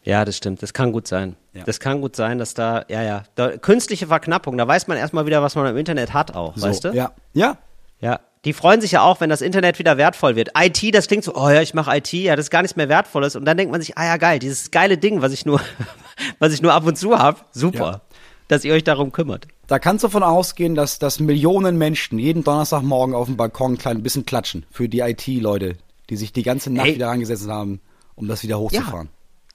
[0.02, 0.62] Ja, das stimmt.
[0.62, 1.36] Das kann gut sein.
[1.54, 1.62] Ja.
[1.64, 5.24] Das kann gut sein, dass da, ja, ja, da, künstliche Verknappung, da weiß man erstmal
[5.24, 6.88] wieder, was man im Internet hat auch, So, weißt du?
[6.90, 7.12] Ja.
[7.32, 7.56] Ja.
[8.00, 8.20] Ja.
[8.44, 10.50] Die freuen sich ja auch, wenn das Internet wieder wertvoll wird.
[10.58, 12.90] IT, das klingt so, oh ja, ich mache IT, ja, das ist gar nichts mehr
[12.90, 13.36] wertvolles.
[13.36, 15.60] Und dann denkt man sich, ah ja, geil, dieses geile Ding, was ich nur,
[16.38, 18.00] was ich nur ab und zu habe, super, Ja.
[18.48, 19.46] dass ihr euch darum kümmert.
[19.68, 23.78] Da kannst du davon ausgehen, dass, dass Millionen Menschen jeden Donnerstagmorgen auf dem Balkon ein
[23.78, 25.76] klein bisschen klatschen für die IT-Leute,
[26.10, 26.94] die sich die ganze Nacht Ey.
[26.96, 27.80] wieder rangesetzt haben,
[28.14, 29.08] um das wieder hochzufahren.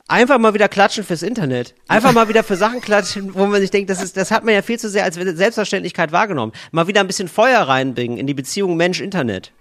[0.08, 1.76] Einfach mal wieder klatschen fürs Internet.
[1.88, 4.56] Einfach mal wieder für Sachen klatschen, wo man sich denkt, das ist, das hat man
[4.56, 6.52] ja viel zu sehr als Selbstverständlichkeit wahrgenommen.
[6.72, 9.52] Mal wieder ein bisschen Feuer reinbringen in die Beziehung Mensch-Internet.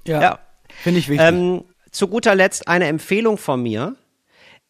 [0.83, 1.27] Finde ich wichtig.
[1.27, 3.97] Ähm, zu guter Letzt eine Empfehlung von mir.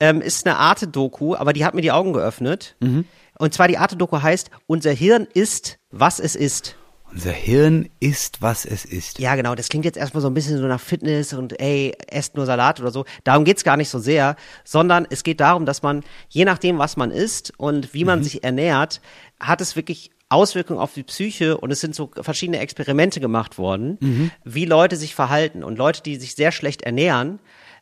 [0.00, 2.74] Ähm, ist eine Arte-Doku, aber die hat mir die Augen geöffnet.
[2.80, 3.04] Mhm.
[3.38, 6.76] Und zwar die Arte-Doku heißt, unser Hirn ist, was es ist.
[7.12, 9.18] Unser Hirn ist, was es ist.
[9.18, 9.54] Ja, genau.
[9.54, 12.80] Das klingt jetzt erstmal so ein bisschen so nach Fitness und ey, esst nur Salat
[12.80, 13.04] oder so.
[13.24, 16.96] Darum geht's gar nicht so sehr, sondern es geht darum, dass man, je nachdem, was
[16.96, 19.00] man isst und wie man sich ernährt,
[19.40, 23.98] hat es wirklich Auswirkungen auf die Psyche und es sind so verschiedene Experimente gemacht worden,
[24.44, 25.64] wie Leute sich verhalten.
[25.64, 27.38] Und Leute, die sich sehr schlecht ernähren,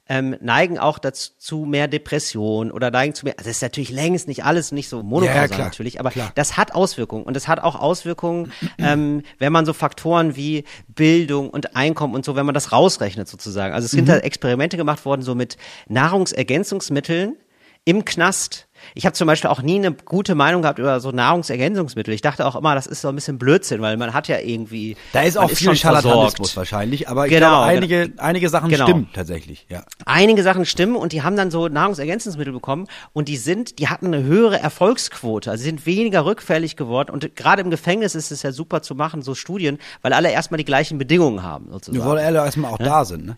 [0.09, 4.29] ähm, neigen auch dazu mehr Depression oder neigen zu mehr, also das ist natürlich längst
[4.29, 6.31] nicht alles nicht so monokausal Ja, ja, natürlich, aber klar.
[6.35, 11.51] das hat Auswirkungen und es hat auch Auswirkungen, ähm, wenn man so Faktoren wie Bildung
[11.51, 13.75] und Einkommen und so, wenn man das rausrechnet sozusagen.
[13.75, 15.57] Also es sind da Experimente gemacht worden so mit
[15.89, 17.37] Nahrungsergänzungsmitteln
[17.85, 18.66] im Knast.
[18.95, 22.15] Ich habe zum Beispiel auch nie eine gute Meinung gehabt über so Nahrungsergänzungsmittel.
[22.15, 24.97] Ich dachte auch immer, das ist so ein bisschen Blödsinn, weil man hat ja irgendwie.
[25.13, 26.57] Da ist auch viel schon Charlatanismus versorgt.
[26.57, 28.85] wahrscheinlich, aber ich Genau, glaube, einige, einige Sachen Genau.
[28.85, 29.85] stimmen tatsächlich, ja.
[30.05, 34.07] Einige Sachen stimmen und die haben dann so Nahrungsergänzungsmittel bekommen und die sind, die hatten
[34.07, 38.43] eine höhere Erfolgsquote, also sie sind weniger rückfällig geworden und gerade im Gefängnis ist es
[38.43, 42.05] ja super zu machen, so Studien, weil alle erstmal die gleichen Bedingungen haben sozusagen.
[42.05, 43.37] Nur weil alle erstmal auch da sind, ne?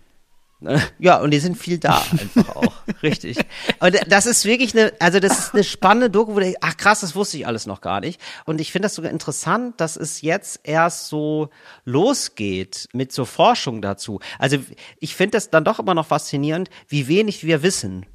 [0.99, 2.73] Ja, und die sind viel da einfach auch.
[3.03, 3.39] Richtig.
[3.79, 6.77] Und das ist wirklich eine, also das ist eine spannende Doku, wo du denkst, ach
[6.77, 8.21] krass, das wusste ich alles noch gar nicht.
[8.45, 11.51] Und ich finde das sogar interessant, dass es jetzt erst so
[11.85, 14.19] losgeht mit so Forschung dazu.
[14.39, 14.59] Also
[14.99, 18.07] ich finde das dann doch immer noch faszinierend, wie wenig wir wissen.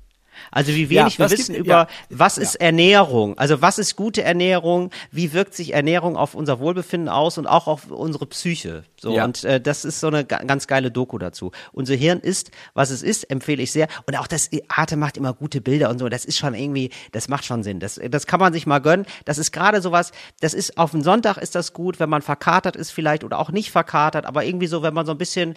[0.52, 3.38] Also wie wenig Ja, wir wissen gibt- über, ja, was ist Ernährung?
[3.38, 4.90] Also was ist gute Ernährung?
[5.12, 8.84] Wie wirkt sich Ernährung auf unser Wohlbefinden aus und auch auf unsere Psyche?
[9.00, 9.26] So Ja.
[9.26, 11.52] und äh, das ist so eine ga- ganz geile Doku dazu.
[11.72, 13.88] Unser Hirn ist, was es ist, empfehle ich sehr.
[14.06, 16.10] Und auch das Arte macht immer gute Bilder und so.
[16.10, 17.80] Das ist schon irgendwie, das macht schon Sinn.
[17.80, 19.06] Das, das kann man sich mal gönnen.
[19.26, 20.12] Das ist gerade sowas.
[20.40, 23.52] Das ist auf den Sonntag ist das gut, wenn man verkatert ist vielleicht oder auch
[23.52, 25.56] nicht verkatert, aber irgendwie so, wenn man so ein bisschen,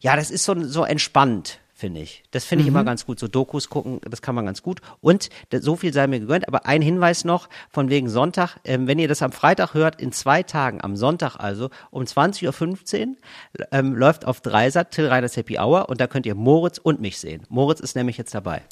[0.00, 1.60] ja, das ist so so entspannt.
[1.76, 2.22] Finde ich.
[2.30, 2.76] Das finde ich Mhm.
[2.76, 3.18] immer ganz gut.
[3.18, 4.80] So Dokus gucken, das kann man ganz gut.
[5.00, 6.46] Und so viel sei mir gegönnt.
[6.46, 8.58] Aber ein Hinweis noch von wegen Sonntag.
[8.64, 13.08] Ähm, wenn ihr das am Freitag hört, in zwei Tagen, am Sonntag also, um 20.15
[13.08, 17.00] Uhr, ähm, läuft auf Dreisat Till Reiners Happy Hour und da könnt ihr Moritz und
[17.00, 17.42] mich sehen.
[17.48, 18.62] Moritz ist nämlich jetzt dabei.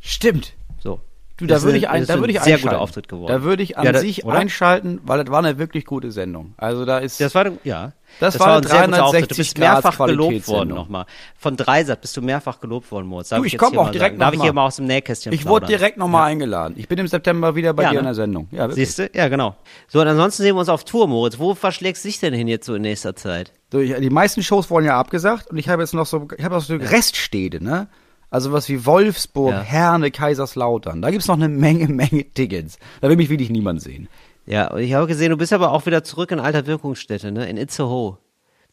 [0.00, 0.54] Stimmt.
[0.82, 1.00] So.
[1.38, 3.28] Du, da Das würde ich, ein, das da würde ich sehr guter Auftritt geworden.
[3.32, 4.36] Da würde ich an Ja, da- sich oder?
[4.38, 6.52] einschalten, weil das war eine wirklich gute Sendung.
[6.56, 7.92] Also da ist, Das war, ja.
[8.20, 9.30] Das war eine ein sehr guter Auftritt.
[9.30, 11.04] Du 360 bist mehrfach gelobt worden nochmal.
[11.36, 13.28] Von Dreisat bist du mehrfach gelobt worden, Moritz.
[13.28, 14.18] Darf Du, ich jetzt komm hier auch direkt sagen.
[14.20, 14.64] Darf ich noch hier mal.
[14.66, 15.68] aus dem Nähkästchen ich wurde plaudern?
[15.68, 16.74] direkt nochmal eingeladen.
[16.76, 17.98] Ich bin im September wieder bei Ja, dir ne?
[18.00, 18.48] in der Sendung.
[18.50, 18.68] Ja.
[18.70, 19.08] Siehst du?
[19.14, 19.54] Ja, genau.
[19.86, 21.38] So, und ansonsten sehen wir uns auf Tour, Moritz.
[21.38, 23.52] Wo verschlägst du dich denn hin jetzt so in nächster Zeit?
[23.70, 26.44] So, ich, die meisten Shows wurden ja abgesagt und ich habe jetzt noch so, ich
[26.44, 27.86] habe auch so Reststädte, ne?
[28.30, 29.60] Also was wie Wolfsburg, Ja.
[29.62, 31.00] Herne, Kaiserslautern.
[31.02, 32.78] Da gibt's noch eine Menge, Menge Tickets.
[33.00, 34.08] Da will mich wirklich niemand sehen.
[34.46, 37.48] Ja, und ich habe gesehen, du bist aber auch wieder zurück in alter Wirkungsstätte, ne?
[37.48, 38.18] In Itzehoe.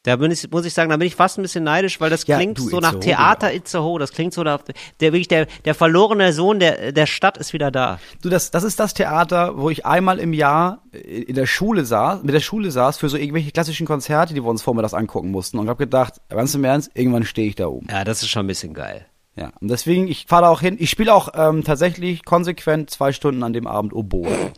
[0.04, 2.28] Da bin ich, muss ich sagen, da bin ich fast ein bisschen neidisch, weil das
[2.28, 3.98] Ja, klingt so nach Itzehoe, Theater Itzehoe.
[4.00, 4.60] Das klingt so nach,
[5.00, 8.00] der wirklich, der, der verlorene Sohn der, der Stadt ist wieder da.
[8.22, 12.22] Du, das, das ist das Theater, wo ich einmal im Jahr in der Schule saß,
[12.22, 15.58] mit der Schule saß für so irgendwelche klassischen Konzerte, die wir uns vormittags angucken mussten
[15.58, 17.88] und habe gedacht, ganz im Ernst, irgendwann stehe ich da oben.
[17.90, 19.08] Ja, das ist schon ein bisschen geil.
[19.36, 20.78] Ja, und deswegen, ich fahre da auch hin.
[20.80, 24.54] Ich spiele auch ähm, tatsächlich konsequent zwei Stunden an dem Abend Oboe.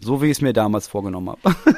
[0.00, 1.40] So wie ich es mir damals vorgenommen habe.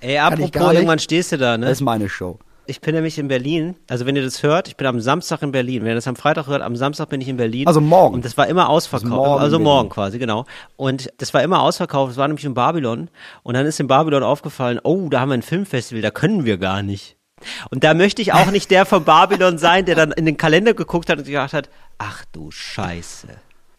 [0.00, 1.66] Ey, ich apropos, irgendwann stehst du da, ne?
[1.66, 2.38] Das ist meine Show.
[2.66, 3.74] Ich bin nämlich in Berlin.
[3.88, 5.82] Also wenn ihr das hört, ich bin am Samstag in Berlin.
[5.82, 7.66] Wenn ihr das am Freitag hört, am Samstag bin ich in Berlin.
[7.66, 8.14] Also morgen.
[8.14, 9.12] Und das war immer ausverkauft.
[9.12, 10.44] Also morgen Also morgen, quasi, genau.
[10.76, 12.12] Und das war immer ausverkauft.
[12.12, 13.10] Es war nämlich in Babylon.
[13.42, 16.58] Und dann ist in Babylon aufgefallen, oh, da haben wir ein Filmfestival, da können wir
[16.58, 17.16] gar nicht.
[17.70, 20.74] Und da möchte ich auch nicht der von Babylon sein, der dann in den Kalender
[20.74, 21.68] geguckt hat und gedacht hat,
[21.98, 23.28] ach du Scheiße.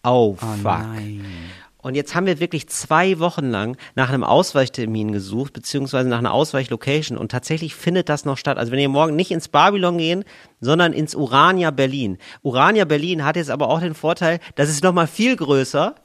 [0.04, 0.64] Oh, fuck.
[0.64, 1.26] nein.
[1.82, 6.34] Und jetzt haben wir wirklich zwei Wochen lang nach einem Ausweichtermin gesucht, beziehungsweise nach einer
[6.34, 7.18] Ausweichlocation.
[7.18, 8.58] Und tatsächlich findet das noch statt.
[8.58, 10.24] Also wenn ihr morgen nicht ins Babylon gehen,
[10.60, 12.20] sondern ins Urania Berlin.
[12.44, 15.96] Urania Berlin hat jetzt aber auch den Vorteil, das ist noch mal viel größer.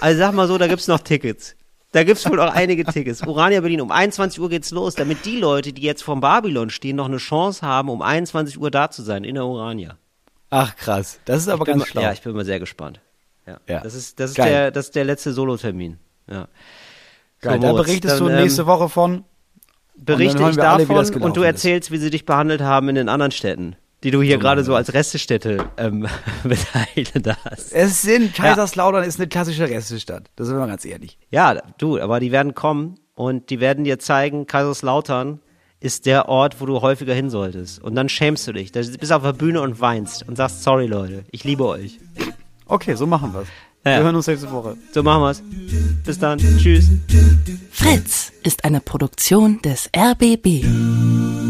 [0.00, 1.54] Also sag mal so, da gibt's noch Tickets.
[1.92, 3.22] Da gibt's wohl auch einige Tickets.
[3.26, 6.96] Urania Berlin, um 21 Uhr geht's los, damit die Leute, die jetzt vom Babylon stehen,
[6.96, 9.96] noch eine Chance haben, um 21 Uhr da zu sein in der Urania.
[10.50, 12.02] Ach krass, das ist aber ganz mal- schlau.
[12.02, 13.00] Ja, ich bin mal sehr gespannt.
[13.46, 13.58] Ja.
[13.68, 13.80] Ja.
[13.80, 14.50] Das ist, das ist Geil.
[14.50, 15.98] der, das ist der letzte Solo-Termin.
[16.28, 16.46] Ja.
[17.40, 19.24] Geil, So, da berichtest dann, du nächste ähm, Woche von.
[19.96, 21.46] Berichte ich alle, davon gelaufen und du ist.
[21.46, 24.74] erzählst, wie sie dich behandelt haben in den anderen Städten, die du hier gerade so
[24.74, 26.06] als Restestätte ähm,
[26.44, 27.72] bezeichnet hast.
[27.72, 30.30] Es sind, Kaiserslautern ist eine klassische Restestadt.
[30.36, 31.18] Das sind wir mal ganz ehrlich.
[31.30, 35.40] Ja, du, aber die werden kommen und die werden dir zeigen, Kaiserslautern
[35.80, 37.82] ist der Ort, wo du häufiger hin solltest.
[37.82, 38.70] Und dann schämst du dich.
[38.72, 41.98] Da bist du auf der Bühne und weinst und sagst, sorry Leute, ich liebe euch.
[42.66, 43.48] Okay, so machen wir's.
[43.84, 43.96] Ja.
[43.96, 44.76] Wir hören uns nächste Woche.
[44.92, 45.42] So machen wir's.
[46.04, 46.38] Bis dann.
[46.38, 46.90] Tschüss.
[47.70, 51.49] Fritz ist eine Produktion des RBB.